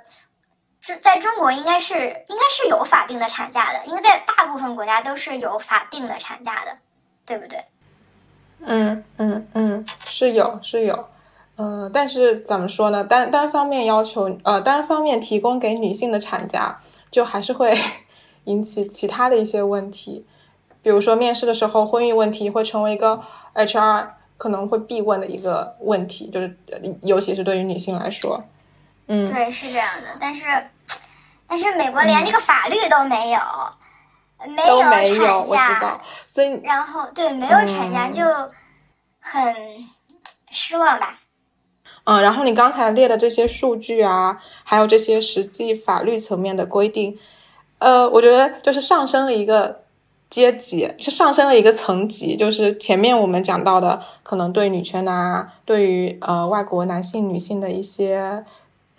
[0.81, 6.73] 是在中国应该是应该是有法定的产假的，应该在大部分国家都是有法定的产假的，
[7.25, 7.59] 对不对？
[8.63, 11.07] 嗯嗯嗯，是有是有，
[11.55, 13.03] 呃，但是怎么说呢？
[13.03, 16.79] 单单方面要求呃单方面提供给女性的产假，
[17.11, 17.77] 就还是会
[18.45, 20.25] 引起其他的一些问题，
[20.81, 23.21] 比如说面试的时候，婚育问题会成为一个
[23.53, 26.57] HR 可能会必问的一个问题，就是
[27.03, 28.43] 尤其是对于女性来说。
[29.13, 30.45] 嗯，对，是这样的，但是，
[31.45, 33.39] 但是美国连这个法律都没有，
[34.47, 38.23] 没有产假，所以然后对没有产假就
[39.19, 39.53] 很
[40.49, 41.19] 失望吧。
[42.05, 47.19] 嗯，然后你刚才列的这些数据啊，还有这些实际法律层面的规定，
[47.79, 49.83] 呃，我觉得就是上升了一个
[50.29, 52.37] 阶级，是上升了一个层级。
[52.37, 58.45] 就是前面我们讲到的，可能对女权啊，对于呃外国男性、女性的一些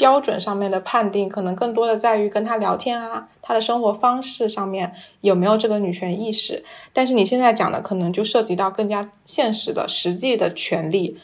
[0.02, 6.64] 标准上面的判定，可能更多的在于跟他聊天啊，他的生活方式上面有没有这个女权意识。
[6.92, 11.18] 但是你现在讲的，可能就涉及到更加现实的、实际的权利。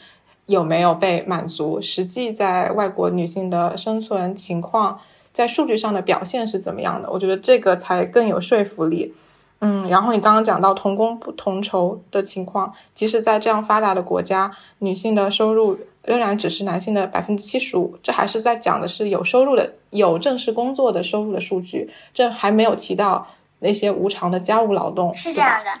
[0.45, 1.81] 有没有被满足？
[1.81, 5.01] 实际在外国女性的生存情况，
[5.33, 7.11] 在数据上的表现是怎么样的？
[7.11, 9.13] 我觉得这个才更有说服力。
[9.59, 17.97] 嗯，然后你刚刚讲到同工不同酬的情况，即使在这样发达的国家，女性的收入仍然只是男性的百分之七十五。
[18.01, 23.27] 这还是在讲的是有收入的、有正式工作的收入的数据，这还没有提到
[23.59, 25.13] 那些无偿的家务劳动。
[25.13, 25.71] 是这样的，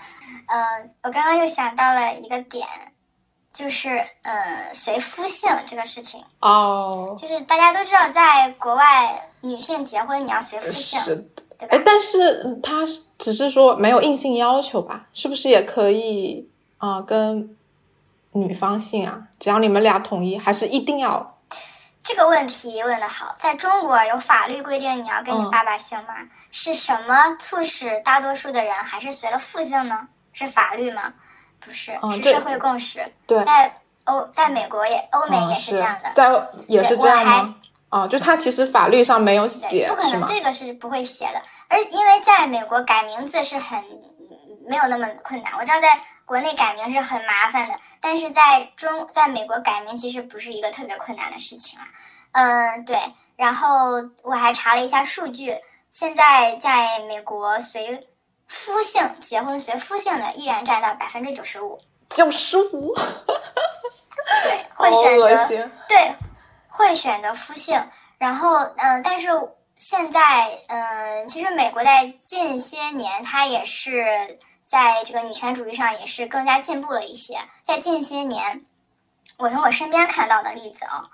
[0.47, 2.65] 呃，我刚刚又想到了一个点。
[3.51, 3.89] 就是
[4.21, 11.15] 呃，随夫姓这个事情哦，就是大家都知道，在国外女性结婚你要随夫姓，是
[11.57, 11.75] 对吧？
[11.75, 12.85] 哎，但是他
[13.17, 15.07] 只是说没有硬性要求吧？
[15.13, 16.47] 是不是也可以
[16.77, 17.01] 啊？
[17.01, 17.53] 跟
[18.31, 19.21] 女方姓啊？
[19.39, 21.37] 只要你们俩统一，还是一定要？
[22.01, 26.13] 这个问题问的好，在中国有法律规定你要跟你爸爸姓吗？
[26.51, 30.07] 是什么促使大多数的人还是随了父姓呢？
[30.33, 31.13] 是法律吗？
[31.59, 33.05] 不是，是社会共识。
[33.27, 33.75] 对，在
[34.05, 36.09] 欧，在美国也，欧美也是这样的。
[36.15, 36.31] 在
[36.67, 37.55] 也是这样吗？
[37.89, 41.41] 哦，就他其实法律上没有写，不可能，这个是不会写的。
[41.67, 43.83] 而因为在美国改名字是很
[44.65, 45.99] 没有那么困难，我知道在
[46.29, 51.87] 国内改名是很麻烦的，但是在中，在美国改名其实不是一个特别困难的事情啊。
[52.33, 52.99] 嗯，对。
[53.35, 53.67] 然后
[54.21, 55.57] 我还查了一下数据，
[55.89, 57.99] 现在在美国随。
[58.51, 61.79] 夫姓结婚随夫姓的依然占到百分之九十五，
[62.09, 62.95] 九十五，
[64.43, 66.15] 对， 会选择对，
[66.67, 67.79] 会选择夫姓。
[68.17, 69.27] 然后，嗯，但是
[69.75, 74.39] 现在，嗯，其实美国在近些年，它也是
[74.69, 77.39] 在这个女权主义上也是更加进步了一些。
[77.63, 78.63] 在近些年，
[79.37, 81.09] 我从我身边看到的例子啊。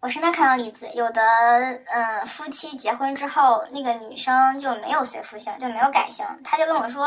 [0.00, 1.22] 我身边看到例子，有的
[1.92, 7.06] 嗯夫妻结婚之后，那个女生就没有随夫姓，就没有改姓，她就跟我说，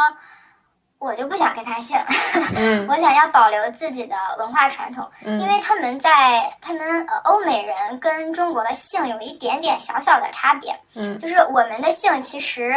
[1.00, 1.98] 我就不想跟他姓，
[2.88, 12.74] 我想要保留自己的文化传统，因为他们在他们呃欧美人跟中国的姓有一点点小小的差别，嗯，就是我们的姓其实，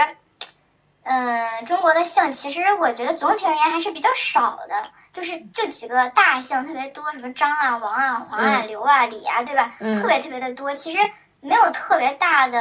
[1.11, 4.91] 嗯，中国的姓其实我觉得总体而言还是比较少的。
[5.11, 9.73] 就是就几个大姓特别多，什么张啊、王啊、黄啊、刘啊、李啊，对吧？
[9.79, 10.99] 特别特别的多，其实
[11.41, 12.61] 没有特别大的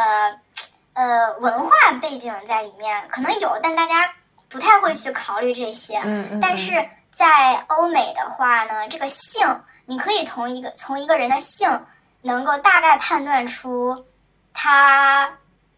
[0.93, 1.69] 呃文化
[2.01, 4.11] 背景在里面，可能有，但大家
[4.49, 5.99] 不太会去考虑这些。
[6.41, 9.45] 但是在欧美的话呢，这个姓
[9.85, 11.85] 你可以从一个从一个人的姓
[12.21, 14.05] 能够大概判断出
[14.53, 15.29] 他。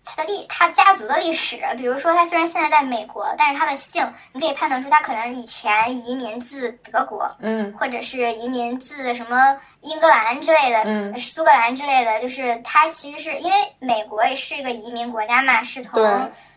[0.06, 4.04] 他的历，他家族的历史，比如说他虽然现在在美国，但是他的姓，
[4.34, 16.02] 你可以判断出他可能是以前移民自德国，嗯，或者是移民自什么英格兰之类的，嗯，苏格兰之类的，就是他其实是因为美国也是一个移民国家嘛，是从，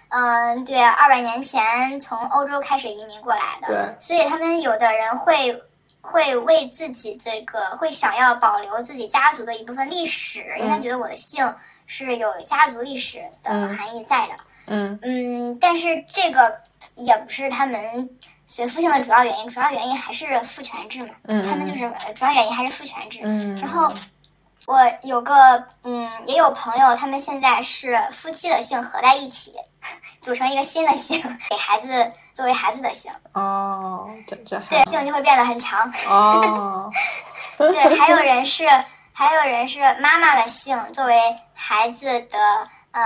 [0.08, 5.62] 嗯，对，二百年前从欧洲开始移民过来的，对，所以他们有的人会
[6.00, 11.46] 会为自己这个会想要保留自己家族的一部分历史，因为他觉得我的姓。
[11.92, 14.32] 是有家族历史的含义在的，
[14.66, 14.98] 嗯。
[15.02, 16.58] 嗯，但是这个
[16.96, 18.08] 也不是他们
[18.46, 21.80] 随父姓的主要原因，主要原因还是父权制嘛，嗯，他们就是
[22.14, 23.92] 主要原因还是父权制，嗯，然后
[24.66, 29.52] 我有个嗯，也有朋友，他们现在是夫妻的姓合在一起，
[30.22, 31.20] 组成一个新的姓，
[31.50, 34.58] 给孩子作为孩子的姓，哦，这这。
[34.70, 36.90] 对姓就会变得很长，哦，
[37.58, 38.64] 对，还有人是。
[39.14, 42.38] 还有人是妈妈的姓作为孩子的
[42.92, 43.02] 呃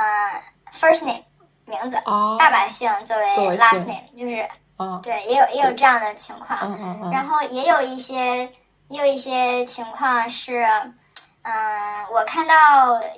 [0.72, 1.22] first name
[1.64, 2.00] 名字，
[2.38, 3.24] 爸爸的姓作为
[3.58, 4.48] last name，就是
[5.02, 7.10] 对，也有也有这样的情况。
[7.10, 8.44] 然后也有一些
[8.88, 10.64] 也有一些情况是，
[11.42, 12.54] 嗯，我看到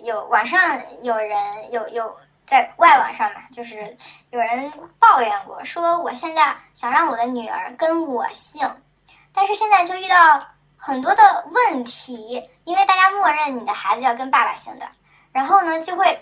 [0.02, 2.16] 有网上有人有有
[2.46, 3.96] 在外网上嘛，就是
[4.30, 8.66] 有人抱怨过，说我现在想让我的女儿跟我姓，
[9.32, 10.42] 但是现在就遇到。
[10.78, 14.86] 很多的问题，因为大家默认你的孩子要跟爸爸姓的，
[15.32, 16.18] 然后呢，就会，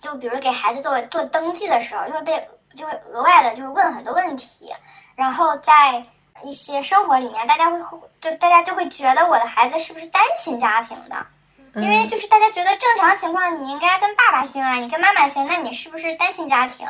[0.00, 4.70] 就比如给孩子做做登记的时候，就会被就会额外的就会问很多问题，
[5.16, 6.04] 然后在
[6.42, 7.78] 一些生活里面，大家会
[8.20, 11.26] 就大家就会觉得我的孩子是不是单亲家庭的，
[11.74, 16.86] 因为就是大家觉得正常情况你应该跟爸爸姓啊，你跟妈妈姓，那你是不是单亲家庭？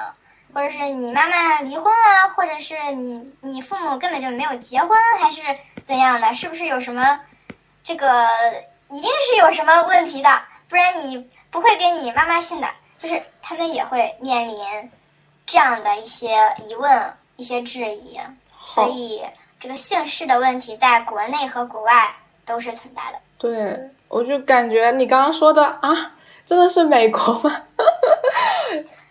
[0.54, 5.40] 或者是你妈妈离婚啊，或者是你你父母根本就没有结婚，还是
[5.84, 6.32] 怎样的？
[6.34, 7.20] 是不是有什么
[7.82, 8.26] 这个
[8.88, 10.28] 一定是有什么问题的，
[10.68, 12.68] 不然你不会给你妈妈信的。
[12.98, 14.56] 就是他们也会面临
[15.44, 16.36] 这样的一些
[16.68, 18.16] 疑问、一些质疑，
[18.62, 19.20] 所以
[19.58, 22.14] 这个姓氏的问题在国内和国外
[22.44, 23.18] 都是存在的。
[23.38, 26.12] 对，我就感觉你刚刚说的啊，
[26.46, 27.62] 真的是美国吗？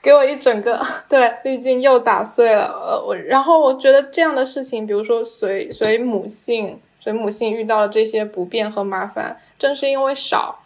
[0.02, 2.64] 给我一整个 对滤镜又打碎了。
[2.66, 10.64] 呃，我然后我觉得这样的事情，比如说随随母性，随母性遇到了这些不便和麻烦，正是因为少，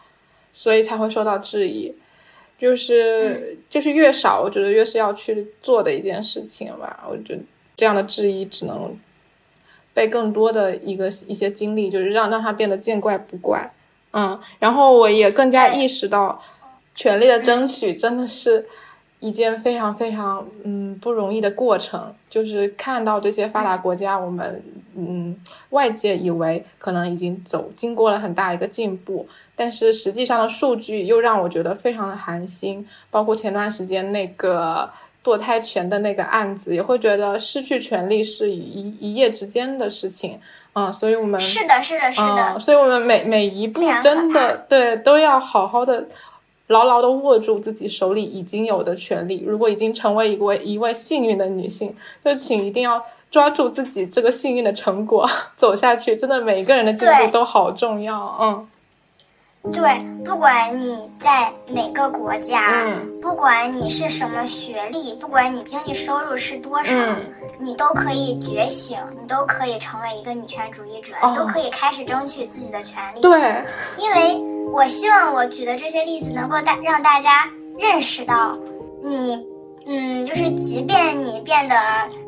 [0.53, 1.93] 所以才会受到质疑。
[2.57, 7.03] 就是就是越少，我觉得越是要去做的一件事情吧。
[7.09, 7.41] 我觉得
[7.75, 8.97] 这样的质疑只能
[9.93, 13.69] 被更多的一个一些经历，就是让让他变得见怪不怪。
[14.13, 16.41] 嗯，然后我也更加意识到，
[16.95, 18.65] 权力的争取真的是。
[19.19, 24.61] 一件非常非常嗯不容易的过程，就是看到这些发达国家，我们
[24.95, 25.35] 嗯
[25.69, 32.87] 外界以为可能已经走经过了很大一个进步，但是实际上的数据又让我觉得非常的寒心。
[33.09, 34.89] 包括前段时间那个
[35.23, 40.39] 堕胎权的那个案子，也会觉得失去权利是一一夜之间的事情。
[40.77, 46.05] 嗯，所以我们是的，是的，是的，所以我们每每一步真的对都要好好的。
[46.67, 49.43] 牢牢的握住自己手里已经有的权利。
[49.45, 56.15] 如果已经成为一位一位幸运的女性，就请一定要抓住自己这个幸运的成果走下去。
[56.15, 58.35] 真的，每一个人的进步都好重要。
[58.41, 66.93] 嗯，对，不管你在哪个国家，不管你是什么学历，不管你经济收入是多少，
[67.59, 73.21] 你都可以觉醒，你都可以成为一个女权主义者，你都可以开始争取自己的权利。
[73.21, 73.61] 对，
[73.99, 74.54] 因为。
[74.75, 77.49] 我希望我举的这些例子能够大让大家
[77.79, 78.53] 认识到，
[79.01, 79.47] 你，
[79.85, 81.75] 嗯，就是即便你变得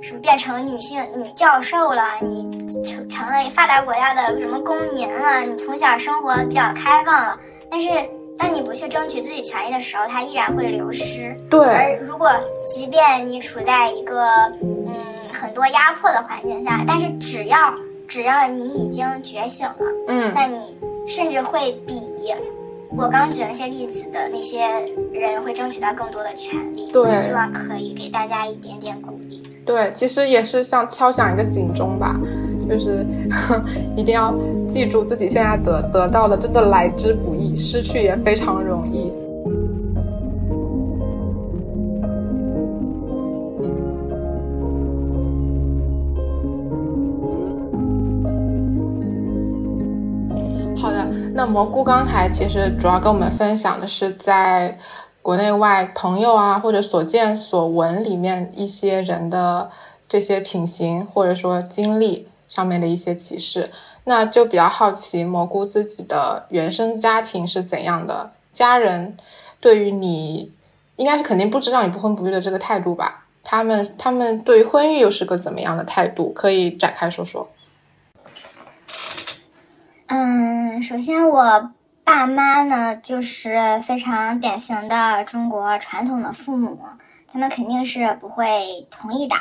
[0.02, 7.38] 什么变成女性女教授了，你成成了发达国家的什么公民了，你从小生活比较开放了，
[7.69, 7.90] 但是
[8.38, 11.38] 当你不去争取自己权益的时候，它依然会流失。
[11.49, 11.60] 对。
[11.60, 14.24] 而如果即便你处在一个
[14.61, 14.95] 嗯
[15.34, 17.74] 很多压迫的环境下，但是只要
[18.07, 20.78] 只要你已经觉醒了，嗯，那你。
[21.10, 21.98] 甚至会比
[22.90, 24.60] 我刚举的那些例子的那些
[25.12, 26.91] 人会争取到更多的权利。
[26.91, 29.44] 对，希望可以给大家一点点鼓励。
[29.66, 32.16] 对，其实也是像敲响一个警钟吧，
[32.70, 33.06] 就是
[33.98, 34.34] 一定要
[34.68, 39.12] 记住自己现在得得到的真的来之不易，失去也非常容易。
[51.38, 54.76] 那蘑菇刚才其实主要跟我们分享的是在
[55.22, 59.70] 国内外朋友啊或者所见所闻里面一些人的
[60.10, 63.70] 这些品行或者说经历上面的一些启示，
[64.06, 69.16] 那就比较好奇蘑菇自己的原生家庭是怎样的，家人
[69.60, 70.52] 对于你
[70.96, 73.26] 应该是肯定不知道你不婚不育的这个态度吧？
[73.44, 76.34] 他们他们对于婚育又是个怎么样的态度？
[76.34, 77.48] 可以展开说说。
[80.10, 81.72] 嗯，首先我
[82.06, 86.80] 爸妈呢，就是非常典型的中国传统的父母，
[87.30, 89.36] 他们肯定是不会同意的。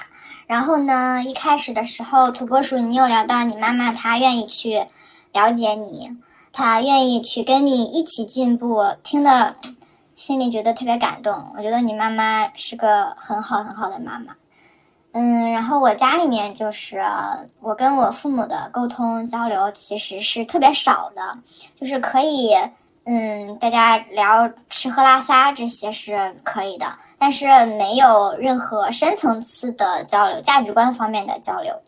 [0.49, 4.85] 然后呢，一开始的时候，土拨鼠，你有聊到你妈妈，她愿意去
[5.33, 6.17] 了解你，
[6.53, 9.55] 她愿意去跟你一起进步，听的
[10.17, 11.53] 心里觉得特别感动。
[11.57, 14.35] 我觉得你妈妈是个很好很好的妈妈。
[15.19, 17.03] 嗯，然后我家里面就是
[17.61, 21.39] 我跟我父母的沟通交流其实是特别少的，
[21.81, 22.55] 就是可以，
[23.05, 26.87] 嗯，大家聊吃喝拉撒这些是可以的，
[27.19, 31.81] 但是没有任何深层次的交流，价值观方面的交流，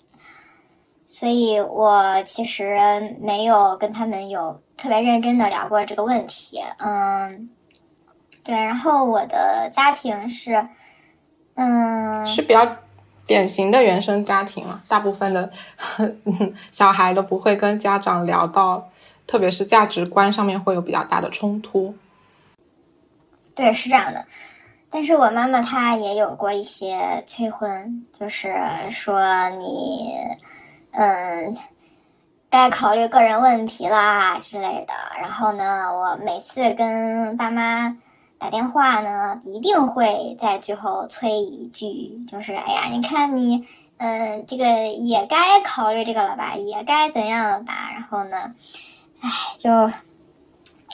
[1.07, 6.63] 所以我其实没有跟他们有特别认真的聊过这个问题。
[6.79, 7.51] 嗯，
[8.43, 10.67] 对，然后我的家庭是，
[11.57, 12.67] 嗯，是比较。
[13.29, 15.51] 典型的原生家庭嘛，大部分的
[16.73, 18.89] 小孩都不会跟家长聊到，
[19.27, 21.95] 特别是价值观上面会有比较大的冲突。
[23.55, 24.25] 对，是这样的。
[24.91, 28.57] 但是我妈妈她也有过一些催婚，就是
[28.91, 30.15] 说你，
[30.93, 31.55] 嗯，
[32.49, 34.95] 该考虑个人问题啦之类的。
[35.21, 37.95] 然后呢，我每次跟爸妈。
[38.39, 43.67] 打电话呢，一定会在最后催一句，就是哎呀，你看你，
[43.97, 47.91] 嗯，这个也该考虑这个了吧，也该怎样了吧？
[47.93, 48.55] 然后呢，
[49.21, 49.29] 哎，
[49.59, 49.71] 就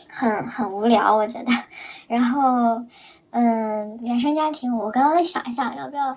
[0.08, 1.52] 很很无聊，我觉得。
[2.08, 2.82] 然后，
[3.30, 6.16] 嗯，原生家庭，我刚刚在想一想，要不要，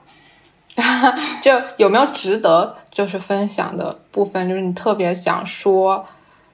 [1.41, 6.05] 就有没有值得就是分享的部分，就是你特别想说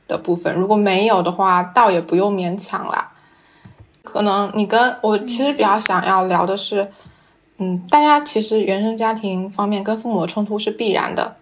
[0.07, 0.53] 的部分。
[0.55, 3.11] 如果没有的话，倒也不用勉强啦。
[4.03, 6.91] 可能你跟我其实比较想要聊的是，
[7.57, 11.37] 嗯，大家其实原生家庭方面跟父母的冲突是必然的，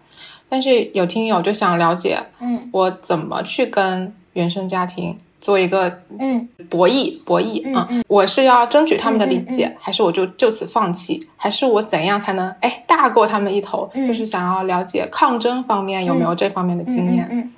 [0.48, 6.48] 但是有听友就想了解，嗯，我怎么去跟原生家庭做一个嗯。
[6.70, 8.02] 博弈博弈啊、嗯。
[8.08, 13.90] 我是要争取他们的理解，嗯还是我就就此放弃，还是我怎样才能哎大过他们一头？
[13.92, 14.06] 嗯。
[14.06, 17.28] 就是想要了解抗争方面有没有这方面的经验。
[17.30, 17.52] 嗯嗯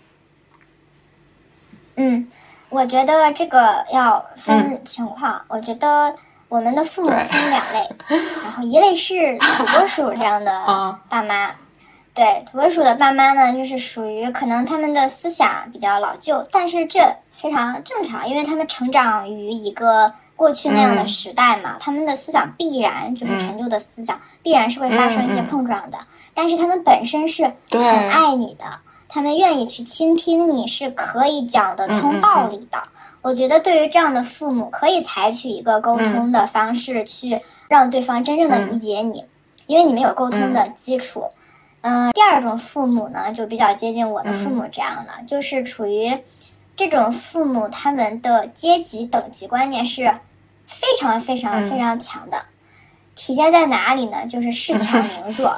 [1.96, 2.28] 嗯，嗯
[2.74, 5.40] 我觉得这个要分情况。
[5.46, 6.12] 我觉得
[6.48, 7.88] 我们的父母分两类，
[8.42, 11.52] 然后一类是土拨鼠这样的 啊爸妈。
[12.12, 16.98] 对土拨鼠的爸妈呢，就是属于可能他们的思想比较老旧，但是这
[17.32, 25.98] 非常正常，因为他们成长于一个过去那样的嗯时代嘛，他们的思想必然就是陈旧的思想，必然是会发生一些碰撞的。
[26.34, 28.64] 但是他们本身是很爱你的，
[29.14, 32.82] 他们愿意去倾听你，是可以讲得通道理的。
[33.22, 39.24] 我觉得对于这样的父母，可以采取一个沟通的方式，去让对方真正的理解你，
[39.68, 41.30] 因为你们有沟通的基础。
[41.82, 46.18] 嗯、第二种父母呢，就比较接近我的父母这样的，就是处于
[46.74, 50.12] 这种父母，他们的阶级等级观念是
[50.66, 52.44] 非常非常嗯非常强的。
[53.14, 54.26] 体现在哪里呢？
[54.26, 55.56] 就是恃 强凌弱。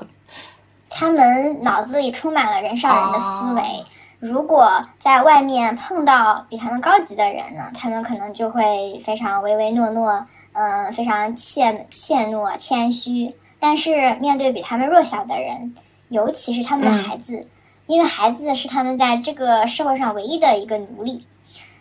[0.89, 3.61] 他们脑子里充满了人上人的思维。
[3.61, 3.87] 哦
[4.19, 13.33] 如果在外面碰到比他们高级的人呢，他们可能就会非常唯唯诺诺，嗯、非常怯怯懦、谦虚。
[13.61, 15.75] 但是面对比他们弱小的人，
[16.09, 17.47] 尤其是他们的孩子，
[17.87, 21.27] 因为孩子是他们在这个社会上唯一的一个奴隶，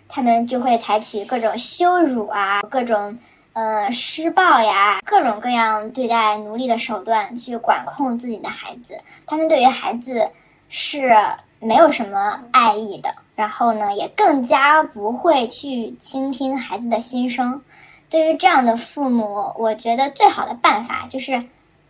[0.10, 3.18] 他们就会采取各种羞辱啊，各种
[3.56, 9.00] 呃施暴呀，各种各样对待奴隶的手段去管控自己的孩子。
[9.26, 10.30] 他们对于孩子
[10.68, 11.16] 是
[11.60, 17.62] 没有什么爱意的，然后呢，也更加不会去倾听孩子的心声。
[18.10, 21.42] 对于这样的父母，我觉得最好的办法就是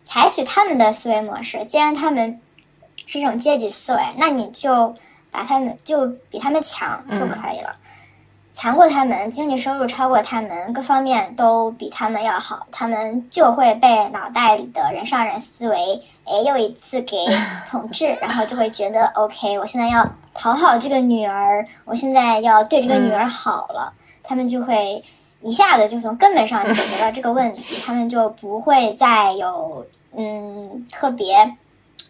[0.03, 1.65] 采取他们的思维模式。
[1.65, 2.39] 既然他们
[3.07, 4.93] 是这种阶级思维，那你就
[5.31, 7.75] 把他们就比他们强就可以了。
[8.55, 17.17] 强过他们，经济收入超过他们，各方面都比他们要好，他们就会被脑袋里的人上人思维，哎，又一次给
[17.69, 23.91] 统治，然后就会觉得 OK，我现在要讨好这个女儿，我现在要对这个女儿好了，
[24.23, 25.03] 他们就会
[25.41, 31.57] 一下子就从根本上解决了这个问题，他们就不会再有嗯特别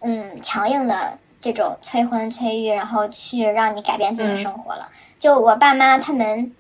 [0.01, 4.88] 嗯强硬的这种催婚催育，然后去让你改变自己的生活了。
[5.19, 6.53] 就我爸妈他们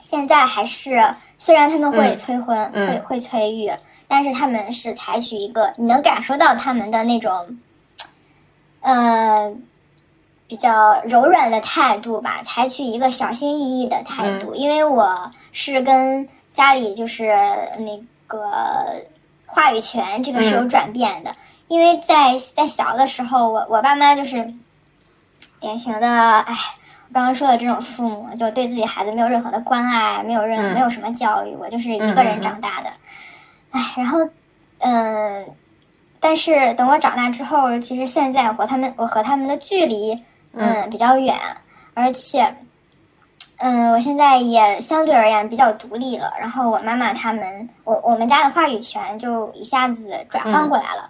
[0.00, 3.72] 现在还是，虽然他们会嗯催婚，嗯会会催育，
[4.06, 7.58] 但是他们是采取一个你能感受到他们的那种，
[8.80, 9.50] 呃，
[10.46, 14.54] 比较柔软的态度吧，采取一个小心翼翼的态度。
[14.54, 17.32] 因为我是跟家里就是
[17.78, 18.50] 那个
[19.46, 21.34] 话语权这个是有转变的，
[21.68, 24.52] 因为在在小的时候，我我爸妈就是
[25.60, 26.06] 典型的，
[26.40, 26.54] 哎。
[27.14, 30.74] 刚刚说的这种父母，就对自己孩子没有任何的关爱，没有任、嗯。
[30.74, 32.90] 没有什么教育，我就是一个人长大的，
[33.70, 34.18] 哎，然后，
[34.78, 35.46] 嗯，
[36.18, 40.20] 但是等我长大之后，其实现在我他们我和他们的距离，
[40.54, 41.36] 嗯，比较远，
[41.94, 42.52] 而且，
[43.58, 46.32] 嗯，我现在也相对而言比较独立了。
[46.40, 51.08] 然后我妈妈他们，我我们家的话语权就一下子转换过来了，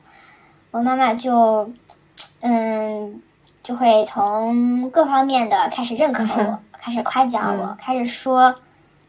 [0.71, 1.71] 我妈妈就，
[2.43, 3.23] 嗯。
[3.65, 8.55] 就会从各方面的开始认可我，嗯、开始夸奖我，嗯、开始说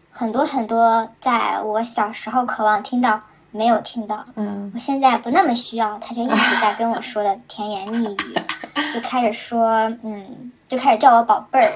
[0.09, 3.19] 很多很多在我小时候渴望听到
[3.51, 8.41] 没有听到，嗯，我现在不那么需要，他就一直在跟我说的甜言蜜语，
[8.95, 11.71] 就开始说，嗯，就开始叫我宝贝儿，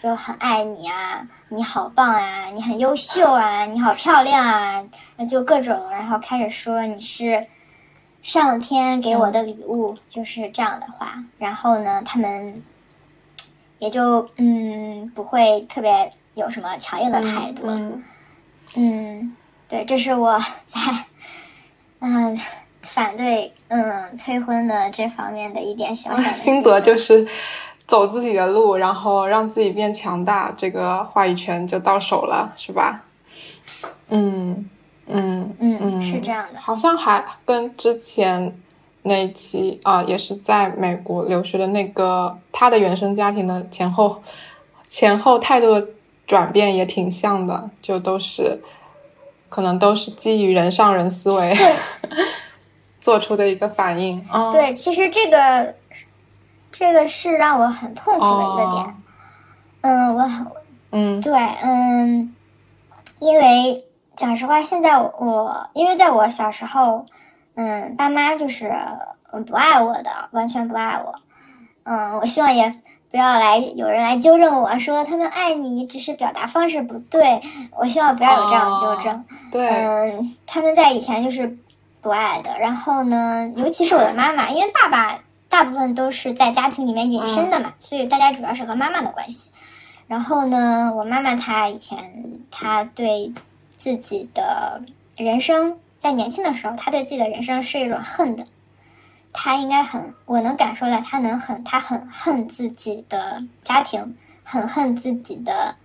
[0.00, 4.80] 就很爱你啊，你好棒啊，你很优秀啊，你好漂亮啊，
[5.16, 7.44] 那就各种，然后开始说你是。
[8.22, 12.62] 上天给我的礼物就是这样的话，嗯、然后呢，他们
[13.78, 17.62] 也就嗯不会特别有什么强硬的态度。
[17.66, 18.04] 嗯，
[18.76, 19.36] 嗯
[19.68, 20.80] 对，这是我在
[22.00, 22.38] 嗯
[22.82, 27.26] 反对嗯催婚的这方面的一点小小心得，就是
[27.86, 33.02] 走自己的路，然后让自己变强大，这个话语权就到手了，是吧？
[34.08, 34.68] 嗯。
[35.06, 38.56] 嗯嗯嗯，是这样的，好像还跟之前
[39.02, 44.22] 那一期啊、呃，也是在美国留学的那个他的原生家庭的前后
[44.86, 45.86] 前后态度的
[46.26, 48.60] 转变也挺像的，就都是
[49.48, 51.56] 可能都是基于人上人思维
[53.00, 54.24] 做出的一个反应。
[54.32, 55.74] 嗯，对，其实这个
[56.70, 58.84] 这个是让我很痛苦的一个点。
[58.84, 58.94] 哦。
[59.82, 60.30] 嗯，我，
[60.92, 61.32] 嗯，对，
[61.62, 62.34] 嗯，
[63.18, 63.84] 因为
[64.20, 67.06] 讲实话，现在我因为在我小时候，
[67.54, 68.70] 嗯，爸妈就是
[69.46, 71.14] 不爱我的，完全不爱我。
[71.84, 72.68] 嗯，我希望也
[73.10, 77.40] 不要来有人来纠正我说他们爱你，只是表达方式不对。
[77.74, 79.24] 我希望不要有这样的纠正。
[79.50, 81.56] 对，嗯，他们在以前就是
[82.02, 82.58] 不爱的。
[82.58, 85.18] 然后呢，尤其是我的妈妈，因为爸爸
[85.48, 89.50] 大部分都是在家庭里面隐身的嘛，所以大家主要是和妈妈的关系。
[90.06, 92.12] 然后呢，我妈妈她以前
[92.50, 93.32] 她对
[93.80, 94.82] 自己的
[95.16, 98.44] 人生，在年轻的时候，他对自己的人生是一种恨的。
[99.32, 105.76] 他应该很，我能感受到他能很，他很恨自己的家庭，很恨自己的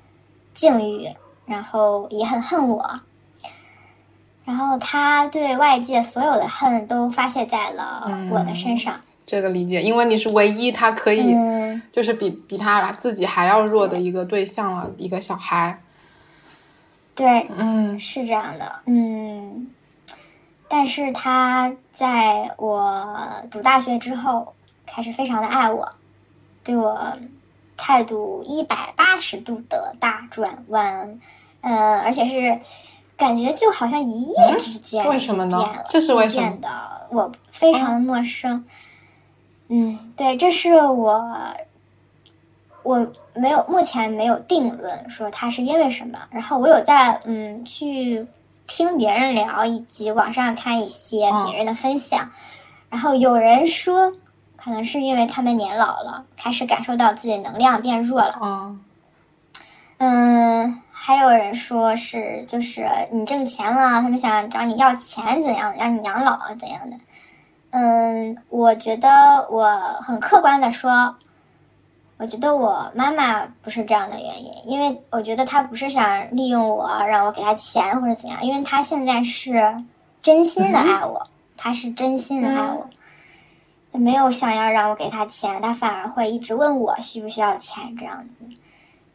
[0.53, 1.09] 境遇，
[1.45, 2.99] 然后也很恨我。
[4.43, 8.99] 然后他对外界所有的恨都发泄在了我的身上。
[9.25, 11.33] 这个理解，因为你是唯一他可以，
[11.93, 15.79] 就是比比他自己还要弱的一个对象了，一个小孩。
[17.15, 19.71] 对，嗯，是这样的，嗯。
[20.67, 23.17] 但是他在我
[23.51, 24.53] 读大学之后，
[24.85, 25.87] 开始非常的爱我，
[26.63, 27.13] 对我
[27.77, 31.19] 态度一百八十度的大转弯，
[31.61, 32.59] 嗯，而且是
[33.15, 35.83] 感觉就好像一夜之间为什么呢？
[35.87, 36.49] 这是为什么？
[36.49, 36.67] 变得
[37.11, 38.65] 我非常的陌生。
[39.67, 41.37] 嗯，对，这是我，
[42.85, 46.19] 我没有目前没有定论说他是因为什么。
[46.29, 48.25] 然后我有在嗯去
[48.67, 52.29] 听别人聊，以及网上看一些别人的分享。
[52.89, 54.13] 然后有人说，
[54.55, 58.39] 可能是因为他们年老了，开始感受到自己能量变弱了。
[58.41, 58.79] 嗯，
[59.97, 66.97] 嗯，还有人说是就是你挣钱了，他们想找你要钱，怎样让你养老怎样的。
[67.71, 69.67] 嗯，我觉得我
[70.01, 71.13] 很客观的说，
[72.17, 79.75] 我觉得我妈妈不是这样的原因，因为我觉得她不是想利用我让我给她钱或者怎样，因为她现在是
[80.21, 81.27] 真心的爱我，
[81.57, 82.87] 她是真心的爱我，
[83.91, 88.45] 没有想要让我给她钱，她反而会一直问我需不需要钱这样子，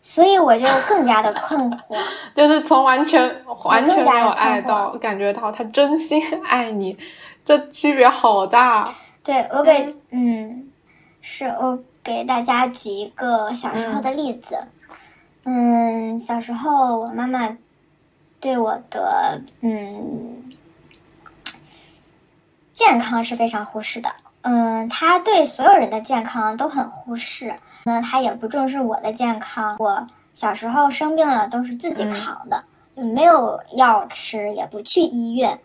[0.02, 1.96] 所以我就更加的 困惑，
[2.34, 6.98] 就是从完全 完全没有爱到感觉到她真心爱你。
[7.46, 8.92] 这区别好大。
[9.24, 10.68] 对我给嗯，
[11.20, 14.66] 是我给大家举一个小时候的例子。
[15.44, 17.56] 嗯，小时候我妈妈
[18.40, 20.52] 对我的嗯
[22.72, 24.10] 健康是非常忽视的。
[24.42, 27.54] 嗯，她对所有人的健康都很忽视。
[27.84, 29.76] 那她也不重视我的健康。
[29.78, 32.64] 我小时候生病了都是自己扛的，
[32.94, 35.58] 没有药吃，也不去医院，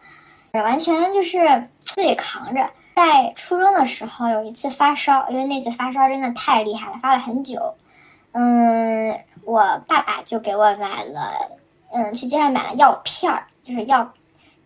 [0.52, 1.70] 完全就是。
[1.96, 7.76] 自己扛着，在初中的时候有一次发烧，因为那次发烧真的太厉害了，发了很久。
[8.32, 11.52] 嗯，我爸爸就给我买了，
[11.92, 14.10] 嗯，去街上买了药片儿，就是药，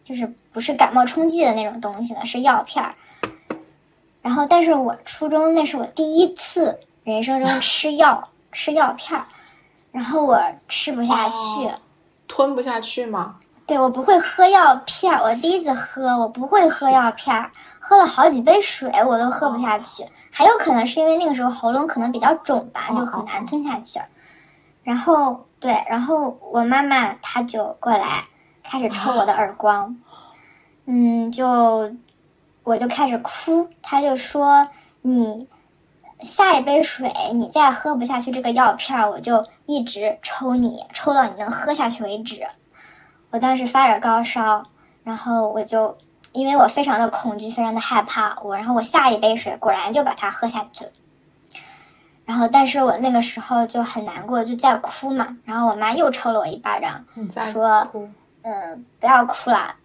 [0.03, 2.93] 就是不是感冒冲剂的那种东西的，是药片儿。
[4.21, 9.25] 然后，但是我初中那是我第一次人生中吃药，吃药片儿，
[9.91, 11.35] 然后我吃不下去，
[12.27, 13.37] 吞不下去吗？
[13.69, 23.99] 对我不会喝药片儿，我第一次喝，我不会喝药片儿，喝了好几杯水我都喝不下去，还有可能是因为那个时候喉咙可能比较肿吧，就很难吞下去。
[24.81, 28.23] 然后对，然后我妈妈她就过来
[28.63, 29.95] 开始抽我的耳光，
[30.87, 31.91] 嗯，就
[32.63, 34.67] 我就开始哭，她就说
[35.03, 35.47] 你
[36.21, 42.47] 下一杯水你再喝不下去这个药片儿，我就一直抽你，抽到你能喝下去为止。
[43.31, 44.63] 我当时发着高烧，
[45.03, 45.97] 然后我就
[46.31, 50.91] 因为我非常的恐惧，非常的害怕我，然后我下一杯水果然就把它喝下去了。
[52.25, 55.35] 然后，但是我那个时候就很难过，就在哭嘛。
[55.45, 57.03] 然后我妈又抽了我一巴掌，
[57.51, 57.87] 说
[58.43, 59.75] ：“嗯，不要哭啦，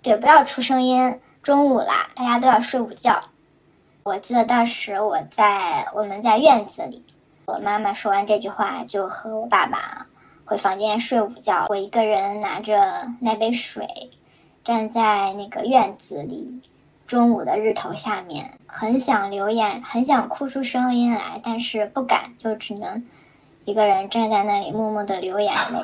[0.00, 1.20] 对，不要出声音。
[1.42, 3.20] 中午啦，大家都要睡午觉。”
[4.04, 7.04] 我记得当时我在我们在院子里，
[7.46, 10.06] 我妈妈说完这句话，就和我爸爸。
[10.50, 13.86] 回房间睡午觉，我一个人拿着那杯水，
[14.64, 16.60] 站在那个院子里，
[17.06, 23.06] 中午的日头下面，很想流眼，很想哭出声音来，但是不敢，就只能
[23.64, 25.78] 一个人站在那里默默的流眼泪。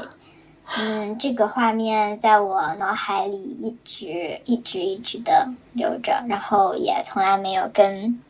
[0.76, 8.20] 嗯，这个画面在我脑海里一直一直一直的留着，然后也从来没有跟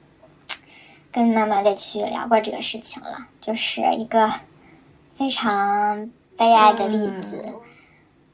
[1.10, 4.30] 跟妈妈再去聊过这个事情了，就是一个
[5.16, 6.10] 非常。
[6.36, 7.42] 悲哀的例子，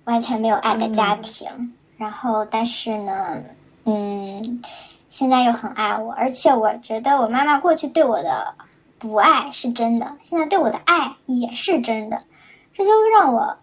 [0.04, 1.48] 完全没有爱的家庭。
[1.96, 3.40] 然后，但是呢，
[3.84, 4.60] 嗯，
[5.08, 8.54] 现在又很爱我，而且我觉得我妈妈过去对我的
[8.98, 12.20] 不爱是真的，现在对我的爱也是真的，
[12.74, 13.56] 这就让我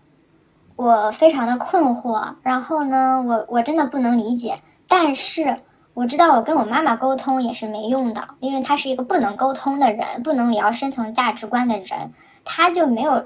[0.78, 2.36] 我非常的困惑。
[2.42, 4.58] 然后呢，我我真的不能理解，
[4.88, 5.58] 但是
[5.94, 12.14] 我知道我跟我妈妈沟通也是没用的，因为她是一个不能沟通的人，不能聊深层价值观的人，
[12.46, 13.26] 她就没有，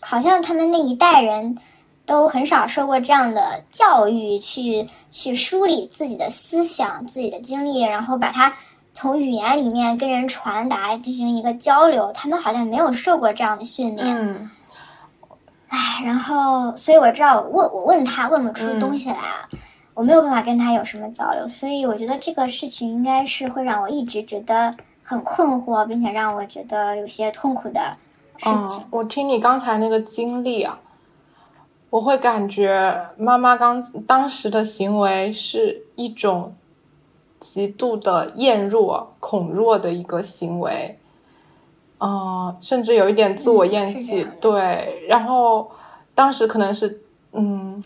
[0.00, 1.56] 好像他们那一代人。
[2.06, 8.52] 都很少受过这样的教育，去去梳理自己的思想、自己的经历，然后把它
[8.92, 12.10] 从语言里面跟人传达，进行一个交流。
[12.12, 14.08] 他们好像没有受过这样的训练。
[14.08, 14.50] 嗯，
[15.68, 19.48] 唉，然后，所以我知道，问我问他问不出东西来啊，
[19.94, 21.46] 我没有办法跟他有什么交流。
[21.46, 24.74] 所以我觉得这个事情应该是会让我一直觉得
[25.04, 27.96] 很困惑，并且让我觉得有些痛苦的
[28.40, 28.84] 事情。
[28.90, 30.78] 我听你刚才那个经历啊。
[31.90, 36.54] 我会感觉妈妈刚当时的行为是一种
[37.40, 40.96] 极度的厌弱、恐弱的一个行为，
[41.98, 44.24] 嗯，甚至有一点自我厌弃。
[44.40, 45.68] 对，然后
[46.14, 47.02] 当时可能是，
[47.32, 47.82] 嗯，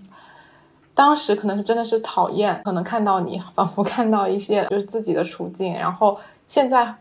[0.93, 5.73] 当时可能是真的是讨厌，可能看到你，仿佛看到一些就是自己的处境。
[5.73, 6.95] 然后现在，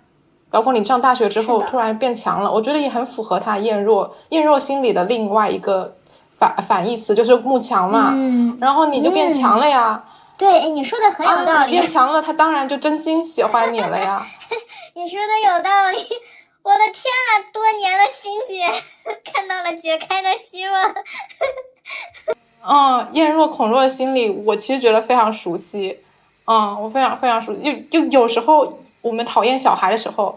[0.54, 5.96] 包括你上大学之后突然变强了，我觉得也很符合他厌弱、厌弱心理的另外一个。
[6.40, 10.04] 反反义词就是慕强嘛，嗯，然后你就变强了呀。
[10.38, 11.72] 对，你说的很有道理。
[11.72, 14.22] 变强了，他当然就真心喜欢你了呀。
[14.94, 15.98] 你说的有道理，
[16.64, 18.68] 我的天啊，多年的心结
[19.32, 20.94] 看到了解开的希望。
[22.68, 26.00] 嗯，厌弱恐弱的心理，我其实觉得非常熟悉。
[26.46, 27.88] 嗯，我非常非常熟悉。
[27.90, 30.36] 就就有时候我们讨厌小孩的时候，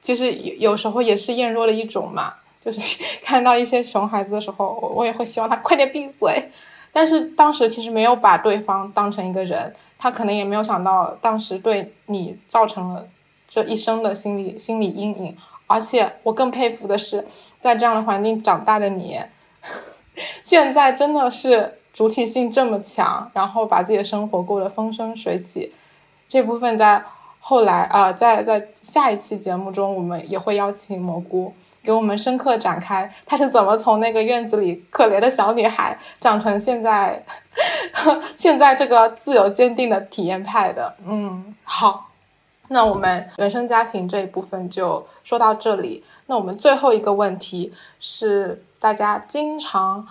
[0.00, 2.34] 其实有有时候也是厌弱的一种嘛。
[2.64, 2.80] 就是
[3.26, 6.48] 看到一些熊孩子的时候，我我也会希望他快点闭嘴。
[6.92, 13.08] 但是当时其实没有把对方当成一个人，他可能也没有想到当时对你造成了
[13.48, 15.36] 这一生的心理心理阴影。
[15.66, 17.26] 而且我更佩服的是，
[17.58, 19.18] 在这样的环境长大的你，
[20.44, 25.72] 现在真的是主体性这么强，然后把自己的生活过得风生水起。
[26.28, 27.02] 这部分在
[27.44, 31.52] 后来啊，在在下一期节目中，我们也会邀请蘑菇。
[31.82, 37.24] 给我们深刻展开，她是怎么从那个院子里可怜的小女孩，长成现在
[38.36, 40.94] 现在这个自由坚定的体验派的？
[41.04, 42.10] 嗯，好，
[42.68, 46.04] 那我们原生家庭这一部分就说到这里。
[46.26, 50.06] 那我们最后一个问题是大家经常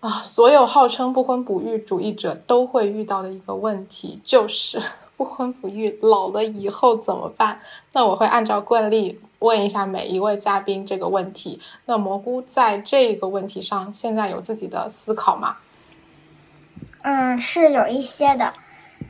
[0.00, 4.80] 啊，所有号称不婚不育主义者都会遇到的一个问题，就是
[5.20, 7.60] 不婚不育老了以后怎么办？
[7.92, 9.20] 那我会按照惯例。
[9.40, 11.60] 问一下每一位嘉宾这个问题。
[11.84, 15.58] 那蘑菇在这个问题上现在有自己的思考吗？
[17.02, 18.54] 嗯，是有一些的，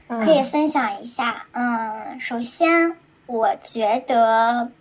[0.09, 1.47] 可以分享一下。
[1.53, 2.97] 嗯，首先
[3.27, 4.73] 我觉得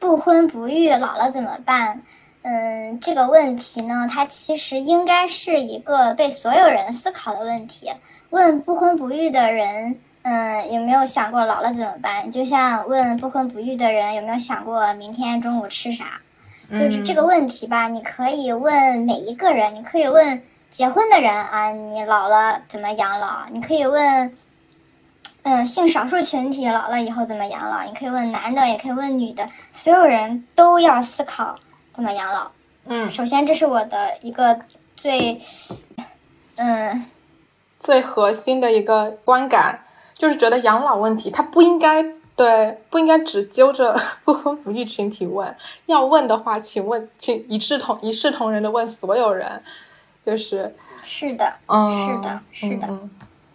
[0.00, 2.02] 不婚不育老了怎么办？
[2.42, 7.92] 嗯，这个问题呢，它其实应该是一个被所有人思考的问题。
[8.30, 10.00] 问不婚不育的人。
[10.30, 12.30] 嗯，有没有想过老了怎么办？
[12.30, 16.20] 就像问不婚不育的人有没有想过明天中午吃啥？
[16.70, 23.46] 就是这个问题吧，你可以问每一个人，你可以问结婚的人啊，你老了怎么养老？
[23.50, 24.36] 你可以问，
[25.44, 27.82] 嗯，性少数群体老了以后怎么养老？
[27.84, 31.58] 你可以问男的，也可以问女的，所有人都要思考
[31.94, 32.50] 怎么养老。
[32.84, 34.60] 嗯，首先这是我的一个
[34.94, 35.40] 最，
[36.56, 37.06] 嗯，
[37.80, 39.84] 最核心的一个观感。
[40.18, 42.04] 就是觉得养老问题，他不应该
[42.36, 45.56] 对，不应该只揪着 不婚不育群体问。
[45.86, 49.62] 要问的话，请问，请一视同一视同仁的问所有人。
[50.26, 53.00] 就是是的，嗯，是的，是的，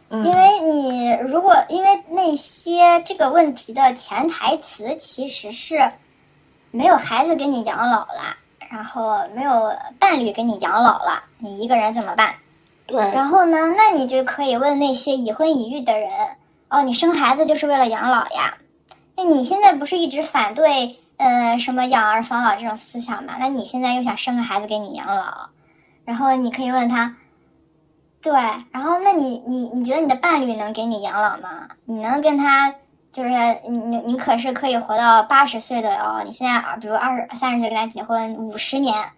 [0.10, 5.92] 嗯，因为你如果因为那些这个问题的潜台词其实是
[6.72, 8.36] 没有孩子给你养老了，
[8.72, 12.34] 然后没有伴侣给你养老了，你一个人怎么办？
[12.88, 16.10] 对，然后呢，那你就可以问那些已婚已育的人。
[16.74, 18.58] 哦，你生孩子就是为了养老呀？
[19.16, 23.36] 那你现在不是一直反对，呃，什么养儿防老这种思想吗？
[23.40, 25.50] 那你现在又想生个孩子给你养老，
[26.04, 27.16] 然后你可以问他，
[28.24, 28.34] 对，
[28.72, 31.68] 然后那你你你觉得你的伴侣能给你养老吗？
[31.86, 32.74] 你能跟他
[33.12, 33.30] 就是
[33.70, 36.24] 你你你可是可以活到八十岁的哦？
[36.26, 39.12] 你现在啊，比如二十三十岁跟他结婚五十年，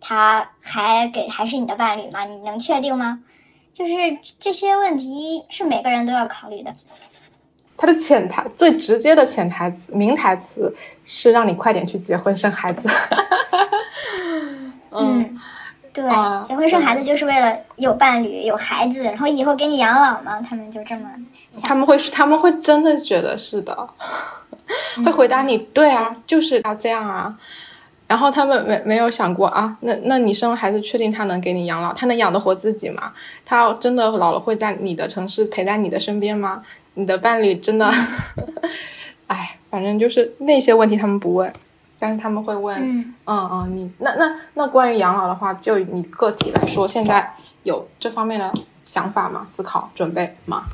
[0.00, 2.24] 他还给还是你的伴侣吗？
[2.24, 3.20] 你能确定吗？
[3.74, 3.92] 就是
[4.38, 6.72] 这些问题是每个人都要考虑的。
[7.76, 10.72] 他的潜台最直接的潜台词、名台词
[11.04, 12.88] 是让你快点去结婚生孩子。
[14.90, 15.40] 嗯，
[15.92, 16.04] 对，
[16.46, 20.40] 结婚生孩子就是为了有伴侣、有孩子，然后以后给你养老嘛。
[20.40, 21.10] 他们就这么，
[21.64, 23.88] 他们会他们会真的觉得是的。
[25.04, 27.36] 会回答你，对啊，就是要这样啊。
[28.14, 31.92] 然后他们没没有想过啊，那那你生了孩子，确定他能给你养老？
[31.92, 33.12] 他能养得活自己吗？
[33.44, 36.62] 他真的老了会在你的城市陪在你的身边吗？
[36.94, 37.90] 你的伴侣真的？
[39.26, 41.52] 哎，反正就是那些问题他们不问，
[41.98, 47.28] 但是他们会问，嗯嗯嗯，你那那那关于养老的话，就你个体来说，现在
[47.64, 48.54] 有这方面的
[48.86, 49.44] 想法吗？
[49.48, 50.66] 思考准备吗？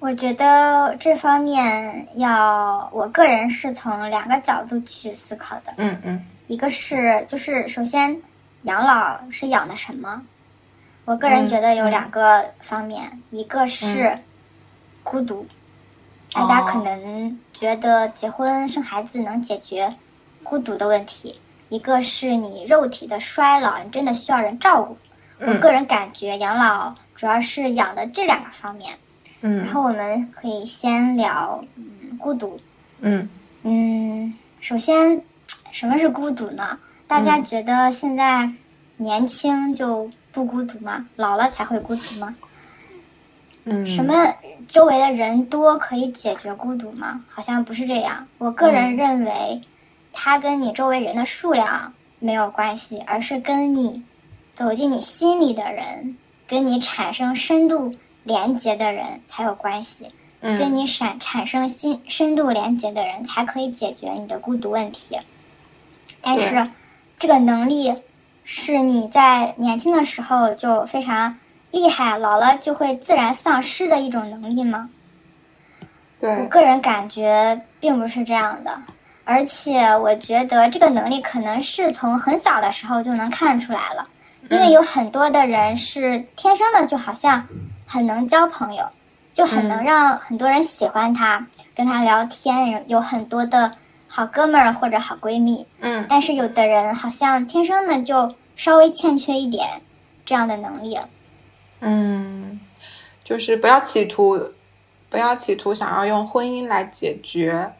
[0.00, 5.74] 我觉得这方面要，我个人是从两个角度去思考的。
[5.76, 8.20] 嗯嗯一个是就是首先
[8.62, 10.22] 养老是养的什么？
[11.04, 14.18] 我个人觉得有两个方面，一个是
[15.04, 15.46] 孤独，
[16.32, 19.92] 大家可能觉得结婚生孩子能解决
[20.42, 21.34] 孤独的问题；
[21.68, 24.96] 一个是你肉体的衰老，你真的需要人照顾。
[25.40, 28.94] 我个人感觉养老主要是养的这两个方面。
[28.94, 28.98] 嗯
[29.40, 32.58] 然后我们可以先聊嗯孤独。
[33.00, 33.28] 嗯
[33.62, 35.22] 嗯，首先，
[35.70, 36.78] 什么是孤独呢？
[37.06, 38.50] 大家觉得现在
[38.96, 41.06] 年轻就不孤独吗？
[41.16, 42.36] 老了才会孤独吗？
[43.64, 44.34] 嗯，什么
[44.68, 47.22] 周围的人多可以解决孤独吗？
[47.28, 48.26] 好像不是这样。
[48.38, 49.60] 我个人认为，
[50.12, 54.02] 它跟你周围人的数量没有关系，而是跟你
[54.54, 57.92] 走进你心里的人，跟你产生深度
[58.24, 60.08] 连接的人才有关系。
[60.40, 65.20] 跟嗯你产产生心深度连接的人，才可以解决你的孤独问题。
[66.22, 66.70] 但是，
[67.18, 67.94] 这个能力
[68.42, 71.36] 是你在年轻的时候就非常
[71.72, 74.88] 厉害，老了就会自然丧失的一种能力吗？
[76.20, 78.80] 我，个人感觉并不是这样的，
[79.24, 84.08] 而且我觉得这个能力可能是从很小的时候就能看出来了，
[84.48, 87.46] 因为有很多的人是天生的，就好像
[87.92, 88.88] 很能交朋友，
[89.32, 91.44] 就很能让很多人喜欢他，
[91.74, 93.72] 跟他聊天，有很多的
[94.06, 95.66] 好哥们儿或者好闺蜜。
[95.80, 99.82] 嗯但是有的人好像天生的就稍微欠缺一点
[100.24, 100.96] 这样的能力。
[101.80, 102.60] 嗯，
[103.24, 104.40] 就是不要企图，
[105.08, 107.72] 不要企图想要用婚姻来解决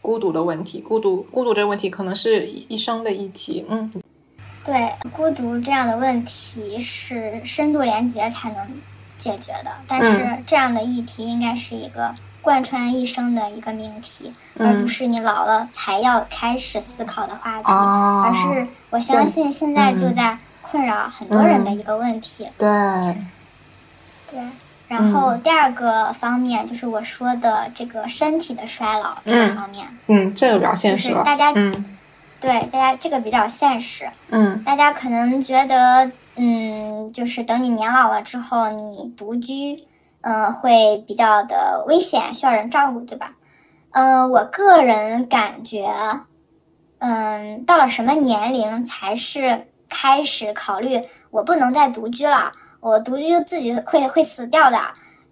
[0.00, 0.80] 孤独的问题。
[0.80, 3.66] 孤独，孤独这个问题可能是一生的议题。
[3.68, 3.92] 嗯
[4.64, 8.66] 对孤独这样的问题是深度连接才能
[9.20, 18.24] 解决的，但是这样的议题应该是一个贯穿一生的一个命题，而不是你老了才要开始思考的话题，哦。
[18.26, 22.48] 而是我相信现在就在困扰很多人的一个问题。
[22.56, 22.68] 对，
[24.30, 24.40] 对。
[24.88, 31.84] 然后第二个方面就是我说的这个身体的衰老这个方面，嗯，这个比较现实大家嗯。
[32.40, 34.64] 对大家这个比较现实，嗯。
[34.64, 36.10] 大家可能觉得，
[36.42, 39.86] 嗯，就是等你年老了之后，你独居，
[40.22, 43.34] 嗯、会比较的危险，需要人照顾，对吧？
[43.90, 45.92] 嗯、我个人感觉，
[46.96, 54.78] 嗯，到了什么年龄才是开始考虑我不能再独居了，我独居自己会会死掉的。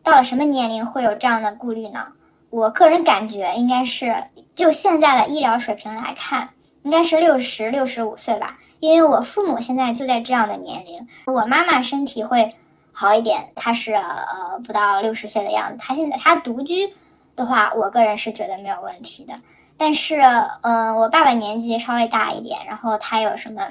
[0.03, 2.09] 到了什么年龄会有这样的顾虑呢？
[2.51, 4.25] 我个人感觉应该是，
[4.55, 6.51] 就现在的医疗水平来看，
[6.83, 8.59] 应该是六十六十五岁吧。
[8.81, 12.55] 因为我父母现在就在这样的年龄，我妈妈身体会
[12.93, 15.79] 好一点，她是呃不到六十岁的样子。
[15.79, 16.95] 她现在她独居
[17.37, 19.35] 的话，我个人是觉得没有问题的。
[19.77, 20.21] 但是，
[20.63, 23.69] 嗯、我爸爸年纪稍微大一点，然后他有什么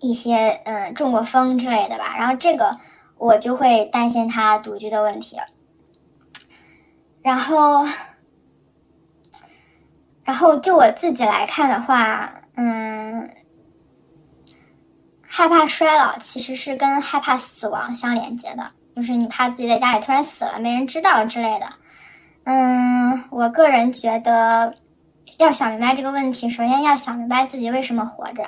[0.00, 2.76] 一些嗯中过风之类的吧，然后这个
[3.16, 5.36] 我就会担心他独居的问题。
[7.22, 7.86] 然后，
[10.24, 13.30] 然后就我自己来看的话，嗯，
[15.36, 21.66] 害怕衰老其实是跟害怕死亡相连接的，就是你怕自己在家里突然死了，没人知道之类的。
[22.44, 24.76] 嗯，我个人觉得，
[25.40, 28.46] 要想明白这个问题，首先要想明白自己为什么活着。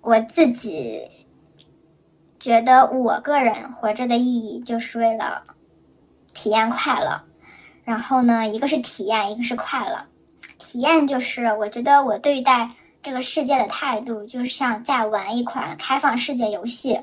[0.00, 1.08] 我自己
[2.40, 5.44] 觉得，我个人活着的意义就是为了
[6.34, 7.22] 体验快乐。
[7.84, 10.04] 然后呢，一个是体验，一个是快乐。
[10.58, 12.70] 体验就是我觉得我对待
[13.02, 17.00] 这个世界的态度，就像在玩一款开放世界游戏。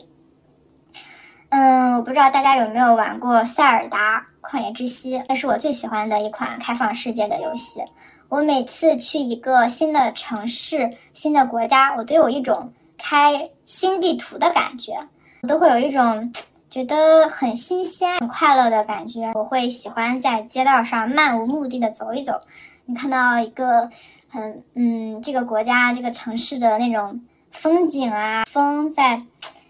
[1.49, 7.81] 嗯，我不知道大家有没有玩过《塞尔达旷野之息》，那是我最喜欢的一款开放世界的游戏。
[8.29, 14.99] 我每次去一个新的城市、新的国家，我都有一种开新地图的感觉，
[15.41, 16.31] 我都会有一种
[16.69, 19.31] 觉得很新鲜、很快乐的感觉。
[19.33, 22.41] 我会喜欢在街道上漫无目的的走一走，
[22.85, 23.89] 你看到一个
[24.29, 27.21] 很嗯这个国家、这个城市的那种
[27.51, 29.21] 风景啊，风在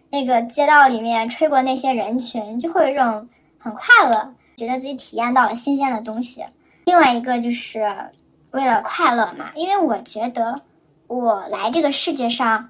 [0.09, 3.27] 那个街道里面吹过那些人群，就会有一种
[3.57, 6.45] 很快乐，觉得自己体验到了新鲜的东西。
[6.85, 8.11] 另外一个就是
[8.51, 10.61] 为了快乐嘛，因为我觉得
[11.07, 12.69] 我来这个世界上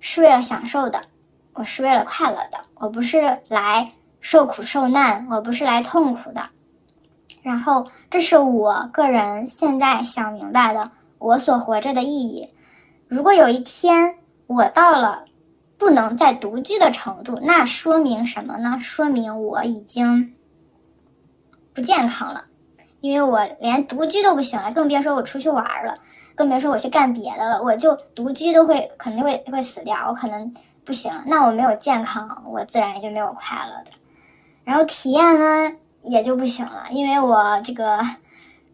[0.00, 1.02] 是为了享受的，
[1.54, 3.88] 我是为了快乐的，我不是来
[4.20, 6.44] 受苦受难，我不是来痛苦的。
[7.42, 10.90] 然后，这是我个人现在想明白的，
[11.22, 12.48] 我所活着的意义。
[13.08, 14.16] 如果有一天
[14.46, 15.24] 我到了
[15.78, 18.78] 不能再独居的程度，那说明什么呢？
[18.82, 20.34] 说明我已经
[21.72, 22.44] 不健康了，
[23.00, 25.98] 因为我连独居都不行了，更别说我出去玩了，
[26.34, 27.62] 更别说我去干别的了。
[27.62, 30.54] 我就独居都会肯定会会死掉，我可能
[30.84, 31.22] 不行了。
[31.26, 33.90] 那我没有健康，我自然也就没有快乐的。
[34.64, 35.76] 然后体验呢？
[36.04, 38.00] 也就不行了，因为我这个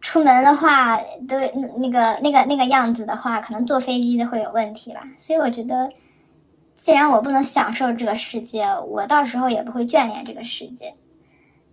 [0.01, 0.97] 出门的话，
[1.27, 1.37] 都
[1.77, 5.01] 那个那个那个样子的话，可能坐飞机都会有问题吧。
[5.17, 5.91] 所以我觉得，
[6.77, 10.91] 既然我不能享受这个世界，我到时候也不会眷恋这个世界。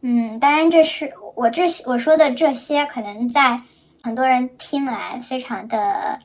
[0.00, 3.60] 嗯，当然，这是我这我说的这些，可能在
[4.02, 6.20] 很多人听来非常的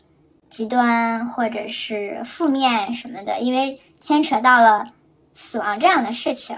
[0.50, 4.88] 极端或者是负面什么的，因为牵扯到了
[5.34, 6.58] 死亡这样的事情。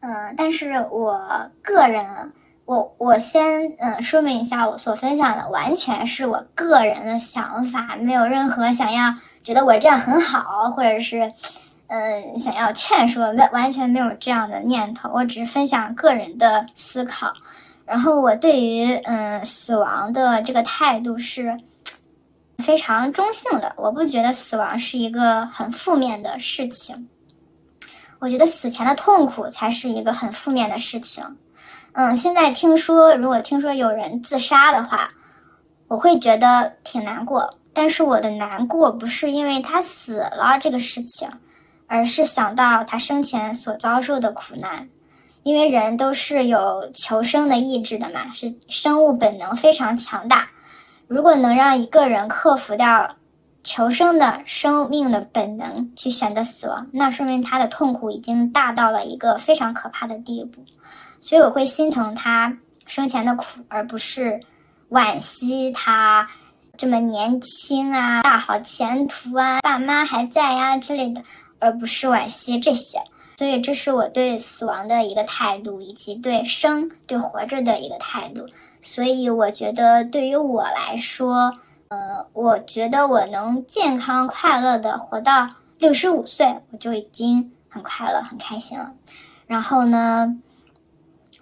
[0.00, 2.04] 嗯，但是我个人，
[2.66, 11.32] 我我先嗯说明一下，我所分享的完全是我个人的想法，没有任何想要觉得我这样很好，或者是
[11.88, 15.10] 嗯想要劝说，完完全没有这样的念头。
[15.12, 17.34] 我只是分享个人的思考，
[17.84, 21.58] 然后我对于嗯死亡的这个态度是
[22.58, 27.10] 非常中性的，我不觉得死亡是一个很负面的事情。
[28.20, 31.36] 我觉得死前的痛苦才是一个很负面的事情。
[31.94, 35.08] 嗯，现在听说，如果听说有人自杀的话，
[35.86, 37.58] 我会觉得挺难过。
[37.72, 41.28] 但是我的难过不是因为他死了这个事情，
[41.86, 44.88] 而是想到他生前所遭受的苦难。
[45.44, 50.48] 因为人都是有求生的意志的嘛，是生物本能非常强大。
[51.06, 53.16] 如果能让一个人克服掉。
[53.66, 60.62] 求生的生命的本能去选择死亡，那说明他的痛苦已经大到了一个非常可怕的地步，
[61.24, 64.38] 所以我会心疼他生前的苦，而不是
[64.90, 66.28] 惋惜他
[66.76, 71.22] 这么年轻啊、大好前途啊、爸妈还在呀之类的，
[71.58, 72.98] 而不是惋惜这些。
[73.38, 78.46] 所以这是我对死亡的一个态度，以及对生、对活着的一个态度。
[78.82, 81.54] 所以我觉得对于我来说。
[81.88, 85.48] 呃，我觉得我能健康快乐的活到
[85.78, 88.90] 六十五岁，我就已经很快乐、很开心了。
[89.46, 90.34] 然后呢，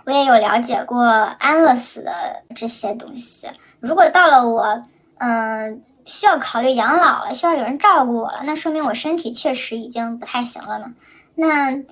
[0.04, 2.12] 我也有了解过安乐死的
[2.54, 3.48] 这些东西。
[3.80, 4.82] 如果到了我，
[5.18, 10.92] 嗯，需要考虑养老了，需要有人照顾我了，那说明我身体确实已经不太行了呢。
[11.34, 11.82] 那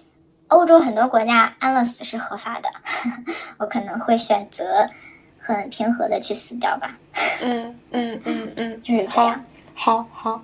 [0.48, 2.68] 欧洲很多国家安乐死是合法的，
[3.58, 4.88] 我可能会选择。
[5.42, 6.98] 很平和的去死掉吧。
[7.40, 9.42] 嗯嗯嗯嗯，就是这样。
[9.74, 10.42] 好好，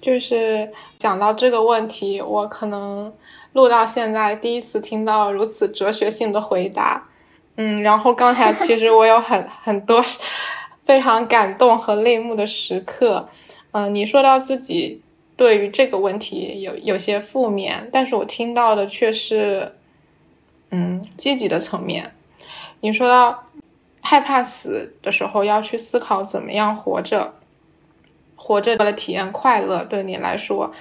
[0.00, 3.12] 就是讲到这个问题，我可能
[3.52, 7.08] 录到现在第一次听到如此哲学性的回答。
[7.56, 10.04] 嗯，然后刚才其实我有很很多
[10.84, 13.28] 非常感动和泪目的时刻。
[13.72, 15.00] 嗯，你说到自己
[15.36, 19.74] 对于这个问题有有些负面，但是我听到的却是
[20.70, 22.14] 嗯积极的层面。
[22.80, 23.44] 你说到。
[24.02, 27.34] 害怕死的时候，要去思考怎么样活着，
[28.34, 29.84] 活着为了体验快乐。
[29.84, 30.72] 对你来说，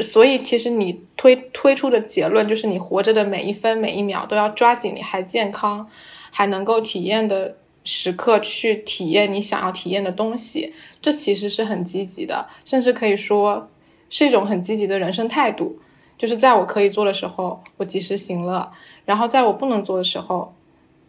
[0.00, 5.88] 所以其实你推推出的结论就是，你活着的每一分每一秒都要抓紧你还健康、
[6.30, 10.72] 还能够体验的时刻去体验你想要体验的东西。
[11.00, 13.68] 这其实是很积极的，甚至可以说
[14.08, 15.78] 是一种很积极的人生态度。
[16.16, 18.70] 就是在我可以做的时候，我及时行乐；
[19.04, 20.54] 然后在我不能做的时候。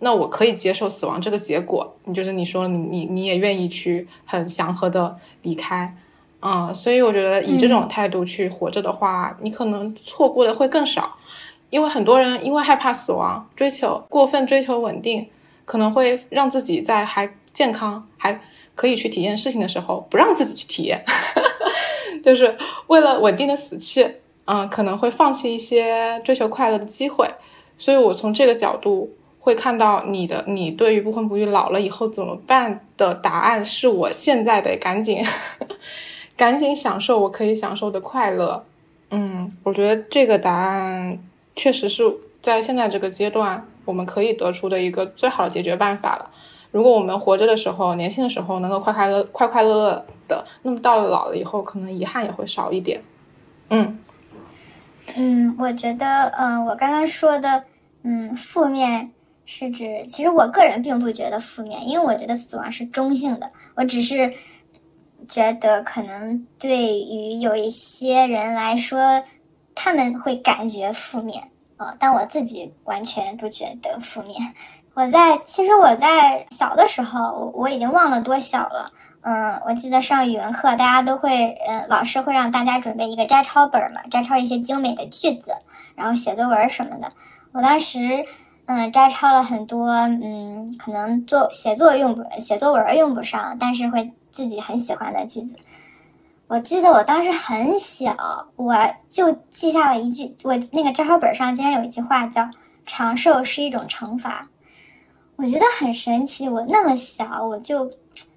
[0.01, 5.93] 那我可以接受死亡这个结果，你就是你说你你你也愿意去很祥和的离开，
[6.41, 11.17] 嗯，所以我觉得以这种态度去活着的话，你可能错过的会更少，
[11.69, 15.29] 因为很多人因为害怕死亡，追求过分追求稳定，
[15.65, 18.39] 可能会让自己在还健康还
[18.75, 21.03] 可以去体验事情的时候，不让自己去体验，
[22.23, 22.55] 就是
[22.87, 24.07] 为了稳定的死去，
[24.45, 27.29] 嗯，可能会放弃一些追求快乐的机会，
[27.77, 29.15] 所以我从这个角度。
[29.41, 35.25] 会看到你的，你对于不婚不育老了以后怎么办的答案是我现在得赶紧，
[36.39, 38.63] 赶紧享受我可以享受的快乐。
[39.11, 41.19] 嗯，我觉得这个答案
[41.53, 42.01] 确实是
[42.39, 46.31] 在现在这个阶段我们可以得出的一个最好的解决办法了。
[46.71, 53.01] 如果我们活着的时候，年轻的时候能够快快乐快快乐乐的，那么到了老了以后，可能遗憾也会少一点。
[53.69, 53.99] 嗯
[55.17, 57.65] 嗯，我觉得，嗯，我刚刚说的，
[58.03, 59.11] 嗯，负面。
[59.51, 63.51] 是指，其实我个人并不觉得负面，因为我觉得死亡是中性的。
[63.73, 64.31] 我只是
[65.27, 69.23] 觉得可能对于有一些人来说，
[69.75, 74.53] 他们会感觉负面呃，但我自己完全不觉得负面。
[74.93, 78.91] 我在其实我在小的时候，我已经忘了多小了。
[79.21, 85.51] 嗯，我记得上语文课，大家都会，嗯，老师会让大家准备一个摘抄本嘛，摘抄一些精美的句子，
[85.95, 87.11] 然后写作文什么的。
[87.51, 88.25] 我当时，
[88.65, 95.57] 嗯，摘抄了很多，嗯，可能做写作用不写作文用不上，但是会自己很喜欢的句子。
[96.47, 98.15] 我记得我当时很小，
[98.55, 98.73] 我
[99.09, 102.49] 就记下了一句，我那个摘抄本上竟然有一句话叫
[102.87, 104.47] “长寿是一种惩罚”，
[105.35, 106.47] 我觉得很神奇。
[106.47, 107.91] 我那么小，我就。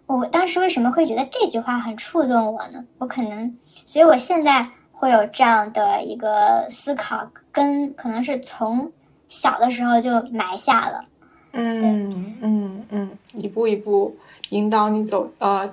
[0.06, 2.84] 我当时为什么会觉得这句话很触动我呢？
[2.98, 3.56] 我可能，
[3.86, 8.92] 所以我现在会有这样的一个思考，跟可能是从
[9.28, 11.04] 小的时候就埋下了。
[11.52, 14.14] 嗯嗯嗯，一步一步
[14.52, 15.68] 引导你走，呃，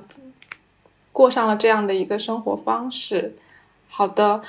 [1.12, 3.36] 过上了这样的一个生活方式。
[3.90, 4.42] 好的，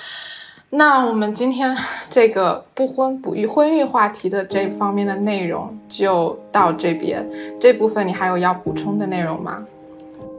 [0.70, 1.76] 那我们今天
[2.08, 7.28] 这个不婚不育、婚育话题的这方面的内容就到这边。
[7.60, 9.64] 这部分你还有要补充的内容吗？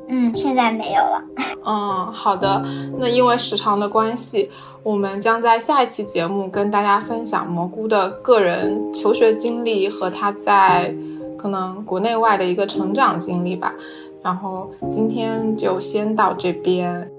[0.07, 1.23] 嗯，现在没有了。
[1.65, 2.63] 嗯，好的。
[2.97, 4.49] 那因为时长的关系，
[4.83, 10.93] 我们将在下一期节目跟大家分享蘑菇的个人求学经历和他在
[11.41, 13.73] 可能国内外的一个成长经历吧。
[14.21, 17.09] 然后今天就先到这边。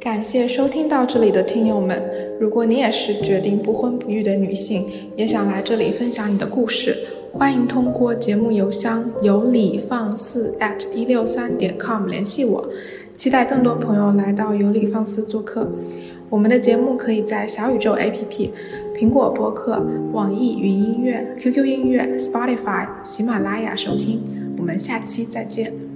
[0.00, 2.02] 感谢收听到这里的听友们，
[2.40, 6.96] 如果你也是决定不婚不育的女性，也想来这里分享你的故事。
[7.32, 12.66] 欢迎通过节目邮箱有理放肆 at 一六三点 com 联系我，
[13.14, 15.70] 期待更多朋友来到有理放肆做客。
[16.32, 18.48] 我们的节目可以在小宇宙 APP、
[18.96, 24.22] 苹果播客、网易云音乐、QQ 音乐、Spotify、喜马拉雅收听。
[24.56, 25.91] 我们下期再见。